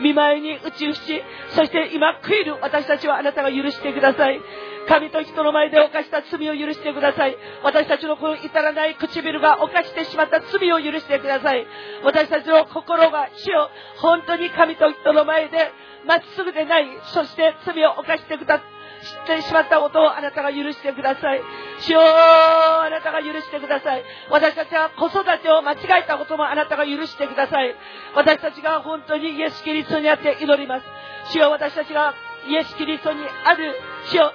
[0.00, 4.40] 見舞いに打ち伏し、そして今悔いる私たちはあなたが許してください。
[4.88, 7.36] 神と人の前で犯した罪を許してください。
[7.62, 11.66] 私たちのこの至らない唇が犯してしまった罪を許してください。
[12.02, 13.68] 私たちの心が主を
[14.00, 15.70] 本当に神と人の前で
[16.06, 18.77] まっすぐでない、そして罪を犯してくだ知
[19.26, 21.40] 知ってしまったことをあなたが許してください。
[21.80, 24.04] 主よあなたが許してください。
[24.30, 27.74] 私たちは子育てを間違えたこともあなたが許してください。
[28.14, 30.86] 私たちが本当にイエス・キリストにあって祈ります。
[31.32, 32.14] 主よ私たちが
[32.48, 33.74] イエス・キリストにある、
[34.06, 34.32] 主よ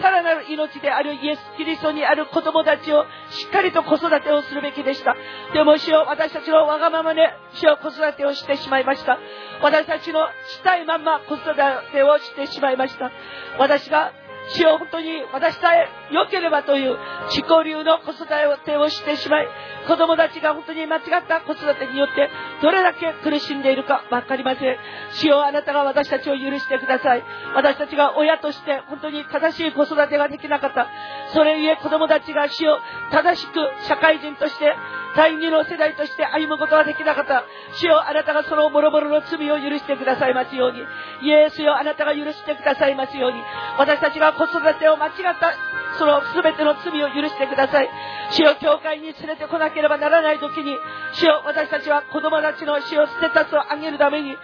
[0.00, 5.16] さらなる命であるイエス・キリストにある子供たちをしっかりと子育てをするべきでした。
[5.52, 9.18] でも主よ私たちのわがままで主よ子育てをしてしまいました。
[9.62, 11.54] 私たちのしたいまんま子育
[11.92, 13.10] てをしてしまいました。
[13.58, 14.12] 私が
[14.54, 16.96] 主よ本当に私さえ良ければという
[17.28, 18.26] 自己流の子育
[18.64, 19.48] てをしてしまい、
[19.86, 22.28] 子供たちが本当に間違った子育てによって
[22.62, 24.76] どれだけ苦しんでいるか分かりません。
[25.12, 27.24] 主よあなたが私たちを許してください。
[27.54, 30.88] 私たちが親として本当に正しい子育てができなかった。
[31.32, 32.78] それゆえ子供たちが主を
[33.12, 33.52] 正しく
[33.86, 34.74] 社会人として
[35.16, 37.44] 第二の世代として歩むことができなかった。
[37.74, 40.80] 主よあなたがその諸々の罪を許してくださいますように。
[41.22, 43.42] イエスよあなたが許してくださいますように。
[43.78, 45.52] 私たちが子育てを間違った
[45.98, 47.90] その全ての罪を許してください。
[48.32, 50.78] 主を教会に連れてこなければならない時に、
[51.12, 54.36] 主を私たちは子供たちの死をステータスを上げるために、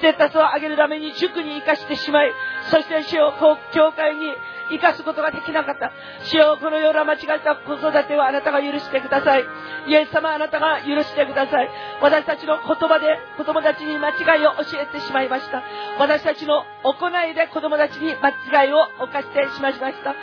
[0.00, 2.32] ステータスを上げるために塾に生かしてしまい、
[2.70, 3.32] そして主を
[3.72, 4.32] 教会に
[4.70, 5.92] 生かすことができなかった。
[6.24, 9.44] 主よこのような間違った子育てをあなたが許してください。
[9.88, 11.68] イエス様あなたが許してください。
[12.00, 15.62] 私たちの言葉で子供たちに間違いを教えてしまいました。
[15.98, 18.30] 私たちの行いで子供たちに間
[18.64, 20.14] 違いを犯してしまいました。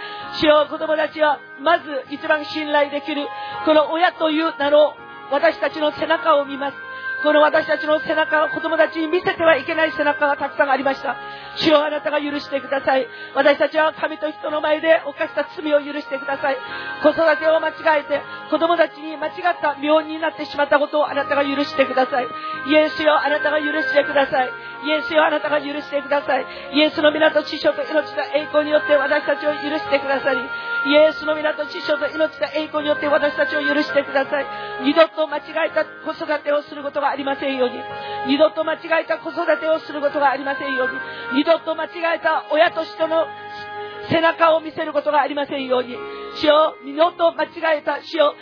[0.41, 3.27] 主よ子供たちはまず一番信頼できる
[3.65, 4.95] この親という名の
[5.29, 6.86] 私たちの背中を見ます。
[7.23, 11.15] この私たちの背中を子供たちに見せてはいけない背中がたくさんありました。
[11.57, 13.07] 主よあなたが許してください。
[13.33, 16.57] 私たちは神と人の前で犯した罪を許してください。
[17.01, 18.21] 子育てを間違えて
[18.51, 22.27] 子供たちに間違った病人になってしまったことをあなたが許してください。
[22.69, 24.49] イエスよあなたが許してください。
[24.85, 26.45] イエスよあなたが許してください。
[26.73, 30.37] イエスの皆と師匠と命の栄光によって私たちを許してください
[30.85, 34.45] イエスの皆と師匠と命の栄光によって私たちを許してください。
[34.83, 37.75] 二度と間違えた子育てをすることがりませんように。
[38.27, 40.87] 二度と間違えた子育てをすることがありませんよう
[41.33, 41.43] に。
[41.43, 43.25] 二度と間違えた親としての
[44.09, 45.97] 背中を見せることがありませんように。
[46.35, 48.35] 主を二度と間違えた主を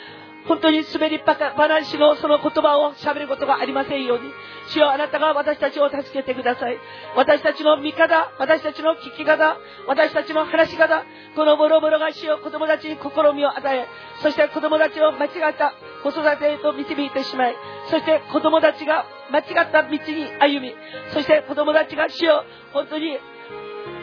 [0.48, 4.32] 本当に滑りっぱ話のその言葉を喋ることがありませんように。
[4.68, 6.78] 主よあなたが私たちを助けてください。
[7.16, 9.58] 私たちの味方私たちの聞き方
[9.88, 11.04] 私たちの話し方。
[11.36, 13.88] このボロボロが主よ子供たちに試みを与え
[14.22, 17.56] そして子供たちを間違った子育てへと導いてしまい
[17.90, 20.00] そして子供たちが間違った道に
[20.40, 20.74] 歩み
[21.14, 23.18] そして子供たちが主よ本当に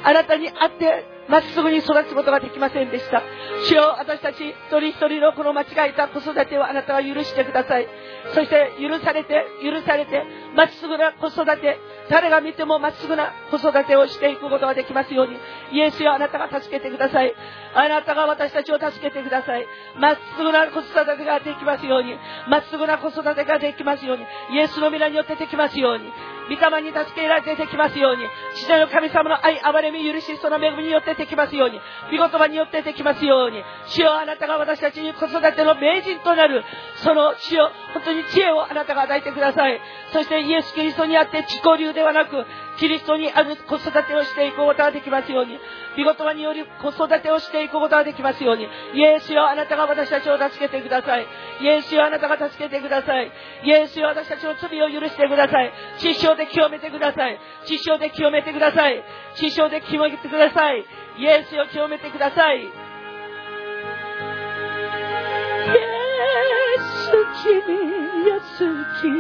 [0.05, 3.23] あなたに会ってまっすぐに育つことができませんでした。
[3.69, 7.89] 主よ私たち一人一人のこの間違えた子育てをあなたは許してください。
[8.35, 10.25] そして許されて許されて
[10.55, 11.79] まっすぐな子育て
[12.11, 15.37] 誰が見てもまっすぐな子育てをしていくことができますように
[15.73, 17.35] イエスよあなたが助けてください。
[17.75, 19.67] あなたが私たちを助けてください。
[19.99, 22.17] まっすぐな子育てができますように
[22.49, 26.05] まっすぐな子育てができますようにイエスの皆によってできますように
[26.51, 28.25] 御霊に助けられてできますように
[28.57, 31.81] 父なる神様の愛憐れみ許しその恵みによってできますように。
[32.11, 33.63] 御言葉によってできますように。
[33.87, 36.65] 主よあなたが私たちに子育ての名人となる。
[36.97, 39.81] その主よ本当に知恵をあなたが与えてください。
[40.13, 42.45] そしてイエス・キリストにあって自己流ではなく
[42.79, 45.59] キリストにある子育てをしていくことができますように
[45.97, 51.27] 御言葉により子育てをしていくことができますようにイエスよあなたが私たちを助けてください。
[51.61, 53.31] イエスよあなたが助けてください。
[53.65, 55.73] イエスよ私たちの罪を許してください。
[55.99, 57.39] 知性で清めてください。
[57.67, 59.05] 知性で清めてください。
[59.37, 60.85] 知性で清めてください。
[61.19, 62.63] イエスよ清めてください。
[62.63, 62.71] イエ
[66.79, 67.11] ス
[67.45, 67.61] 君
[68.25, 68.59] イエス
[69.03, 69.13] 君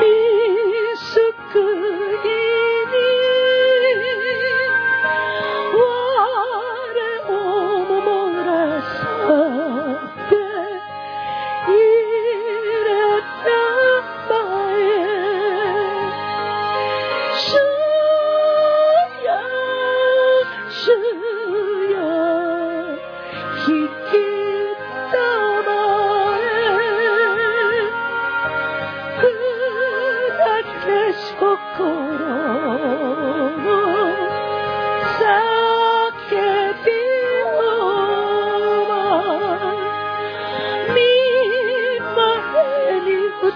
[0.00, 0.61] 見
[1.12, 1.20] 救い
[2.88, 3.51] に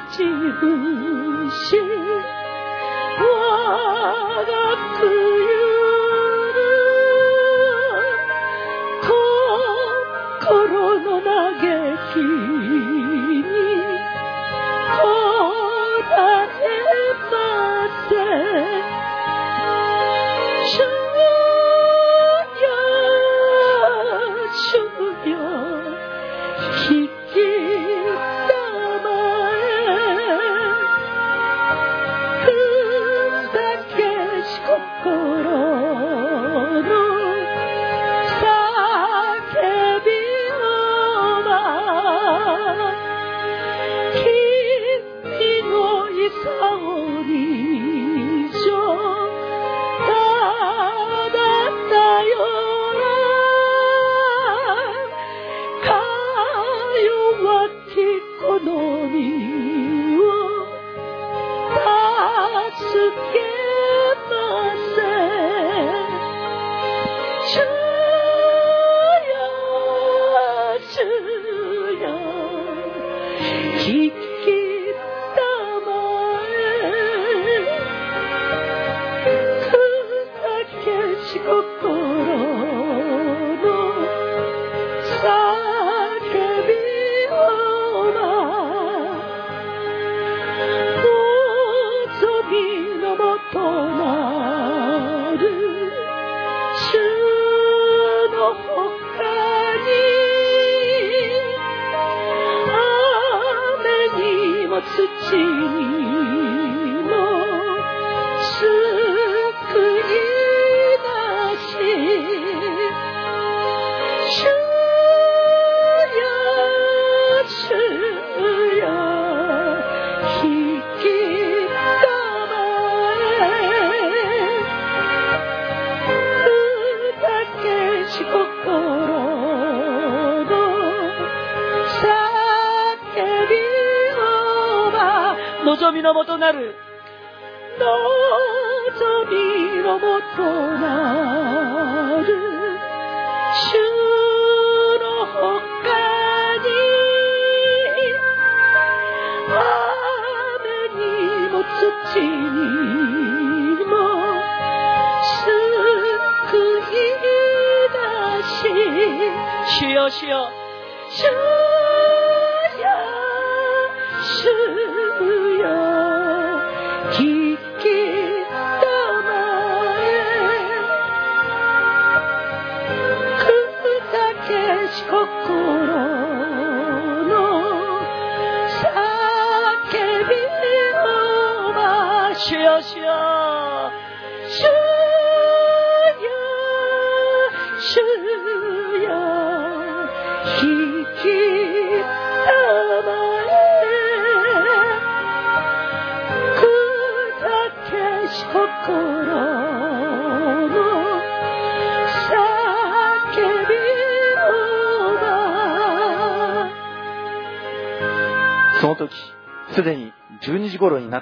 [0.06, 2.06] に打ち伏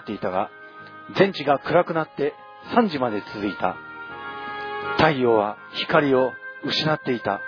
[0.05, 0.51] っていたが、
[1.17, 2.35] 全地が暗くなって
[2.77, 3.77] 3時まで続いた。
[4.97, 6.33] 太陽は光を
[6.65, 7.41] 失っていた。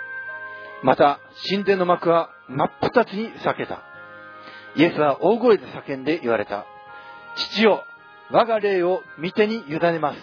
[0.83, 1.19] また、
[1.49, 3.81] 神殿の幕は真っ二つに裂けた。
[4.75, 6.65] イエスは大声で叫んで言われた。
[7.35, 7.83] 父よ、
[8.31, 10.19] 我が霊を御手に委ねます。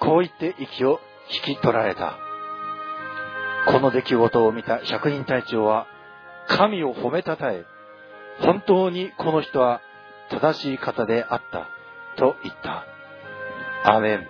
[0.00, 1.00] こう言って息を
[1.46, 2.18] 引き取られた。
[3.66, 5.86] この出来事を見た百人隊長は、
[6.46, 7.64] 神を褒めたたえ、
[8.40, 9.80] 本当にこの人は
[10.30, 11.68] 正しい方であった
[12.16, 12.84] と言った。
[13.84, 14.26] アーメン。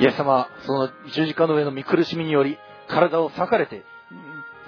[0.00, 2.58] イエス様はその十字架の上の見苦しみにより
[2.88, 3.84] 体を裂かれて、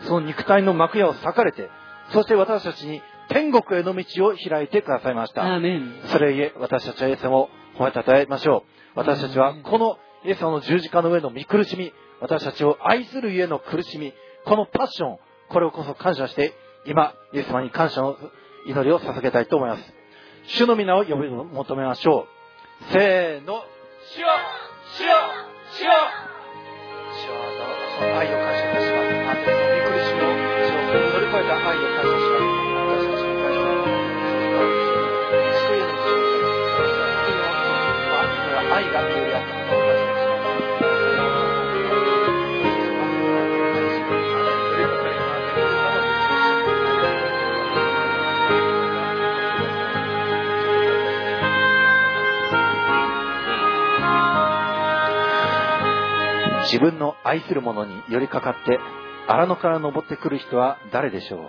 [0.07, 1.71] その肉体の幕屋を裂かれて、
[2.13, 5.45] そして私たちに天国への道を開いてくださいました。
[5.45, 7.49] アーメンそれゆえ私たちはイエス様を
[7.79, 8.65] 褒めたたえましょ
[8.95, 8.99] う。
[8.99, 14.13] 私たちはこのイエス様の十字架の上の見苦しみ、私たちを愛するゆえの苦しみ、
[14.45, 15.19] このパッション、
[15.51, 16.55] これをこそ感謝して、
[16.87, 18.17] 今、イエス様に感謝の
[18.67, 19.83] 祈りを捧げたいと思います。
[20.47, 22.27] 主の皆を呼び求めましょ
[22.91, 22.93] う。
[22.93, 23.65] せーの。
[24.15, 24.27] 主よ。
[24.97, 25.09] 主よ。
[25.73, 25.91] 主よ。
[27.13, 27.35] 主よ。
[28.01, 28.54] あなたの愛を
[56.75, 58.81] 自分の愛する者に寄りかかって、
[59.29, 61.41] 荒野から登ってくる人は誰でしょう？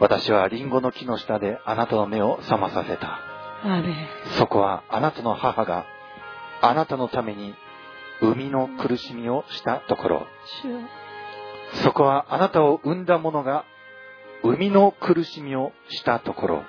[0.00, 3.20] 私はリンゴの木の下であなたの目を覚まさせた。
[4.36, 5.86] そこはあなたの母が
[6.60, 7.54] あなたのために
[8.20, 10.26] 生みの苦しみをしたところ。
[11.82, 13.64] そこはあなたを産んだ者が
[14.42, 16.62] 生みの苦しみをしたところ。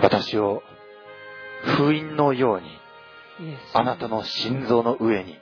[0.00, 0.62] 私を
[1.64, 2.68] 封印のように
[3.74, 5.36] あなたの心臓の上に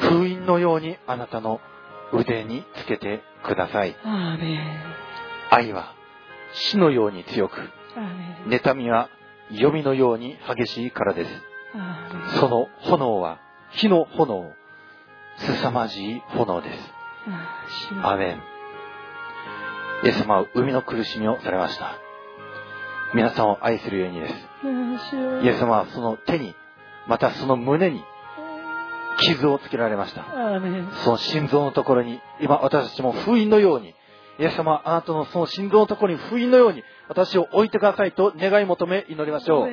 [0.00, 1.60] 封印のようにあなたの
[2.12, 3.96] 腕につけてください。
[5.50, 5.94] 愛は
[6.52, 7.56] 死のように強く、
[8.48, 9.08] 妬みは
[9.50, 11.30] 黄泉のように激しいからです。
[12.40, 13.38] その炎は
[13.70, 14.52] 火の炎、
[15.38, 16.94] 凄まじい炎です。
[18.02, 18.42] アーメン。
[20.04, 21.98] イエス様は海の苦しみをされました。
[23.14, 24.34] 皆さんを愛するようにです。
[25.44, 26.54] イエス様はその手に、
[27.06, 28.04] またその胸に
[29.18, 30.24] 傷をつけられました。
[31.04, 33.94] その心臓のところに、今私たちも封印のように、
[34.38, 39.68] イエス様はあなたのその心臓のところに封印のように私を置いてくださいと願い求め祈りましょう。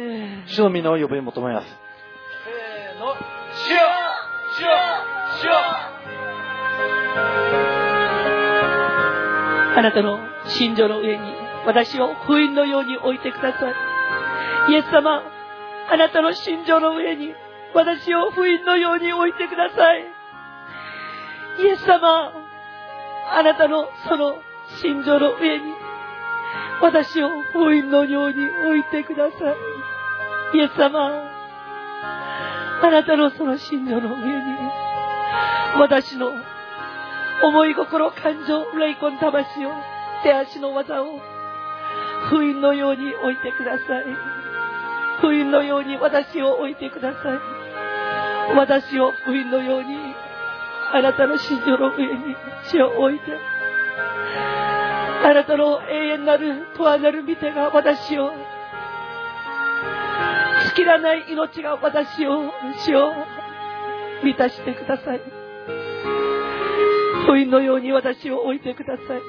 [0.47, 1.67] 主の皆を呼び求めます。
[1.67, 3.77] せーの主よ
[4.57, 4.67] 主よ
[5.41, 5.51] 主よ
[9.77, 10.17] あなたの
[10.47, 11.23] 心情の上に
[11.67, 13.73] 私を封印のように置いてください。
[14.71, 15.21] イエス様、
[15.91, 17.35] あなたの心情の上に
[17.75, 20.05] 私を封印のように置いてください。
[21.61, 22.31] イエス様、
[23.31, 24.37] あなたのその
[24.81, 25.73] 心情の上に
[26.81, 29.35] 私を封印のように置いてくださ
[30.53, 30.57] い。
[30.57, 31.29] イエス様、
[32.81, 34.85] あなたのその心情の上に
[35.77, 36.31] 私の
[37.43, 39.71] 思い心、感情、霊魂、魂を、
[40.23, 41.19] 手足の技を、
[42.29, 44.05] 封印のように置いてください。
[45.19, 47.54] 封印のように私を置いてください。
[48.53, 49.97] 私を封印のように、
[50.93, 52.35] あなたの心情の上に
[52.69, 53.25] 血を置いて、
[55.23, 58.29] あなたの永遠なるとはなる御手が私を
[60.65, 62.51] 尽きらない命が私を
[62.85, 63.11] 主を
[64.23, 65.21] 満たしてください。
[67.25, 69.21] 封印のように私を置いてください。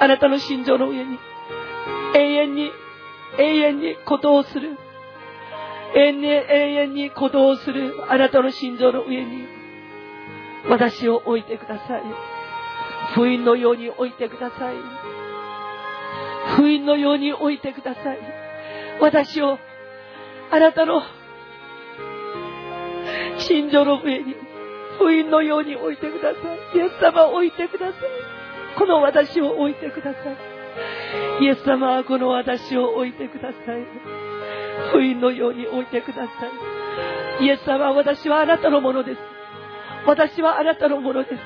[0.00, 1.18] あなたの心情の上に
[2.14, 2.70] 永遠に
[3.38, 4.76] 永遠に鼓動する
[5.94, 7.94] 永遠に鼓動する。
[8.08, 9.46] あなたの心情の上に。
[10.68, 12.02] 私を置いてください。
[13.14, 14.76] 封印のように置いてください。
[16.56, 18.18] 封印のように置いてください。
[19.00, 19.58] 私を
[20.50, 21.02] あなたの
[23.38, 24.36] 心情の上に。
[24.98, 26.38] 封印のように置いてくださ
[26.74, 26.78] い。
[26.78, 28.00] イエス様を置いてください。
[28.78, 30.18] この私を置いてくださ
[31.40, 31.44] い。
[31.44, 34.21] イエス様はこの私を置いてください。
[34.92, 36.30] 封印のように置いてくださ
[37.40, 37.44] い。
[37.44, 39.20] イエス様は私はあなたのものです。
[40.06, 41.40] 私はあなたのものです。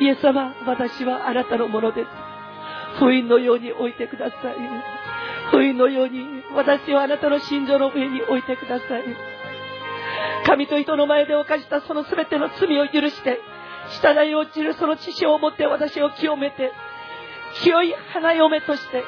[0.00, 2.08] イエス様私はあなたのものです。
[2.98, 4.54] 封印のように置いてください。
[5.50, 9.02] 封印のように私をあなたの心情の上に置いてください。
[10.46, 13.38] 神と人の前で犯したその全ての罪を許して
[14.00, 16.72] 下台落ちるその知識を持って私を清めて
[17.62, 19.02] 清い花嫁として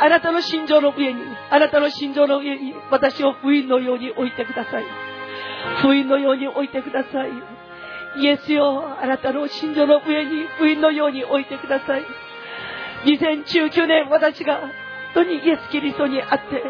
[0.00, 4.84] あなたの心情の上にあなたの心情の上に私を封印のように置いてください。
[5.82, 7.30] 封印のように置いてください。
[8.18, 12.02] イエスよあなたの心情の上に封印のように置いてください。
[13.04, 14.70] 2019年私が本
[15.14, 16.62] 当にイエス・キリストにあって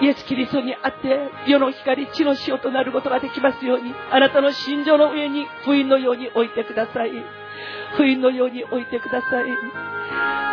[0.00, 7.10] イエス・キリストにあって世の光地の塩となることができますようにあなたの心情の上に封印のように置いてください。
[7.96, 9.44] 封印のように置いてください。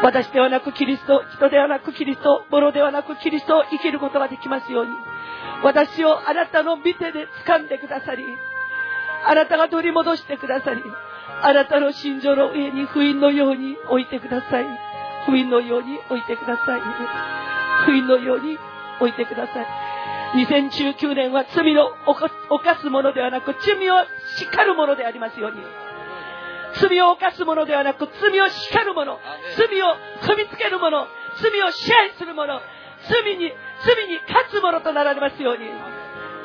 [0.04, 4.92] 私ではなくキリスト人ではなくキリスト物ではなくキリストを生きることができますように。
[5.64, 8.24] 私をあなたの見てで掴んでくださり
[9.26, 10.84] あなたが取り戻してくださり
[11.42, 14.66] あなたの心情の上に封印のように置いてください。
[15.26, 16.82] 封印のように置いてください。
[17.86, 18.58] 封印のように
[19.00, 19.66] 置いてください。
[20.36, 23.94] 2019年は罪の犯すものではなく罪を
[24.38, 25.58] 叱るものでありますように。
[26.82, 29.20] 罪を犯すものではなく罪を叱るもの
[29.58, 29.86] 罪を
[30.22, 31.08] 踏みつけるもの
[31.42, 32.60] 罪を支配するもの
[33.10, 33.52] 罪に
[33.86, 35.66] 罪に勝つものとなられますように。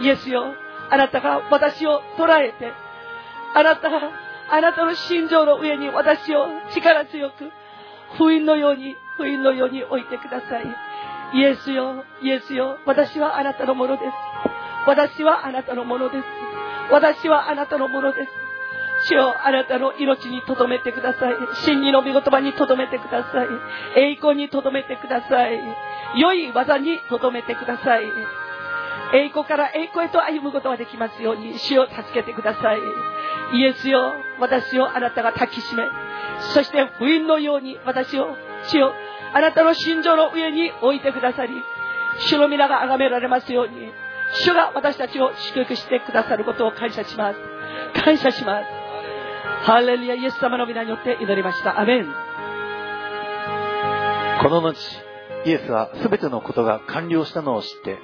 [0.01, 0.55] イエスよ
[0.91, 2.73] あなたが私を捉えて
[3.55, 4.01] あなたが
[4.51, 7.51] あなたの心情の上に私を力強く
[8.19, 10.65] 封印のように封印のように置いてください。
[11.39, 14.13] イエスよイエスよ私はあなたのものです。
[14.87, 16.25] 私はあなたのものです。
[16.91, 18.50] 私はあなたのものです
[19.09, 21.35] 主よあなたの命に留めてください。
[21.65, 23.49] 真理の御言葉に留めてください。
[23.97, 25.61] 栄光に留めてください。
[26.17, 28.05] 良い技に留めてください。
[29.13, 32.79] 栄光から栄光へと歩むことができますように主を助けてください。
[33.55, 35.85] イエスよ私をあなたが抱きしめ。
[36.55, 38.93] そして不印のように私を主を
[39.33, 41.53] あなたの心情の上に置いてくださり
[42.27, 43.93] 主の皆が崇められますように
[44.45, 47.39] 主が私たちを祝福してくださることを感謝します。
[48.03, 48.80] 感謝します。
[49.63, 51.81] ハレルヤイエス様の皆によって祈りました。
[51.81, 52.07] アメン
[54.43, 54.75] この後
[55.45, 57.99] イエスは全てのことが完了したのを知って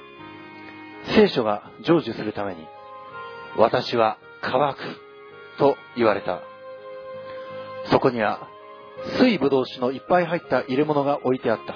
[1.15, 2.65] 聖書が成就するために
[3.57, 4.79] 私は乾く
[5.57, 6.41] と言われた。
[7.91, 8.47] そこには
[9.19, 11.75] 水ぶどう酒のいっぱい入った入れ物が置いてあった。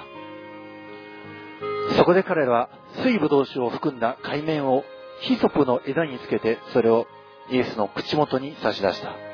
[1.96, 2.68] そこで彼らは
[3.04, 4.84] 水ぶどう酒を含んだ海面を
[5.20, 7.06] ヒソプの枝につけてそれを
[7.50, 9.31] イエスの口元に差し出した。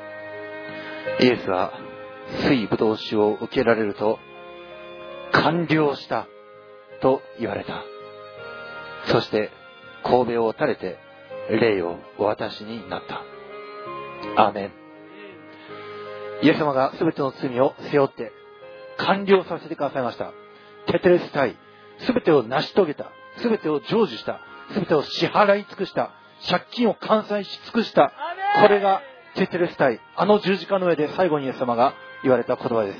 [1.21, 1.73] イエスは
[2.47, 4.19] 水ぶどう酒を受けられると
[5.31, 6.27] 完了した
[7.01, 7.83] と言われた。
[9.07, 9.51] そして
[10.03, 10.97] 神戸を垂れて
[11.49, 13.23] 霊をお渡しになった。
[14.43, 14.71] アーメン。
[16.41, 18.31] イエス様が全ての罪を背負って
[18.97, 20.31] 完了させてくださいました。
[20.87, 21.57] テテレス隊
[22.07, 23.11] 全てを成し遂げた。
[23.41, 24.39] 全てを成就した。
[24.73, 26.11] 全てを支払い尽くした。
[26.49, 28.13] 借金を完済し尽くした。
[28.61, 29.01] これが
[29.39, 31.93] テテレス隊あの十字架の上で最後にイエス様が
[32.23, 32.99] 言われた言葉です。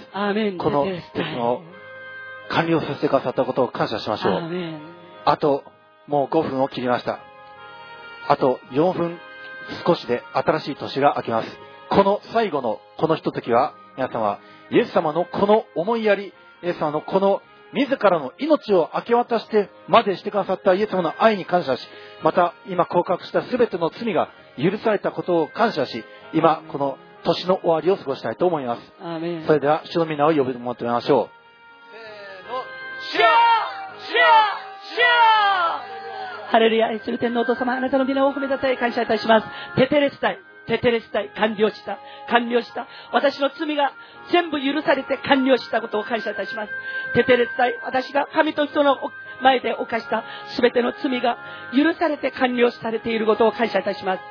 [0.58, 1.62] このテテレステストを
[2.50, 4.34] 完了させてくださったことを感謝しましょう。
[5.26, 5.64] あと
[6.08, 7.20] もう5分を切りました。
[8.28, 9.18] あと4分
[9.86, 11.58] 少しで新しい年が明けます。
[11.90, 14.40] この最後のこのひとときは皆様、
[14.72, 17.42] イエス様のこの思いやり、イエス様のこの
[17.74, 21.88] 自らの命を明け渡してまでしてくださったイエス様の愛に感謝し、
[22.24, 28.82] また今告白した全ての罪が許されたことを感謝し、今この年の終わりを過ごしたいと思います。
[29.46, 31.30] それでは主の皆を呼び求めましょう。
[31.92, 32.64] せーの、
[33.12, 33.22] シュ
[36.52, 41.98] ハレルヤ愛する天皇お父様あなたの皆を褒めたたえ感謝いたしますテテレス隊テテレスタイ完了した。
[42.30, 42.88] 完了した。
[43.12, 43.92] 私の罪が
[44.32, 46.72] 全部許されて完了したことを感謝いたします。
[47.16, 48.98] テテレスタイ、私が神と人の
[49.42, 50.24] 前で犯した
[50.62, 51.40] 全ての罪が
[51.74, 54.22] 許されて完了されていることを感謝いたします。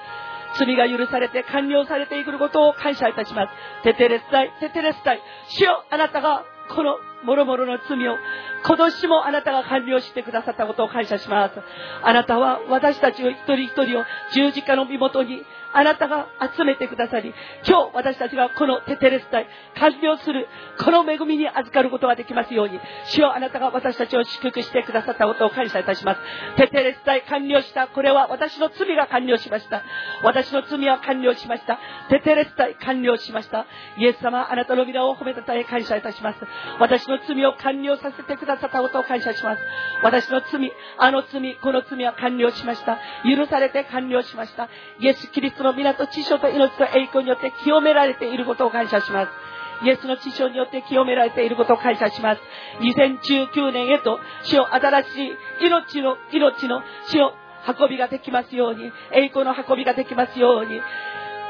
[0.57, 3.53] 罪が許されて完了されていくことを感謝いたします。
[3.85, 5.23] テテレスタイ、テテレスタイ。
[5.49, 8.17] 主よ、あなたがこの諸々の罪を
[8.65, 11.55] 今年もあなたが完了してくださったことを感謝します。
[12.03, 17.35] あなたは私たちを一人一人を十字架の身元にあなたが集めてくださり、
[17.67, 19.47] 今日私たちがこのテテレスタイ、
[19.79, 20.49] 完了する、
[20.79, 26.21] この恵みに預かることができますように、主よあなたが私たちを祝福してくださったことを感謝いたします。
[26.57, 27.89] テテレスタイ完了した。
[27.89, 29.83] これは私の罪が完了しました。
[30.23, 31.79] 私の罪は完了しました。
[32.09, 33.67] テテレスタイ完了しました。
[33.99, 36.39] イエス様、あなたの皆を褒めたたえ感謝いたします。
[36.81, 39.63] 私の罪を完了させてくださったことを感謝します。
[40.03, 42.99] 私の罪、あの罪、この罪は完了しました。
[43.25, 44.69] 許されて完了しました。
[45.01, 49.49] イエス・キリストの皆と知性と命と栄光によって清められていることを感謝します。
[49.85, 52.41] イエスの知性によって清められていることを感謝します。
[52.81, 57.33] 2019年へと、主を新しい命の、命の、主を
[57.81, 60.81] 運びができますように、栄光の運びができますように、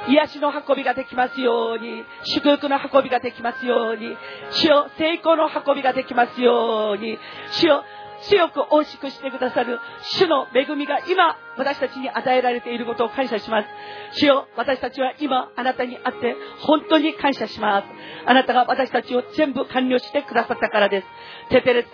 [0.06, 4.16] 癒しの運びができますように、祝福の運びができますように、
[4.50, 7.18] 主よ成功の運びができますように、
[7.50, 7.84] 主よ
[8.22, 13.68] 強く大しくしてくださる主の恵みが今私たちに与えられていることを感謝します。
[14.12, 17.86] 主よ私たちは今あなたに会って本当に感謝します。
[18.26, 21.06] あなたが私たちを全部完了してくださったからです。
[21.50, 21.90] テテレツ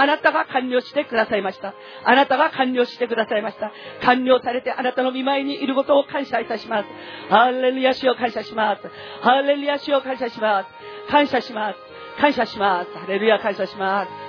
[0.00, 1.74] あなたが完了してくださいました。
[2.04, 3.72] あなたが完了してくださいました。
[4.04, 6.88] 完了されてあなたの見舞いにいることを感謝いたします。
[7.28, 8.82] ハレルヤ主を感謝します。
[9.22, 11.10] ハレルヤ主を感謝します。
[11.10, 11.78] 感謝します。
[12.20, 12.98] 感謝します。
[12.98, 14.28] ハレルヤ感謝します。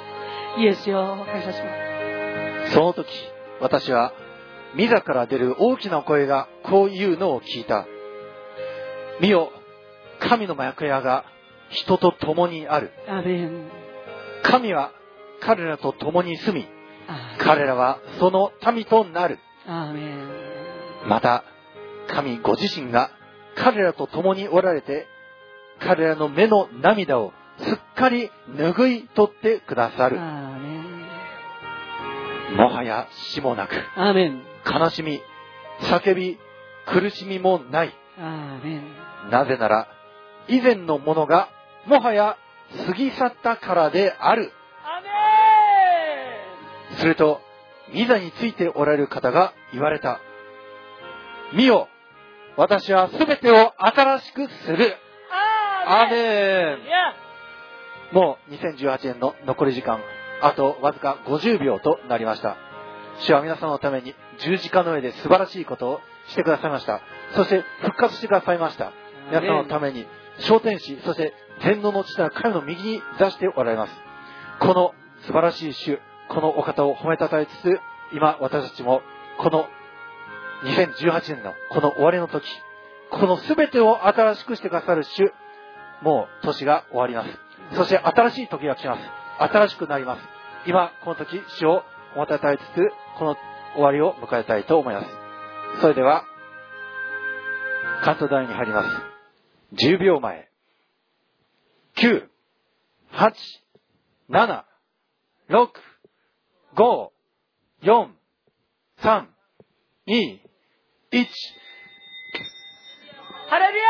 [0.58, 2.74] イエスよ、感謝します。
[2.74, 3.08] その時、
[3.62, 4.14] 私は、
[4.74, 7.86] ミザから出る大きな声がこう言うのを聞いた。
[9.22, 9.52] 見よ、
[10.20, 11.26] 神の幕屋が
[11.70, 12.92] 人と共にある。
[14.44, 14.92] 神は
[15.42, 16.68] 彼らと共に住み、
[17.08, 19.40] あ彼らはその民となる。
[21.08, 21.44] また、
[22.08, 23.12] 神ご自身が
[23.56, 25.08] 彼らと共におられて、
[25.80, 30.18] 彼らの目の涙をすっかり拭い取ってくださる。
[32.56, 33.76] もはや死もなく。
[34.66, 35.22] 悲しみ、
[35.82, 36.40] 叫び、
[36.86, 37.94] 苦しみもない。
[39.32, 39.88] なぜなら、
[40.48, 41.50] 以前のものが
[41.86, 42.38] もはや
[42.88, 44.52] 過ぎ去ったからである。
[46.98, 47.42] すると、
[47.94, 50.20] ミザについておられる方が言われた。
[51.54, 51.88] 見よ、
[52.58, 54.98] 私はすべてを新しくする。
[55.88, 55.92] ン。
[55.92, 56.78] アアーメン
[58.14, 60.00] もう2018年の残り時間、
[60.42, 62.58] あとわずか50秒となりました。
[63.20, 67.02] 主は皆様のために十字架の上で素晴らしいことをしてくださいました。
[67.36, 68.92] そして復活してくださいました。
[69.30, 70.06] 皆様のために、
[70.40, 73.94] 昇天使、そして天皇の地な神の右に座しておられます。
[74.60, 74.94] この
[75.26, 77.80] 素晴らしい主、このお方を褒めたたえつつ、
[78.14, 79.02] 今私たちも
[79.38, 79.68] この
[80.64, 82.46] 2018年のこの終わりの時、
[83.12, 85.32] この全てを新しくしてくださる主、
[86.02, 87.76] もう年が終わります。
[87.76, 89.02] そして新しい時が来ます。
[89.40, 90.22] 新しくなります。
[90.66, 91.84] 今、この時、主を
[92.18, 92.66] おたたえつつ、
[93.18, 93.38] この
[93.74, 95.08] 終わりを迎えたいと思います。
[95.82, 96.24] それでは、
[98.04, 98.90] 関東台に入ります。
[99.86, 100.50] 10秒前。
[101.98, 102.28] 9、
[103.14, 103.34] 8、
[104.30, 104.64] 7、
[105.50, 105.70] 6、
[106.76, 107.10] 5、
[107.84, 108.08] 4、
[109.02, 109.26] 3、
[110.08, 110.40] 2、
[111.12, 111.26] 1。
[113.50, 113.90] ハレルヤ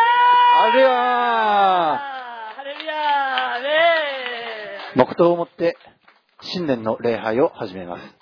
[0.64, 1.98] あれは
[2.56, 3.68] ハレルヤアメ
[4.96, 4.98] ン。
[4.98, 5.78] 黙祷をもって
[6.42, 8.19] 新年の礼拝を始めます。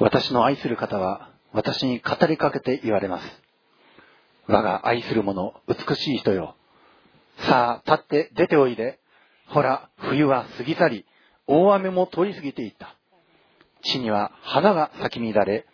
[0.00, 3.42] 私の愛する方は私に語りかけて言われます。
[4.46, 6.56] 我が愛する者、美しい人よ。
[7.40, 8.98] さあ、立って出ておいで。
[9.48, 11.06] ほら、冬は過ぎ去り、
[11.46, 12.96] 大雨も通り過ぎていった。
[13.82, 15.66] 地には花が咲き乱れ、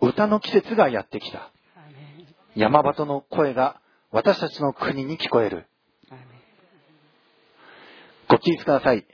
[0.00, 1.52] 歌の季節がやってきた。
[2.56, 5.66] 山鳩の声が私たちの国に聞こえる。
[8.28, 9.06] ご起立ください。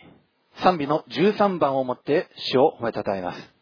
[0.63, 3.54] 賛美の13番をもって主を褒めたたえます。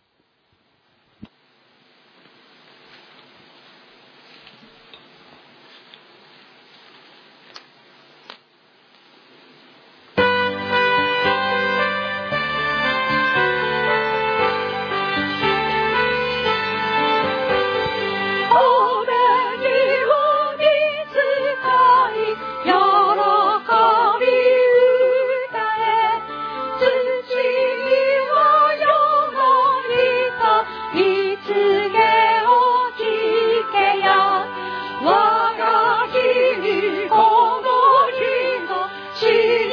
[39.22, 39.71] 孤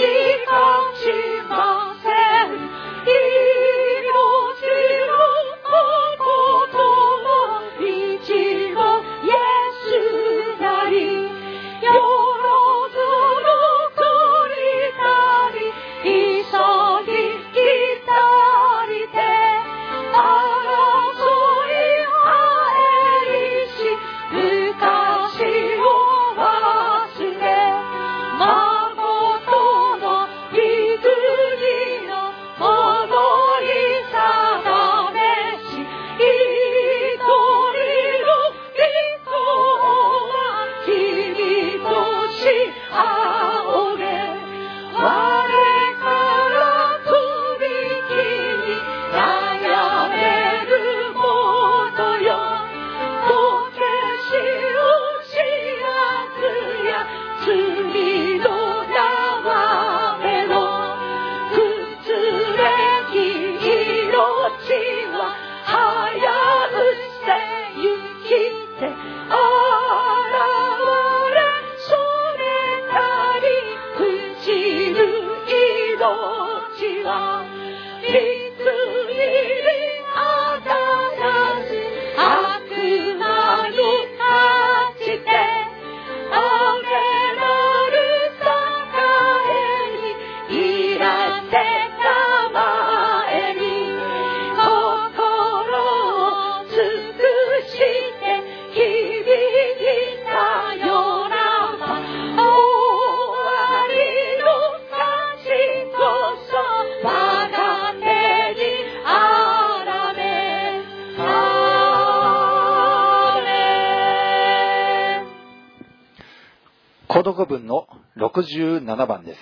[118.39, 119.39] 67番です。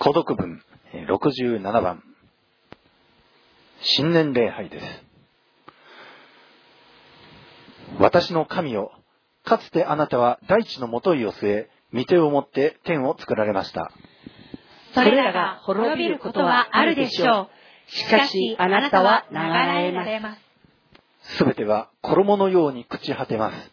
[0.00, 0.60] 孤独文
[1.08, 2.02] 67番。
[3.82, 4.86] 新年礼拝です。
[8.00, 8.90] 私の神よ、
[9.44, 13.92] かつてあなたは大地のもといを据え、御手を持って天を作られました。
[14.94, 17.48] それらが滅びることはあるでしょ
[17.88, 17.90] う。
[17.90, 19.36] しかし、あなたは流
[20.04, 21.36] れます。
[21.36, 23.72] すべては衣のように朽ち果てます。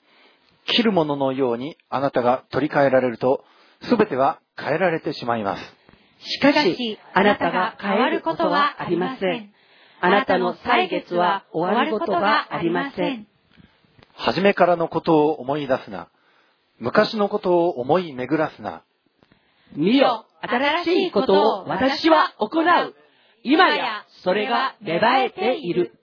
[0.66, 3.43] 切るもののようにあなたが取り替えられると、
[3.83, 5.75] すべては変えられてしまいます。
[6.24, 9.51] しかし、あなたが変わることはありません。
[10.00, 13.27] あなたの歳月は終わることがありません。
[14.14, 16.09] 初めからのことを思い出すな。
[16.80, 18.83] 昔のことを思い巡らすな。
[19.75, 22.95] 見よ、新しいことを私は行う。
[23.43, 25.98] 今やそれが芽生えている。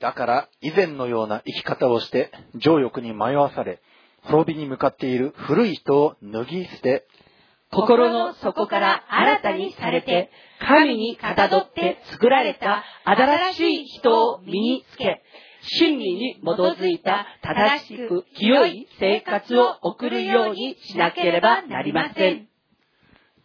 [0.00, 3.80] だから以前のような生き方をして、情欲に迷わされ、
[4.22, 7.06] 滅びに向かっている古い人を脱ぎ捨て、
[7.70, 15.22] 心の底から新たにされて、神にかたどって作られた新しい人を身につけ、
[15.62, 22.48] 真理に基づいた正しく清い生活を送るようにしなければなりません。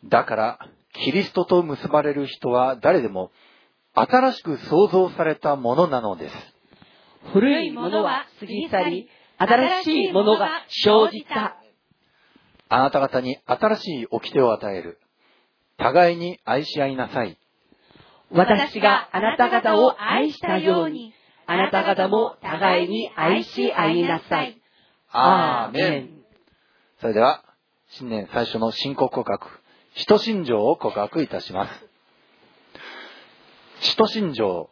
[0.05, 0.59] だから、
[0.93, 3.31] キリストと結ばれる人は誰でも、
[3.93, 6.35] 新しく創造されたものなのです。
[7.33, 11.57] 古いものは過ぎ去り、新しいものが生じた。
[12.69, 14.99] あなた方に新しい掟を与える。
[15.77, 17.37] 互いに愛し合いなさい。
[18.31, 21.13] 私があなた方を愛したように、
[21.47, 24.61] あなた方も互いに愛し合いなさい。
[25.11, 26.09] アーメン。
[26.99, 27.43] それでは、
[27.91, 29.58] 新年最初の信仰告白、
[29.95, 31.85] 使徒信条を告白いたします。
[33.81, 34.69] 使徒信条、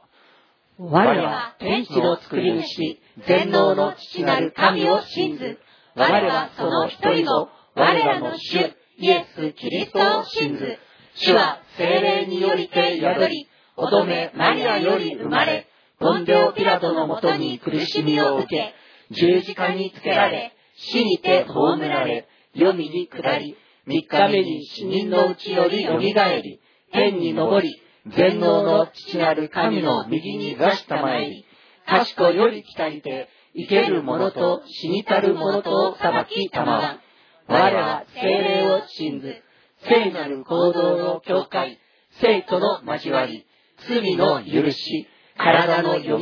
[0.78, 5.60] 我は天地の作り主、全能の父なる神を信ず。
[5.96, 10.78] 我はその一人の我らの主、イエス・キリストを信ず。
[11.16, 15.68] 主は精霊によりて宿り、乙女マリアより生まれ、
[16.00, 18.74] ポンデオピラトのもとに苦しみを受け、
[19.12, 23.58] 十字架につけられ、死にて葬られ、黄泉に下り、
[23.88, 26.60] 三日目に死人のうちより蘇り、
[26.92, 31.46] 天に昇り、全能の父なる神の右に座したまえり、
[31.86, 37.00] 賢より来たりて、生ける者と死にたる者とを裁きたまわ。
[37.48, 39.42] 我は精霊を信ず、
[39.88, 41.80] 聖なる行動の境界、
[42.20, 43.46] 生徒の交わり、
[43.88, 45.08] 罪の許し、
[45.38, 46.18] 体の蘇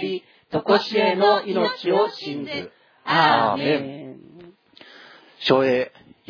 [0.00, 2.72] り、とこしえの命を信ず。
[3.04, 4.20] アーメン。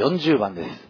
[0.00, 0.89] 40番です。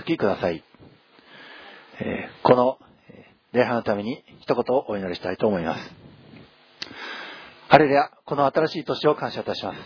[0.00, 0.64] ではご着席ください。
[2.00, 5.92] えーこのえー礼拝のために一言お祈りしたいと思います。
[7.68, 9.78] ハレルヤ、この新しい年を感謝いたします。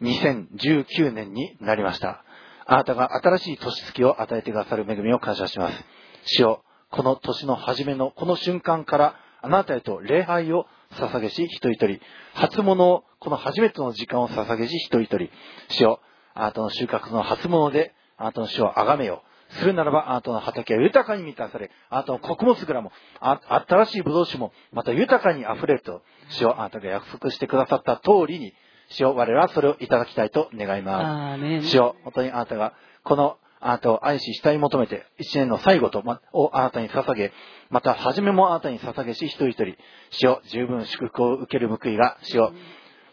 [0.00, 2.24] 2019年になりました。
[2.66, 5.84] あなたが新しい年月を与えてくださる恵みを感謝します。
[6.26, 12.00] 主よ、この年の初めのこの瞬間からあなたへと礼拝を捧げし一人一人、
[12.34, 15.30] 初物をこの初めての時間を捧げし一人一人、
[15.68, 16.00] 主よ、
[16.34, 19.29] あなたの収穫の初物で、あなたの主を崇めよう。
[19.58, 28.54] するならば、あなたの畑は豊かに満たされ、あなたの穀物蔵も、あ新しい葡萄酒も、また豊かに溢れると、主をあなたが約束してくださった通りに、
[28.90, 31.40] 主を我らはそれをいただきたいと願います。
[31.70, 37.32] 主を本当にあなたが、このあなたを愛し、慕い求めて、一年の最後と、まをあなたに捧げ、
[37.68, 39.76] また初めもあなたに捧げし、一人一人、
[40.10, 42.52] 主を十分祝福を受ける報いが、主を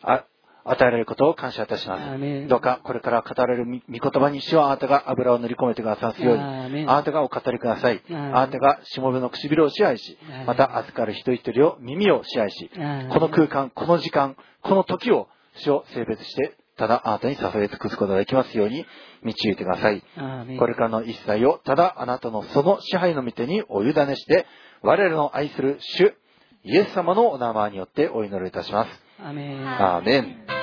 [0.02, 0.24] あ
[0.70, 2.48] 与えられることを感謝いたします。
[2.48, 6.44] どうかこれから語られる御御言葉に主はあなたが油を塗り込めてくださすように、
[6.88, 8.02] あなたがお語りください。
[8.10, 18.86] あなたがしもべの唇を支配しまた預かる一人一人を耳を支配しこの空間、この時間、この時を主を性別して、ただあなたに捧げ尽くすことができますように
[19.24, 20.04] 導いてください。
[20.60, 24.46] これからの一切をただあなたのその支配の御手にお委ねして、
[24.84, 26.14] 我らの愛する主、
[26.64, 28.90] イエス様のお名前によってお祈りいたします。
[29.20, 30.57] アーメンアーメン。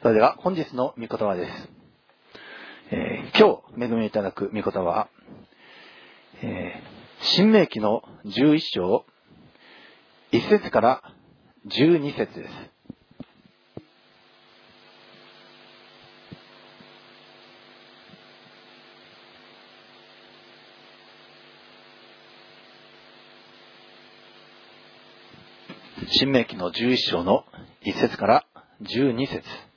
[0.00, 1.68] それでは本日の御言葉です。
[2.92, 5.08] えー今日恵みいただく御言葉は、
[6.40, 9.04] えー新明記の11章、
[10.30, 11.02] 1節から
[11.66, 12.54] 12節です。
[26.20, 27.44] 新明記の11章の
[27.84, 28.46] 1節から
[28.82, 29.67] 12節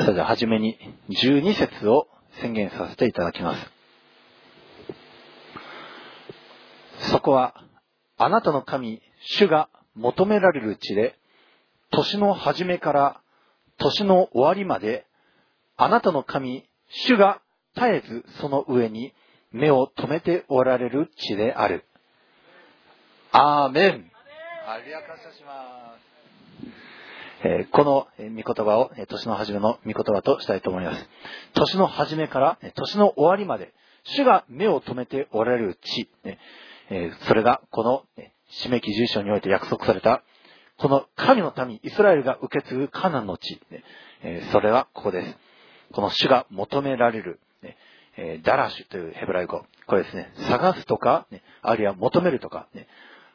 [0.00, 0.78] それでは初めに
[1.10, 2.08] 12節を
[2.40, 3.70] 宣言させていただきます。
[7.10, 7.54] そこは
[8.16, 9.02] あなたの神、
[9.38, 11.18] 主が求められる地で、
[11.90, 13.20] 年の初めから
[13.78, 15.06] 年の終わりまで、
[15.76, 16.64] あなたの神、
[17.06, 17.42] 主が
[17.74, 19.12] 絶えずその上に
[19.52, 21.84] 目を留めておられる地である。
[23.32, 24.10] アーメン。
[24.66, 26.09] ハレルヤ感謝します。
[27.42, 31.08] えこのえ御言葉を年の初めの御言葉としたいと思います。
[31.54, 33.72] 年の初めから年の終わりまで、
[34.04, 36.08] 主が目を留めておられる地、
[36.90, 38.32] えそれがこのえ
[38.64, 40.22] 締め記重章において約束された、
[40.76, 43.60] この神の民、イスラエルが受け継ぐカナンの地、
[44.22, 45.38] えそれはここです。
[45.92, 47.40] この主が求められる、
[48.16, 49.64] えダラシュというヘブライ語。
[49.86, 52.68] これですね、探すとか、ねあるいは求めるとか、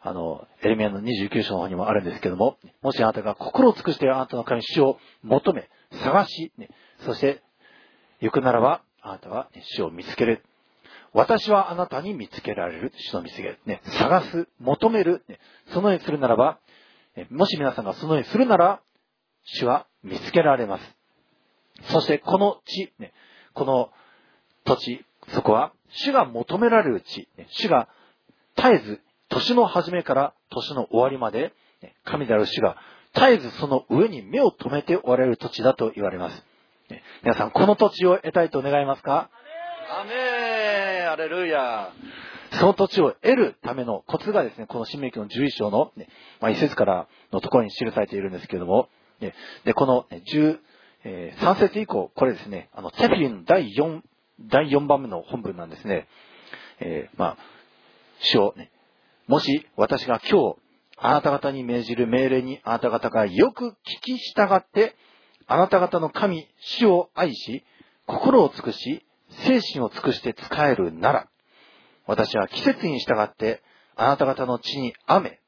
[0.06, 5.68] あの、エレミアの29章の方にもあるんですけども、もしあなたが心を尽くしてあなたの神主を求め、
[6.04, 6.70] 探し、ね、
[7.06, 7.42] そして、
[8.22, 10.44] 行くならば、あなたはね主を見つける。
[11.12, 12.92] 私はあなたに見つけられる。
[12.96, 13.60] 主の見つける。
[13.66, 15.24] ね、探す、求める。
[15.28, 15.40] ね、
[15.74, 16.60] そのようにするならば、
[17.32, 18.82] もし皆さんがそのようにするなら、
[19.44, 21.92] 主は見つけられます。
[21.92, 23.12] そして、この地、ね、
[23.54, 23.90] この
[24.66, 27.88] 土地、そこは、主が求められる地、ね主が
[28.56, 32.78] 絶えず、年の初めから年の終わりまで、ね神である主が
[33.14, 36.44] 絶えずその上に目を留めておられる土地だと言われます。
[36.90, 39.30] ね皆さん、この土地を得たいと願いますか？
[39.88, 41.92] アメンアレルヤ
[42.54, 46.08] その土地を得るためのコツがですね、この新明記の11章の、ね
[46.40, 48.90] まあ、一節からのところに記されているんですけれども、
[49.20, 49.34] ね
[49.66, 50.60] で、このね10、
[51.04, 54.02] えー3節以降、これですね、あの、テフィリンの第4、
[54.48, 56.08] 第4番目の本文なんですね。
[56.80, 57.38] えーまあ、
[58.20, 58.72] 主をね、
[59.28, 60.58] もし私が今日、
[60.98, 64.96] あなた方に命じる命令にあなた方がよく聞き従って、
[65.48, 67.64] あなた方の神、主を愛し、
[68.06, 69.06] 心を尽くし、
[69.46, 71.28] 精神を尽くして仕えるなら、
[72.06, 73.64] 私は季節に従って、
[73.96, 75.40] あなた方の地に雨、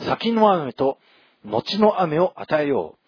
[0.00, 0.98] 先の雨と
[1.44, 2.98] 後の雨を与えよう。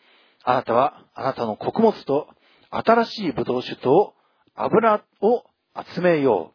[0.44, 2.28] あなたはあなたの穀物と
[2.70, 4.14] 新しい葡萄酒と
[4.54, 5.44] 油を
[5.94, 6.52] 集めよ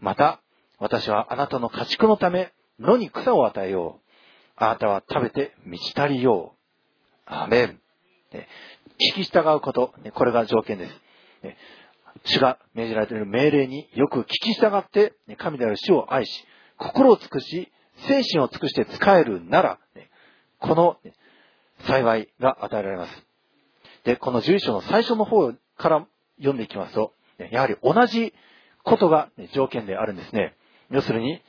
[0.00, 0.04] う。
[0.04, 0.40] また、
[0.78, 4.08] 私はあなたの家畜のため野に草を与えよう。
[4.56, 6.58] あなたは食べて満ち足りよう。
[7.26, 7.80] アメン。
[8.32, 10.92] 聞き従うこと、これが条件です。
[12.24, 16.44] 主が命じられている命令によく聞き従って、神である主を愛し、
[16.76, 17.72] 心を尽くし、
[18.08, 19.78] 精神を尽くして仕えるなら、
[20.58, 20.96] この
[21.86, 23.26] 幸いが与えられます。
[24.04, 26.06] で、この11章の最初の方から
[26.38, 27.12] 読んでいきますと、
[27.50, 28.34] やはり同じ
[28.82, 30.54] ことが条件であるんですね。
[30.90, 31.40] 要するに、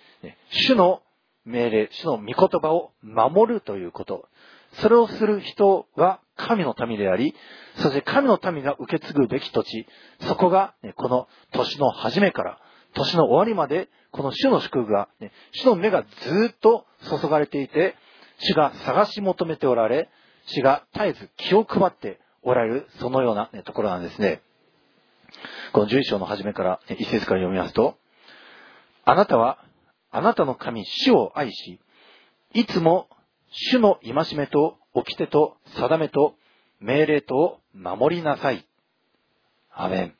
[0.51, 1.01] 主の
[1.45, 4.27] 命令、主の御言葉を守るということ。
[4.73, 7.33] それをする人は神の民であり、
[7.77, 9.87] そして神の民が受け継ぐべき土地、
[10.21, 12.59] そこが、この年の初めから、
[12.93, 15.09] 年の終わりまで、この主の祝福が、
[15.51, 16.85] 主の目がずっと
[17.21, 17.95] 注がれていて、
[18.39, 20.09] 主が探し求めておられ、
[20.45, 24.41] 主が絶えず気を配っておられる、そのような、ところなんですね。
[25.73, 27.97] この11章の初めから、一節から読みますと、
[29.09, 29.57] あなたは、
[30.11, 31.79] あなたの神、主を愛し、
[32.53, 33.07] いつも
[33.49, 36.35] 主の戒めと掟と定めと
[36.79, 38.67] 命令とを守りなさい。
[39.71, 40.15] アメン。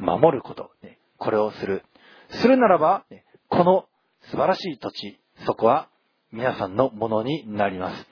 [0.00, 0.72] 守ること。
[1.16, 1.84] これをする。
[2.30, 3.04] するならば、
[3.48, 3.84] この
[4.32, 5.88] 素晴らしい土地、そこは
[6.32, 8.06] 皆さんのものになります。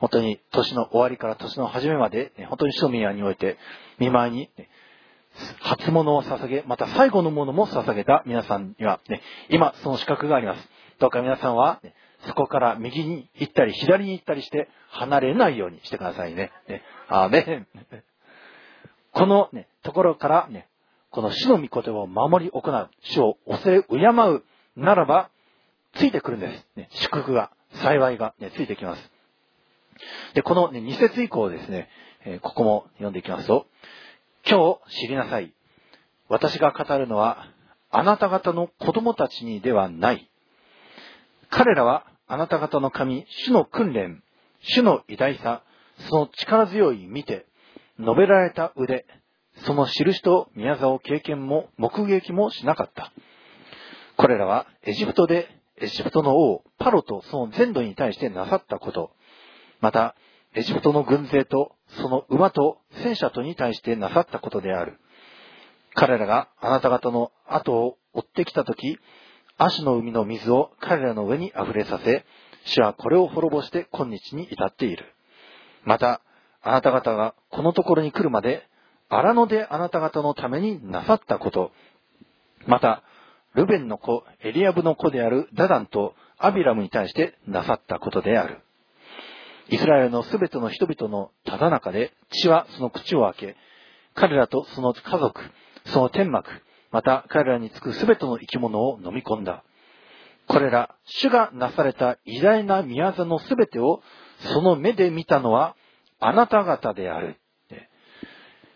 [0.00, 3.56] 本当に年の終わりから年の初めまで、本当に庶民において、
[3.98, 4.50] 見舞いに、
[5.60, 10.68] 初物を捧げ、また最後のものも捧げた皆さんには、ね、今その資格があります。
[10.98, 11.94] どうか皆さんは、ね、
[12.26, 16.52] そこから右に行ったり左に行ったりして離れないようにしてくださいね。
[16.68, 17.66] ねアーメン。
[19.12, 20.68] このね、ところからね、
[21.10, 24.42] この主の御言葉を守り行う、主を恐れ敬う
[24.76, 25.30] ならば、
[25.94, 26.66] ついてくるんです。
[26.76, 29.12] ね、祝福が、幸いが、ね、ついてきます。
[30.34, 31.88] で、この、ね、2節以降ですね、
[32.24, 33.66] えー、ここも読んでいきますと、
[34.48, 35.54] 今日知りなさい。
[36.28, 37.46] 私が語るのは、
[37.90, 40.30] あなた方の子供たちにではない。
[41.50, 44.22] 彼らはあなた方の神、主の訓練、
[44.60, 45.62] 主の偉大さ、
[46.08, 47.46] その力強い見て、
[47.98, 49.06] 述べられた腕、
[49.66, 53.12] その印と宮沢経験も目撃もしなかった。
[54.16, 55.48] これらはエジプトで
[55.82, 59.10] エジプトの王、パロとその全土に対してなさったこと、
[59.80, 60.14] また、
[60.54, 64.98] エジプトの軍勢とその馬と戦車とに対してなさったことである。
[65.94, 68.98] 彼らがあなた方の後を追ってきたとき、
[69.58, 72.24] 足の海の水を彼らの上に溢れさせ、
[72.64, 75.04] 主はこれを滅ぼして今日に至っている。
[75.84, 76.22] また、
[76.62, 78.66] あなた方がこのところに来るまで、
[79.08, 81.72] 荒野であなた方のためになさったこと、
[82.66, 83.02] また、
[83.54, 88.62] ルベンの子、エリアブの子であるダダンとアビラムに対してなさったことである。
[89.72, 93.56] イスラエルのすべての人々のただ中で血はその口を開け、
[94.14, 95.40] 彼らとその家族、
[95.86, 96.50] その天幕、
[96.90, 99.64] また彼らにつくすべての生き物を飲み込んだ。
[100.46, 104.02] これら、主がなされた偉大な宮座のすべてを
[104.52, 105.74] その目で見たのは
[106.20, 107.38] あなた方である。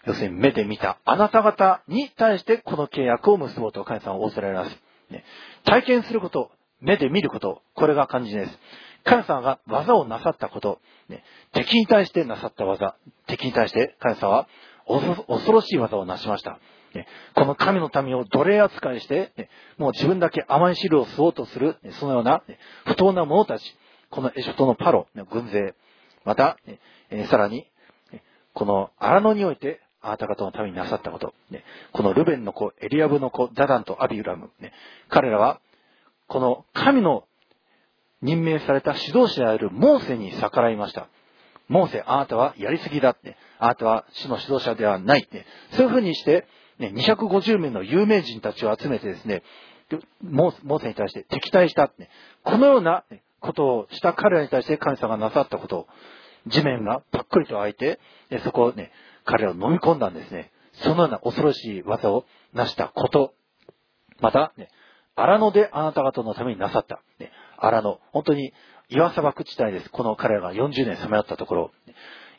[0.07, 4.78] 要するに目で見たあなた方に対してこの契約を結ぼうと神様は仰せられます。
[5.65, 8.58] 体験すること、目で見ること、これが肝心です。
[9.07, 12.97] 神様が技をなさったこと、ね、敵に対してなさった技、
[13.28, 14.49] 敵に対して神様は
[15.28, 16.59] 恐ろしい技をなしました。
[16.94, 22.43] ね、この神の民を奴隷扱いして、ね、もう自分だけ甘い汁を吸おうとする、ね、そのような、
[22.85, 23.62] 不当な者たち、
[24.10, 25.75] このエジプトのパロ、軍勢、
[26.25, 26.59] また、
[27.10, 27.70] えー、さらに、
[28.55, 34.73] この荒野において、あなた方のためになさったこと、ね、このルベンの子、エリアブの子、ダダンとアビウラム、ね、
[35.09, 35.60] 彼らは、
[36.28, 37.25] この神の
[38.23, 41.09] 任命された指導者であるモーセに逆らいました。
[41.69, 43.36] モーセ、あなたはやりすぎだって。
[43.59, 45.45] あなたは主の指導者ではないって。
[45.73, 46.47] そういうふうにして、
[46.78, 49.43] ね、250名の有名人たちを集めてですね、
[50.23, 52.11] モーセに対して敵対したって。
[52.45, 53.05] このような
[53.41, 55.86] ことをした彼らに対して神様がなさったことを、
[56.47, 57.99] 地面がパックリと開いて、
[58.45, 58.93] そこをね、
[59.25, 60.53] 彼らを飲み込んだんですね。
[60.75, 63.35] そのような恐ろしい技を成したこと。
[64.20, 64.69] また、ね、
[65.15, 67.03] 荒野であなた方のためになさった。
[67.19, 68.01] ね、荒野。
[68.12, 68.52] 本当に
[68.89, 69.91] 岩砂漠地帯です。
[69.91, 71.70] この彼らが40年さまよったところ。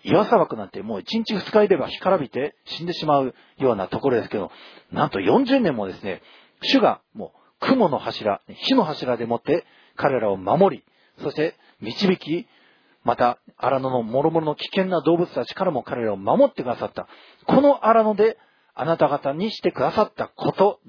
[0.03, 4.51] 岩砂漠なんてもう1日2日いれば干からびて死んでしまうようなところですけど、
[4.91, 6.21] なんと40年もですね、
[6.61, 9.65] 主がもう雲の柱、火の柱でもって
[9.95, 10.83] 彼らを守り、
[11.21, 12.47] そして導き、
[13.03, 17.07] また荒野の諸々の危険な動物たちからも彼らを守ってくださった。
[17.45, 18.37] この荒野で
[18.75, 20.79] あなた方にしてくださったこと、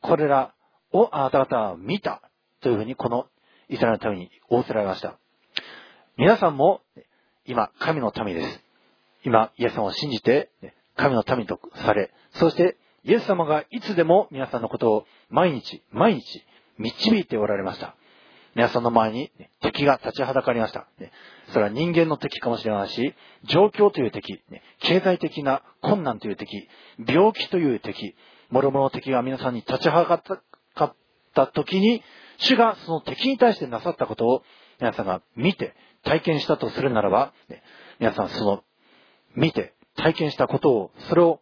[0.00, 0.54] これら
[0.92, 2.22] をあなた方は見た
[2.60, 3.26] というふうにこの
[3.72, 5.18] イスラエルのために仰せられました。
[6.18, 6.82] 皆さんも
[7.46, 8.60] 今、神の民です。
[9.24, 10.50] 今、イエス様を信じて、
[10.94, 16.44] 神の民とされ、そしてイエス様がいつでも皆さんのことを毎日、毎日
[16.76, 17.96] 導いておられました。
[18.54, 20.86] 皆さんの前に敵が立ちはだかりました。
[21.54, 24.38] それは人間の敵かもしれないし、状況という敵、
[24.80, 26.68] 経済的な困難という敵、
[26.98, 28.14] 病気という敵、
[28.50, 30.94] 諸々の敵が皆さんに立ちはだかっ
[31.34, 32.02] た時に、
[32.44, 34.42] 主がその敵に対してなさったことを
[34.80, 37.32] 皆さんが見て体験したとするならば、
[37.98, 38.64] 皆さんその
[39.34, 41.40] 見て、体験したことを、それを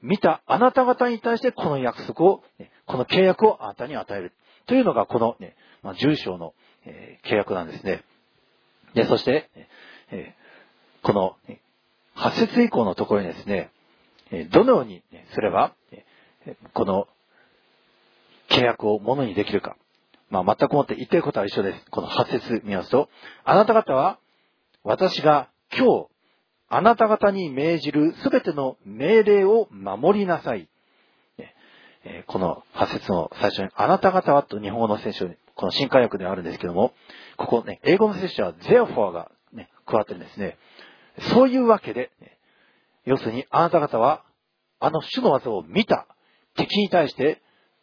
[0.00, 2.42] 見たあなた方に対してこの約束を、
[2.86, 4.32] この契約をあなたに与える。
[4.66, 8.02] というのがこのね、まあ、重章の、え、契約なんですね。
[8.94, 9.50] で、そして、
[10.10, 10.34] え、
[11.02, 11.36] この、
[12.16, 13.70] 8節以降のところにですね、
[14.50, 15.02] どのように
[15.34, 15.74] すれば、
[16.74, 17.08] この
[18.48, 19.76] 契約をものにできるか。
[20.32, 21.84] まあ、全くもって言ってることは一緒です。
[21.90, 23.10] この8節見ますと、
[23.44, 24.18] あなた方は、
[24.82, 26.06] 私が今日、
[26.70, 30.70] あなた方に命じるすべての命令を守りなさい。
[32.28, 36.94] この8節の最初に、あなた方はと日本語の聖書に、この新海訳であるんですけども、
[37.36, 40.56] ここね、英語の聖書は therefore が、ね、加わってるんですね。
[41.34, 42.10] そういうわけで、
[43.04, 44.24] 要するにあなた方は、
[44.80, 46.06] あの主の技を見た。
[46.56, 47.42] 敵に対して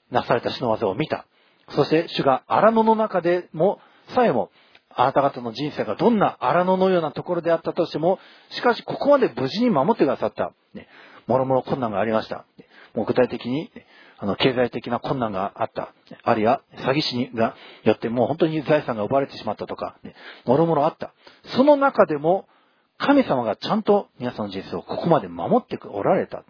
[0.09, 1.27] なされた主の技を見た。
[1.69, 3.79] そして主が荒野の中でも、
[4.15, 4.49] さえも、
[4.95, 10.53] あなた方の人生がどんな荒野のようなところであったとしても、しかしここまで無事に守ってくださった。
[10.73, 10.87] ね、
[11.27, 12.45] もろもろ困難がありました。
[12.93, 13.71] もう具体的に、
[14.17, 15.93] あの、経済的な困難があった。
[16.23, 20.15] あるいは、詐欺師にがよってもう本当に財産が奪われてしまったとか、ね、
[20.45, 21.13] もろもろあった。
[21.55, 22.47] その中でも、
[22.97, 26.43] 神様がちゃんと皆さんの人生をここまで守っておられた。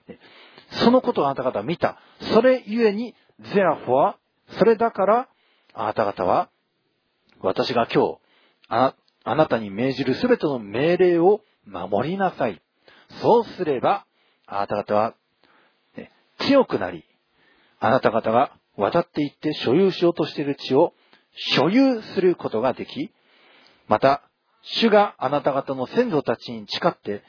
[0.71, 1.99] そのことをあなた方は見た。
[2.33, 3.13] それゆえに、
[3.53, 4.17] ゼラフォは、
[4.57, 5.29] それだから、
[5.73, 6.49] あなた方は、
[7.41, 8.17] 私が今日、
[8.67, 12.61] ああなたに命じるすべての命令を守りなさい。
[13.21, 14.05] そうすれば、
[14.45, 15.15] あなた方は、
[15.95, 17.03] ね、強くなり、
[17.79, 20.93] あなた方が渡っていって所有しようとしている地を
[21.55, 23.11] 所有することができ、
[23.87, 24.23] また、
[24.61, 27.23] 主があなた方の先祖たちに誓って、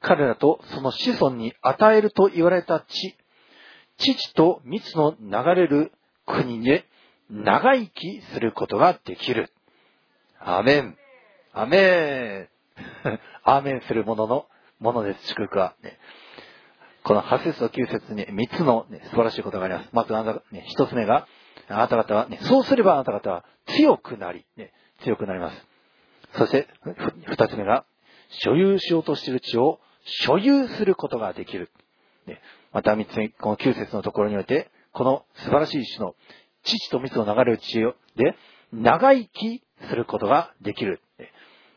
[0.00, 3.16] 彼らとその子孫に与えると言われた地、
[3.98, 5.92] 父と蜜の流れる
[6.26, 6.86] 国で
[7.30, 9.50] 長生きすることができる。
[10.38, 10.96] アメン。
[11.52, 12.48] アメン。
[13.42, 14.46] アメンするものの、
[14.80, 15.74] ものです、祝福は。
[15.82, 15.98] ね、
[17.02, 19.88] この8節と9節に3つの、ね、素晴らしいことがあります。
[19.92, 21.26] まずあなた、ね、1つ目が、
[21.68, 24.72] あなた方は、ね、そうすればあなた方は強くなり、ね、
[25.02, 25.66] 強くなります。
[26.34, 27.84] そして、2つ目が、
[28.28, 31.70] 所有しようとしている地を所有することができる。
[32.26, 32.40] ね、
[32.72, 36.14] また3つ目、この9節のところにおいて、この素晴らしい種の
[36.64, 37.80] 父と蜜の流れる地
[38.16, 38.34] で、
[38.72, 41.02] 長生きすることができる。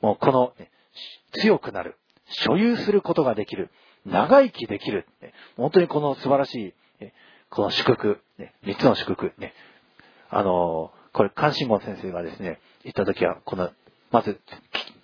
[0.01, 0.53] もうこの、
[1.33, 1.97] 強くなる。
[2.29, 3.71] 所有することができる。
[4.05, 5.05] 長生きできる。
[5.57, 6.73] 本当にこの素晴らしい、
[7.49, 8.21] この祝福、
[8.63, 9.33] 三つの祝福、
[10.29, 13.69] あの、これ、関心門先生がですね、言ったときは、この、
[14.11, 14.39] まず、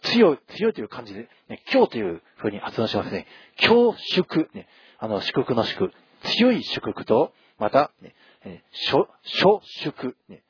[0.03, 3.27] 強い、強いという感じで、ね、今日というふうに発音しますね。
[3.61, 4.69] 今日祝、ね、
[4.99, 5.91] あの、祝福の祝、
[6.37, 10.43] 強い祝福と、また、ね、初、初祝、ね、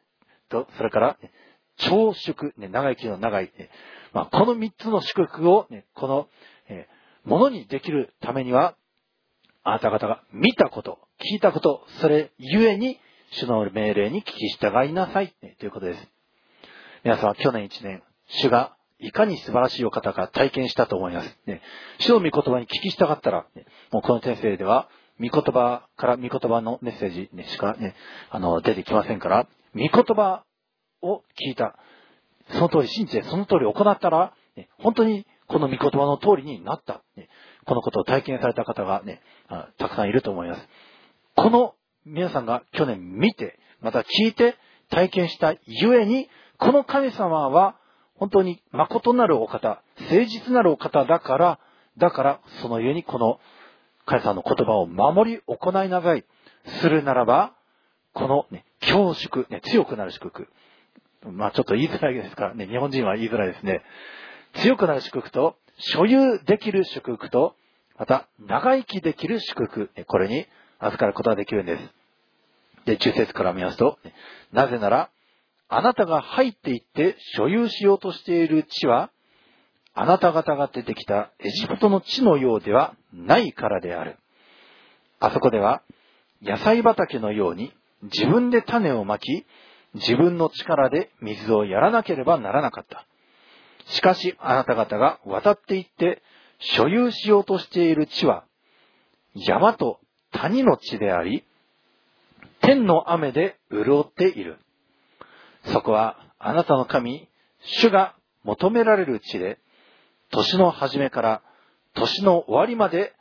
[0.49, 1.31] と、それから、ね、
[1.77, 3.69] 長祝、ね、長生きの長い、ね、
[4.13, 6.27] まあ、この三つの祝福を、ね、この、
[6.67, 8.75] えー、ものにできるためには、
[9.63, 12.99] あなた方が見たこと、聞いたこと、それゆえに、
[13.31, 16.07] 主の命令に聞き従いなさい、ね、ということです。
[17.03, 21.37] 皆さん去年一年、主がいかに素晴らしいお方か体験したと思います。
[21.45, 21.61] ね、
[21.99, 27.95] 主の御言葉に聞き従ったら、ね、もうこの先生では、御言葉から御言葉のメッセージ、ね、しかね、
[28.29, 30.43] あの、出てきませんから、御言葉
[31.01, 31.77] を聞いた。
[32.51, 37.03] その通り信じて、その通り行ったら、ね、本当にこの御言葉の通りになった。
[37.15, 37.29] ね、
[37.65, 39.21] このことを体験された方がね、
[39.77, 40.61] たくさんいると思います。
[41.35, 44.55] この皆さんが去年見て、また聞いて
[44.89, 47.75] 体験したゆえに、この神様は
[48.15, 51.59] 本当に誠なるお方、誠実なるお方だから、
[51.97, 53.39] だからそのゆえにこの
[54.05, 56.25] 神様の言葉を守り行いなさい。
[56.81, 57.53] するならば、
[58.13, 60.47] このね、強祝、ね、強くなる祝福。
[61.31, 63.81] まあちょっと言いづらいですからね、日本人は言いづらいですね。
[64.55, 67.55] 強くなる祝福と、所有できる祝福と、
[67.97, 70.45] また、長生きできる祝福、これに
[70.79, 72.85] 預かることができるんです。
[72.85, 73.97] で、中節から見ますと、
[74.51, 75.09] なぜなら、
[75.67, 79.09] あなたが入っていって所有しようとしている地は、
[79.97, 84.17] あなた方が出てきたエジプトの地のようではないからである。
[85.21, 85.81] あそこでは、
[86.41, 89.45] 野菜畑のように自分で種をまき、
[89.93, 93.07] 自分の力で水をやらなければならなかった。
[93.87, 96.21] しかしあなた方が渡っていって
[96.59, 98.43] 所有しようとしている地は、
[99.33, 100.01] 山と
[100.33, 101.45] 谷の地であり、
[102.59, 104.59] 天の雨で潤っている。
[105.67, 107.29] そこはあなたの神、
[107.61, 109.57] 主が求められる地で、
[110.35, 111.41] 年の初めから
[111.93, 113.13] 年の終わりまで、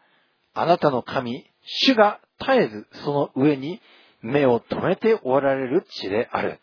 [0.53, 3.81] あなたの神、主が絶えずその上に
[4.21, 6.61] 目を留めておられる地である。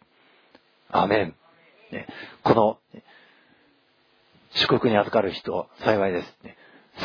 [0.89, 1.35] アメン。
[1.91, 2.07] ね、
[2.43, 2.77] この、
[4.53, 6.37] 祝福に預かる人、幸いです。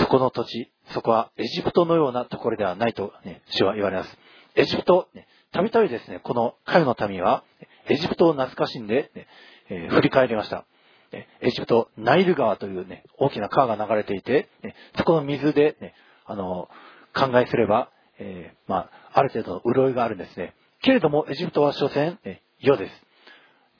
[0.00, 4.18] そこの土地、そこはエジプトのようなところではないと、ね、主は言われます。
[4.56, 7.44] エジプト、ね、たびたびですね、この神の民は、
[7.88, 9.26] エジプトを懐かしんで、ね
[9.70, 10.66] えー、振り返りました。
[11.12, 15.94] エジプト、ナイル川というね、大きな川が流れていて、ね、そこの水で、ね、
[16.24, 16.68] あの、
[17.14, 20.54] 考えすれば、えー、まあ、ある程度の潤いがあるんですね。
[20.82, 22.92] けれども、エジプトは所詮、ね、世です。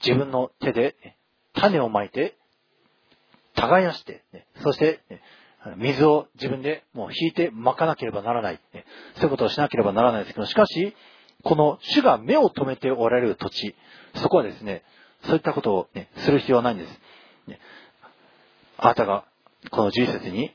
[0.05, 1.17] 自分の手で、ね、
[1.55, 2.37] 種をまいて、
[3.55, 5.21] 耕して、ね、そして、ね、
[5.77, 8.85] 水を自分でもう引いて撒かなければならない、ね。
[9.17, 10.95] そういうことをしなければならないですけど、しかし、
[11.43, 13.75] この主が目を留めておられる土地、
[14.17, 14.83] そこはですね、
[15.25, 16.91] そういったことを、ね、する必要はないんです。
[17.49, 17.61] ね、
[18.79, 19.25] あなたが、
[19.71, 20.55] この11節に、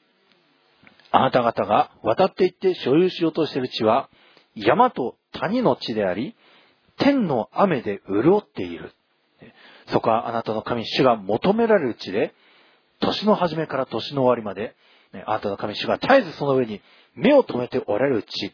[1.11, 4.09] あなた方が渡っていって所有しようとしている地は、
[4.55, 6.35] 山と谷の地であり、
[6.97, 8.93] 天の雨で潤っている。
[9.87, 12.33] そこはあなたの神主が求められる地で、
[12.99, 14.75] 年の初めから年の終わりまで、
[15.25, 16.81] あなたの神主が絶えずその上に
[17.15, 18.53] 目を留めておられる地、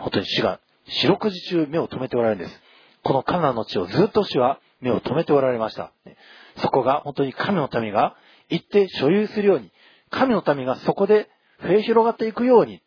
[0.00, 2.60] 本当に主が四六時中目を留めておられるんです。
[3.02, 5.92] このカナンの地をずっと主は目を留めておられました。
[6.56, 8.16] そこが本当に神の民が
[8.50, 9.72] 行って所有するように、
[10.10, 11.30] 神の民がそこで
[11.62, 12.82] 増え広がっていくように、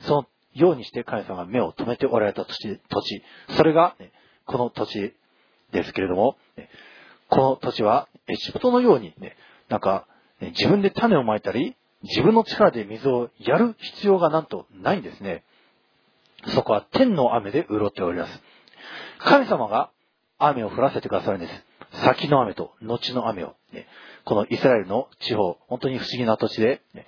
[0.00, 3.22] そのようにして神様が目を留めておられた土地、土地
[3.56, 3.96] それが、
[4.44, 5.14] この土地
[5.72, 6.36] ですけれども、
[7.28, 9.36] この土地はエジプトのように、ね、
[9.68, 10.06] なんか、
[10.40, 15.44] 自分で種をまいたり、自分の力で水をやる必要がなんとないんですね。
[16.48, 18.42] そこは天の雨で潤っております。
[19.18, 19.90] 神様が
[20.38, 21.52] 雨を降らせてくださるんです。
[22.04, 23.86] 先の雨と後の雨を、ね、
[24.24, 27.06] このイスラエルの地方、本当に不思議な土地で、ね、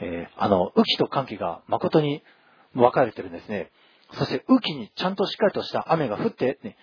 [0.00, 2.22] えー、あの、雨季と寒気が誠に
[2.74, 3.70] 分かれてるんですね。
[4.14, 6.76] そして雨季にちゃんとしっかりとした雨が降って、ね、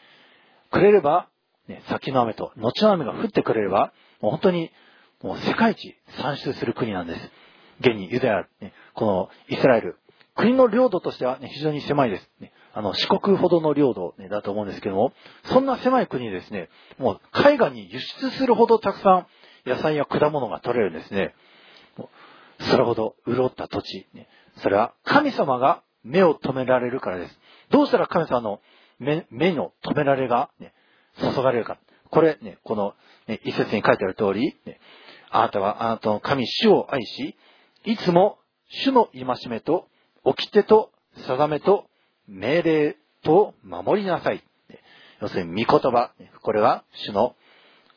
[0.72, 1.28] くれれば、
[1.68, 4.72] ね、先の雨と後の雨が降ってくれれば、もう本当に
[5.22, 7.32] もう世界一産出する国なんです。
[7.80, 9.98] 現にユダヤ、ね、このイスラエル、
[10.36, 12.30] 国の領土としては、ね、非常に狭いです。
[12.40, 15.12] ね、あの、四国ほどの領土、ね、だと思うんですけども、
[15.46, 19.26] そんな狭い国ですね、もう海外に輸出するほどたくさ
[19.66, 21.34] ん野菜や果物が取れるんですね。
[22.60, 27.40] それほど潤った土地、ね、それは神様が目を止められるからです。
[27.72, 28.62] どうしたら神様の
[29.00, 30.72] 目目の止められが、ね、
[31.20, 31.80] 注がれるか。
[32.12, 32.94] これね、この、
[33.28, 34.80] ね、一節に書いてある通り、ね、
[35.32, 37.36] あなたはあなたの神主を愛し、
[37.86, 38.38] いつも
[38.70, 39.88] 主の戒めと、
[40.24, 40.92] 掟と、
[41.26, 41.90] 定めと、
[42.28, 44.44] 命令と守りなさい。
[45.22, 46.12] 要するに、御言葉。
[46.42, 47.36] これは主の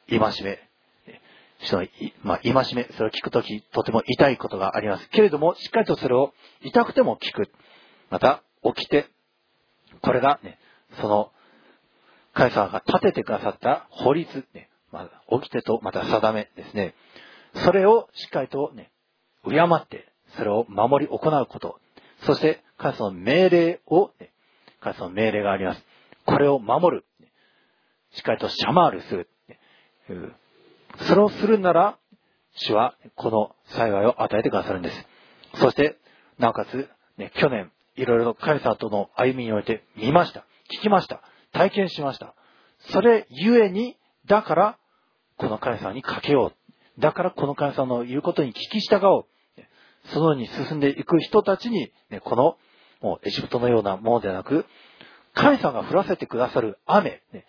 [0.09, 0.59] 戒め。
[1.63, 1.87] 主の、
[2.23, 2.89] まあ、戒め。
[2.97, 5.09] それを聞くとき、とても痛いことがあります。
[5.11, 7.51] けれども、しっかりとそれを痛くても聞く。
[8.09, 9.07] また、掟。
[10.01, 10.59] これがね、
[11.01, 11.31] その、
[12.33, 16.95] 神様が立ててくださった法律、ね、まあ、掟とまた定めですね。
[17.65, 18.91] それをしっかりとね、
[19.45, 21.81] 敬って、それを守り行うこと。
[22.27, 24.11] そして、神様の命令を、
[24.81, 25.85] 神様の命令があります。
[26.27, 27.05] これを守る。
[28.13, 29.29] しっかりとシャマールする。
[31.07, 31.99] それをするなら、
[32.53, 35.07] 主はこの幸いを与えてくださるんです。
[35.55, 35.99] そして、
[36.39, 40.47] なおかつ、ね、去年、いろいろ神様との歩みにおいて見ました。
[40.79, 41.23] 聞きました。
[41.53, 42.35] 体験しました。
[42.91, 44.79] それゆえに、だから、
[45.37, 46.53] この神様にかけよ
[46.99, 47.01] う。
[47.01, 49.27] だからこの神様の言うことに聞き従おう。
[50.07, 52.57] そのように進んでいく人たちに、ね、この、
[53.01, 54.67] もうエジプトのようなものではなく、
[55.35, 57.47] 神様が降らせてくださる雨、ね、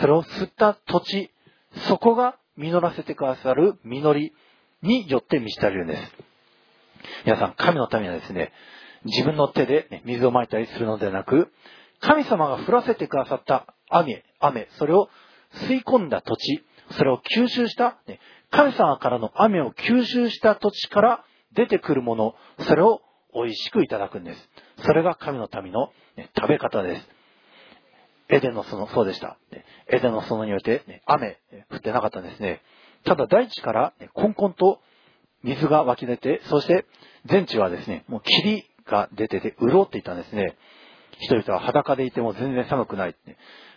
[0.00, 1.30] それを吸った土地、
[1.88, 4.32] そこが実らせてくださる実り
[4.82, 6.02] によって満ち足りるんです。
[7.24, 8.52] 皆さん、神のためにはですね、
[9.04, 11.52] 自分の手で、ね、水をまいたりするのではなく、
[12.00, 15.08] 神様が降らせてくださった雨、雨、それを
[15.68, 21.24] 吸い込んだ土地、それを吸収した、ね、神様からの雨を吸収した土地から
[21.58, 23.02] 出てくるもの、それを
[23.34, 24.48] 美味しくいただくんです。
[24.84, 27.08] それが神の民の、ね、食べ方です。
[28.28, 29.38] エデンの園、そうでした。
[29.88, 31.36] エデンの園によって、ね、雨、
[31.68, 32.62] 降ってなかったんですね。
[33.04, 34.80] ただ大地から、ね、コンコンと
[35.42, 36.86] 水が湧き出て、そして
[37.26, 40.56] 全地はですね、もう霧が出てて潤っていたんですね。
[41.20, 43.16] 人々は裸でいても全然寒くない。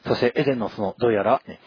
[0.06, 1.60] そしてエデンのその、どうやら、ね、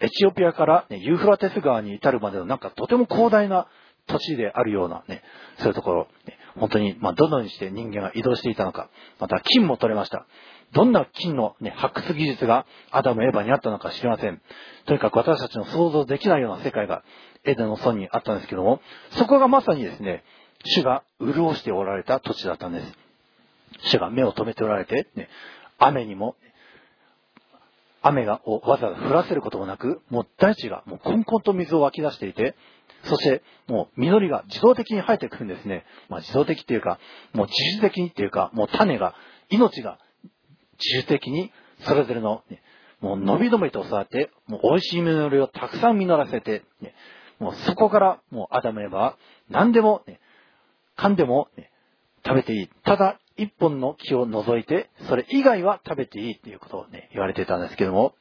[0.00, 3.68] エチオピアから、ね、ユーフラテス川に至るまでのなんかとても広大な
[4.08, 5.22] 土地であるようなね、
[5.58, 10.26] そういうところ、ね、本当に、まあ、どのようにして人間が移動していたのか、また金も取れました。
[10.72, 14.40] どんな金の、ね、発掘技術がアダム、エヴァにあったのか知りません。
[14.86, 17.02] とにかく私たちの想像できないような世界が
[17.44, 18.80] エデンの村にあったんですけども、
[19.12, 20.24] そこがまさにですね、
[20.64, 22.92] 主が潤しておられた土地だったんです。
[23.90, 25.28] 主が目を留めておられて、ね、
[25.78, 26.36] 雨にも、
[28.02, 32.54] 雨がをわざわざ降らせることもなく、もう大地がもうコンコンと水を湧き出していて、
[33.04, 35.84] そしてもう実りが自動的に生えてくるんですね。
[36.08, 36.98] まあ自動的っていうか、
[37.32, 39.14] もう自主的にっていうか、もう種が、
[39.50, 39.98] 命が
[40.78, 42.62] 自主的にそれぞれの、ね、
[43.00, 46.94] もう伸び伸びと育って、もう美味しい実りをたくさん実らせて、ね、
[47.38, 49.16] もうそこからもうアダムエバは
[49.48, 50.20] 何でも、ね、
[50.96, 51.70] 噛んでも、ね、
[52.24, 52.70] 食べていい。
[52.84, 58.14] ただ一本の木を除いて、それ以外は食べていいっていうことをね、言われてたんですけども、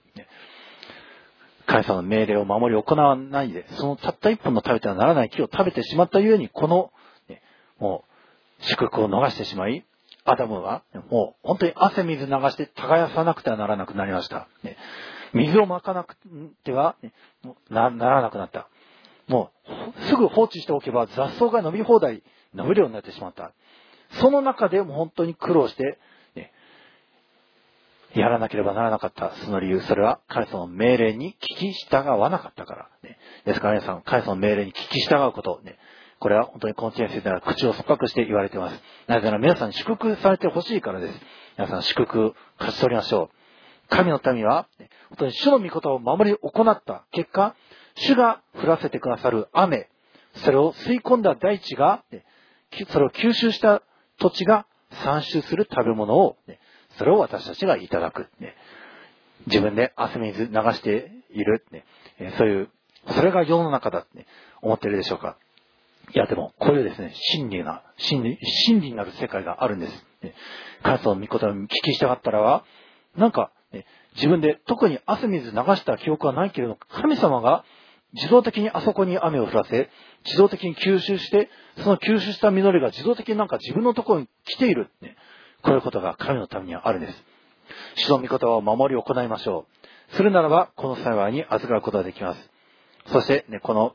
[1.66, 6.92] 神様の命令を守り行わないで、そのたった一本の食べてはならない木を食べてしまったゆえに、この、
[7.28, 7.42] ね、
[7.80, 8.06] も
[8.62, 9.86] う、祝福を逃してしまい、
[10.24, 14.48] アダムは、もう本当に汗水流して耕さなくてはならなくなりました。
[14.64, 14.78] ね、
[15.34, 16.16] 水をまかなく
[16.64, 17.12] ては、ね、
[17.70, 18.70] なならなくなった。
[19.28, 19.52] も
[19.98, 22.24] う、すぐ放置しておけば雑草が伸び放題
[22.54, 23.52] 伸びるようになってしまった。
[24.11, 26.00] その中でも本当に苦労して、
[26.36, 26.52] ね、
[28.14, 29.34] やらなければならなかった。
[29.44, 32.90] その理由、それは神様の命令に聞き従わなかったから。
[33.03, 35.77] ね、ですから皆さん、神様の命令に聞き従うこと、ね、
[36.19, 38.82] これは本当にこの地については口を酸っぱくして言われています。
[39.08, 41.19] なぜなら皆さん祝福されてほしいからです。
[41.58, 43.38] 皆さん祝福勝ち取りましょう。
[43.90, 44.68] 神の民は、
[45.10, 47.56] 本当に主の御言葉を守り行った結果、
[47.95, 49.90] 主が降らせてくださる雨、
[50.36, 52.03] それを吸い込んだ大地が、
[52.90, 53.82] それを吸収した
[54.20, 54.66] 土地が
[55.04, 56.38] 産出する食べ物を、
[56.98, 58.28] それを私たちがいただく。
[59.48, 61.64] 自分で汗水流している。
[62.38, 62.70] そういう、
[63.12, 64.26] それが世の中だって
[64.62, 65.38] 思ってるでしょうか。
[66.14, 70.06] いや、でも、こういうですね、真理な、真理、真理になる世界があるんです。
[70.84, 72.64] 神様の御言葉に聞きしたかったらは、
[73.18, 77.66] なんか、ね、自分で特に汗水流した記憶はないけれど、神様が
[78.14, 79.90] 自動的にあそこに雨を降らせ、
[80.26, 84.90] 自動的に吸収して、その吸収した実りが自動的になんか自分のところに来ている。
[85.02, 85.16] ね、
[85.61, 87.24] こういうことが神のためにはあるんです。
[87.95, 89.68] 主の御言葉を守り行いましょ
[90.11, 90.16] う。
[90.16, 92.50] するならば、この幸いに預かることができます。
[93.08, 93.94] そして、ね、この、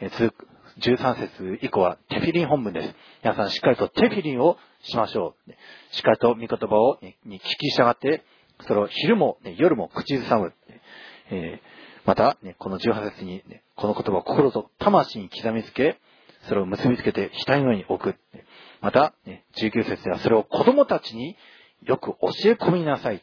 [0.00, 0.48] ね、続く、
[0.80, 2.94] 13節以降はテフィリン本文です。
[3.24, 5.52] 皆さんしっかりとテフィリンをしましょう。
[5.90, 8.24] しっかりと御言葉を、に聞き従って、
[8.66, 10.52] それを昼も、夜も口ずさむ。
[11.30, 11.77] えー
[12.08, 16.00] また、ね、この18節に、ね、この言葉を心と魂に刻みつけ、
[16.48, 18.16] それを結びつけて額の上に置く。
[18.80, 21.36] また、ね、19節ではそれを子供たちに
[21.82, 23.22] よく教え込みなさい。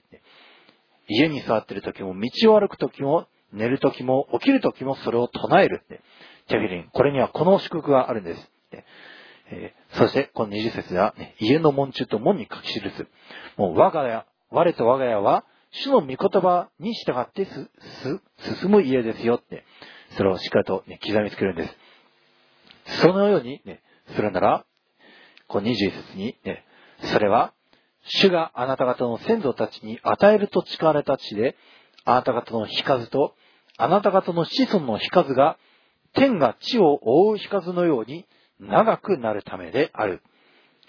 [1.07, 5.81] 家に座っている時も、道を歩く時も、寝る時も、起きる時もそれを唱える。
[6.47, 6.89] テフィリン。
[6.93, 8.51] これにはこの祝福があるんです。
[9.49, 13.07] えー、そして、この20節では、ね、家の門中と門に書き記す。
[13.57, 15.43] もう我が家、我と我が家は、
[15.83, 17.51] 主の御言葉に従ってす、
[18.43, 19.65] す進む家ですよって、
[20.17, 23.01] それをしっかりと、ね、刻みつけるんです。
[23.01, 23.81] そのように、ね、
[24.15, 24.65] するなら、
[25.47, 26.63] この21節に、ね、
[27.13, 27.53] それは、
[28.07, 31.55] 主があなた方の先祖たちに与えると誓われた地で、
[32.05, 33.35] あなた方の日数と、
[33.77, 35.57] あなた方の子孫の日数が、
[36.13, 38.25] 天が地を覆う日数のように
[38.59, 40.21] 長くなるためである。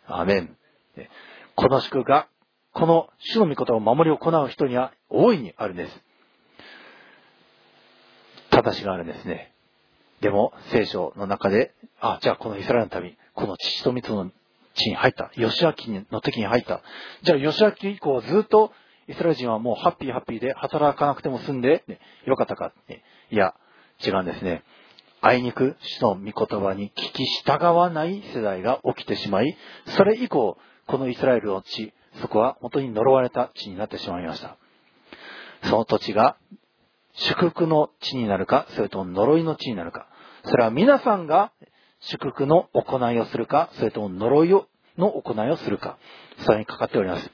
[0.06, 0.56] アメン。
[1.56, 2.28] この祝が
[2.76, 6.00] この主の御言葉を守り行う人には大いにあるんです。
[8.50, 9.54] 正しがあるんですね。
[10.20, 14.30] でも、聖書の中で、あ、じゃあこのイスラエルの旅、この父と蜜の
[14.74, 15.30] 地に入った。
[15.34, 16.82] 吉明の時に入った。
[17.22, 18.72] じゃあ吉明以降ずっと
[19.08, 23.02] イスラエル人はもうハッピーハッピーで働かなくても済んで、ね、よかったか、ね。
[23.30, 23.54] いや、
[24.06, 24.64] 違うんですね。
[25.22, 29.56] あいにく主の御言葉に聞き従わない世代が起きてしまい、
[29.96, 34.56] それ以降、このイスラエルの地、そこは本当に呪われた地になってしまいました。
[35.64, 36.36] その土地が
[37.14, 40.06] 祝福の地になるか、それとも呪いの地になるか。
[40.44, 41.52] それは皆さんが
[42.00, 44.66] 祝福の行いをするか、それとも呪いを
[44.98, 45.98] の行いをするか。
[46.44, 47.30] それにかかっております。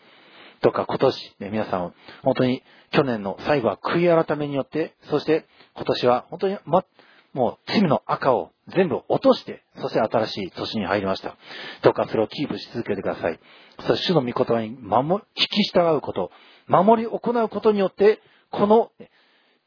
[0.63, 2.63] どうか今年、ね、皆さん、本当に
[2.93, 6.85] 去年の最後は悔い改めによって、そして今年は本当に、ま、
[7.33, 11.37] もう罪の赤を全部落として、そして新しい年に入りました。
[11.83, 13.41] どうかそれをキープし続けてください。
[13.81, 16.31] そして主の御言葉に守、聞き従うこと、
[16.69, 18.93] 守り行うことによって、この、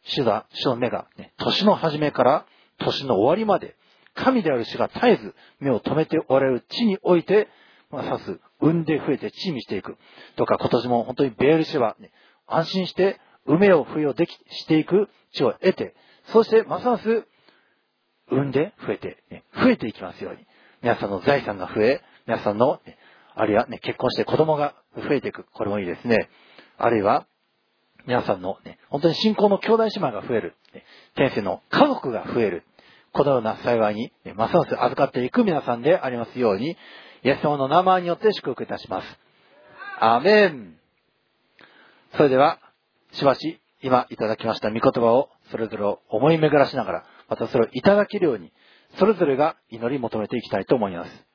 [0.04, 2.46] 主だ、主の目が、ね、年の初めから
[2.80, 3.76] 年の終わりまで、
[4.14, 7.50] 神である主が絶えず目を留めておられる地において、
[7.92, 9.98] まあ、さす、産んで増えて地にしていく。
[10.38, 12.12] とか今年も本当にベールシェは、ね、
[12.48, 15.96] 安心して、梅を冬をでき、していく地を得て、
[16.28, 17.28] そしてますます
[18.30, 20.46] 産んで増えて、ね、増えていきますように。
[20.82, 22.98] 皆さんの財産が増え、皆さんの、ね、
[23.36, 25.46] あるいはね、結婚して子供が増えていく。
[25.54, 26.30] これもいいですね。
[26.78, 27.26] あるいは、
[28.06, 30.56] 皆さんのね、本当に信仰の兄弟姉妹が増える。
[30.74, 30.84] ね、
[31.16, 32.64] 天性の家族が増える。
[33.14, 36.78] このような幸いに、ね、ますます預かっていく皆さんでありますように、
[37.24, 39.20] イエス様の名前によって祝福いたします。
[40.00, 40.76] アメン。
[42.16, 42.60] それでは、
[43.14, 48.52] しばし、今いただきました御言葉をそれぞれを思い巡らしながら、またそれをいただけるように、
[48.98, 51.26] それぞれが祈り求めていきたいと思います。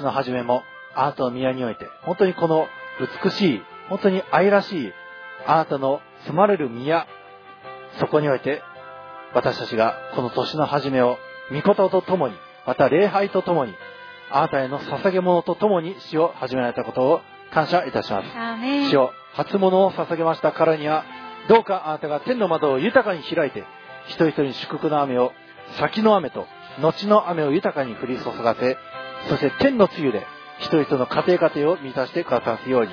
[0.00, 0.62] 年の初めも
[0.94, 2.66] あなたの宮において、本当にこの
[3.24, 4.92] 美しい、本当に愛らしい、
[5.46, 7.06] あなたの住まれる宮、
[7.98, 8.62] そこにおいて、
[9.34, 11.18] 私たちがこの年の初めを、
[11.52, 12.34] 御事と共に、
[12.66, 13.74] また礼拝と共に、
[14.32, 17.20] あなたへの捧げ物と共に死を始められたことを
[17.52, 18.26] 感謝いたします。
[18.36, 21.04] アーメン主よ初物を捧げましたからには、
[21.48, 23.64] どうかあなたが天の窓を豊かに開いて、
[24.06, 25.32] 一人一人に祝福の雨を、
[25.78, 26.46] 先の雨と
[26.80, 28.76] 後の雨を豊かに降り注がせ、
[29.28, 30.26] そして天の露で
[30.58, 32.90] 一人一人の家庭家庭を満たしてくださすように、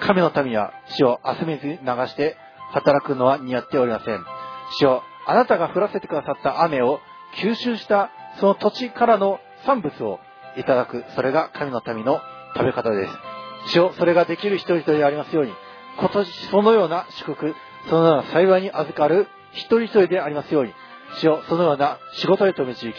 [0.00, 2.36] 神の民は死を汗水に流して
[2.72, 4.24] 働くのは似合っておりません。
[4.78, 7.00] 死をあなたが降らせてくださった雨を
[7.42, 8.10] 吸収した
[8.40, 10.20] その土地からの産物を
[10.56, 12.20] いただく、それが神の民の
[12.54, 13.12] 食べ方です。
[13.68, 15.52] 主をそれができる一人一人でありますように、
[15.98, 17.54] 今年そのような祝福、
[17.88, 20.72] そのような幸いに預かる一人一人でありますように、
[21.20, 22.94] 主をそのような仕事へと導き、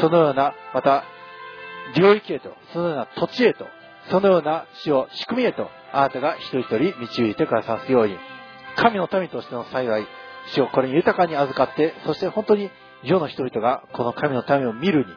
[0.00, 1.04] そのような、また、
[1.96, 3.66] 領域へと、そのような土地へと、
[4.10, 8.16] そのような死を仕組みへと、あなたが一人一人導いてくださすように、
[8.76, 10.06] 神の民としての幸い、
[10.46, 12.70] 死をこれに豊かに預かって、そして本当に
[13.02, 15.12] 世の人々がこの神の民を見るに、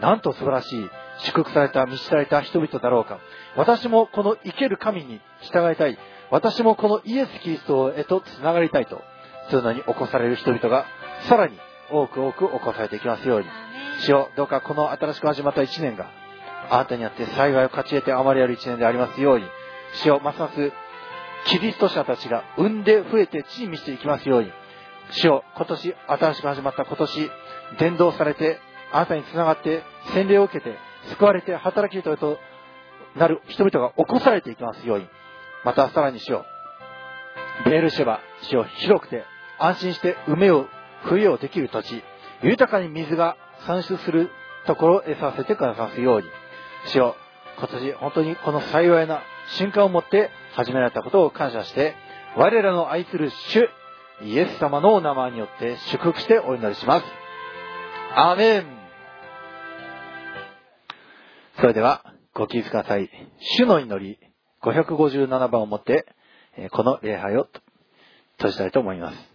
[0.00, 3.18] なんと素晴らしい、祝福された、満ちられた人々だろうか。
[3.56, 5.98] 私もこの生ける神に従いたい。
[6.30, 9.02] 私もこのイエス・キリストへと繋がりたいと、
[9.50, 10.86] そういうのに起こされる人々が、
[11.28, 11.58] さらに
[11.90, 13.46] 多く多く起こされていきますように。
[14.00, 16.10] 主よどうかこの新しく始まった一年が、
[16.70, 19.46] あなたにあって幸いを勝ち得て余りある一年でありますように、
[20.02, 20.72] 主よますます、
[21.46, 24.50] キリスト者たちが産んで増えて地に満ちていきますように、
[25.10, 27.30] 主よ今年、新しく始まった今年、
[27.78, 28.58] 伝道されて、
[28.92, 29.82] あなたにつながって、
[30.12, 30.76] 洗礼を受けて、
[31.10, 32.38] 救われて、働き人へと
[33.16, 35.08] なる人々が起こされていきますように、
[35.64, 36.44] またさらに主よ
[37.64, 39.24] ベールシェバ、主を広くて、
[39.58, 40.66] 安心して梅を、
[41.08, 42.02] 冬をできる土地、
[42.42, 44.30] 豊かに水が産出する
[44.66, 46.26] ところを得させてくださすように、
[46.86, 47.16] 主よ
[47.58, 49.22] 今年本当にこの幸いな
[49.56, 51.94] 瞬間をもって始められたことを感謝して、
[52.36, 53.68] 我らの愛する主、
[54.22, 57.06] イエス様のお名前によって祝福してお祈りします。
[58.16, 58.84] アーメン
[61.60, 63.08] それでは、ご起立ください。
[63.58, 64.18] 主の祈り、
[64.62, 66.06] 557番をもって、
[66.72, 67.48] この礼拝を
[68.38, 69.33] 閉じたいと思います。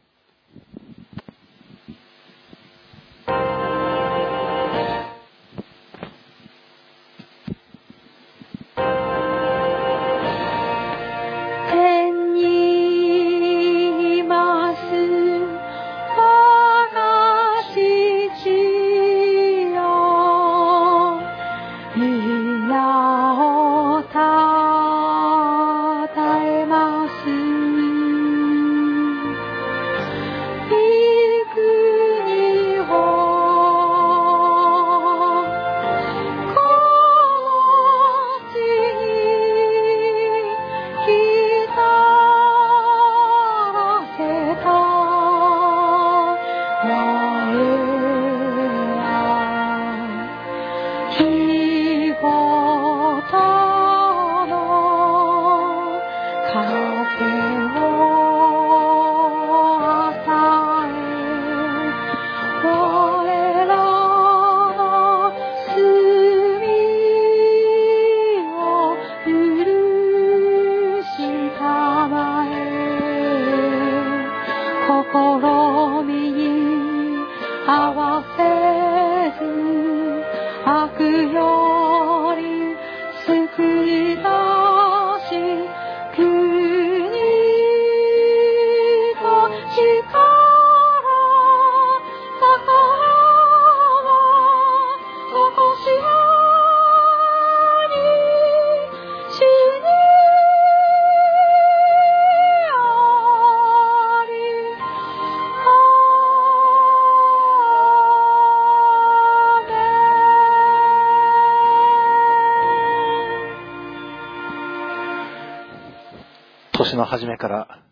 [117.10, 117.84] 初めから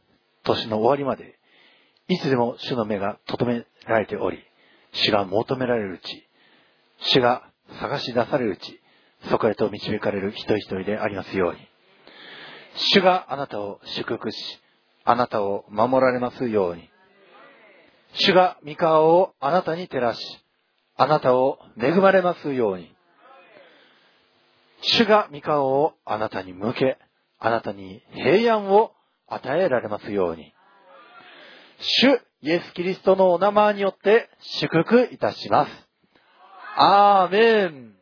[0.44, 1.40] 年の終わりまで、
[2.08, 4.38] いつでも主の目が留められており、
[4.94, 6.28] 主が求められるうち、
[7.00, 8.80] 主が探し出されるうち、
[9.32, 11.58] そこへと導かれる一人一人でありますように。
[12.94, 14.38] 主があなたを祝福し、
[15.04, 16.88] あなたを守られますように。
[18.14, 20.20] 主が御顔をあなたに照らし、
[20.96, 22.94] あなたを恵まれますように。
[24.82, 27.00] 主が御顔をあなたに向け、
[27.40, 28.92] あなたに平安を
[29.38, 30.54] 与えられますように。
[31.80, 35.72] 主イエス・キリストのお名前によって祝福いたします。
[36.76, 37.97] アーメン。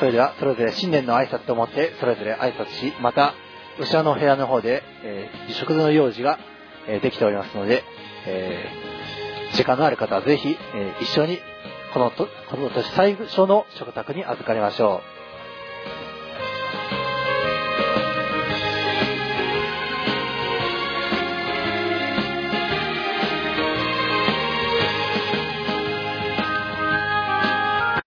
[0.00, 3.34] それでは、それぞれ新年の挨拶と思って、それぞれ挨拶し、また、
[3.78, 6.38] 後ろの部屋の方で、えー、食事の用事が、
[6.88, 7.84] えーできておりますので、
[8.26, 11.38] えー時間のある方はぜひ、えー一緒に、
[11.92, 15.19] このと、この年最初の食卓に預かりましょう。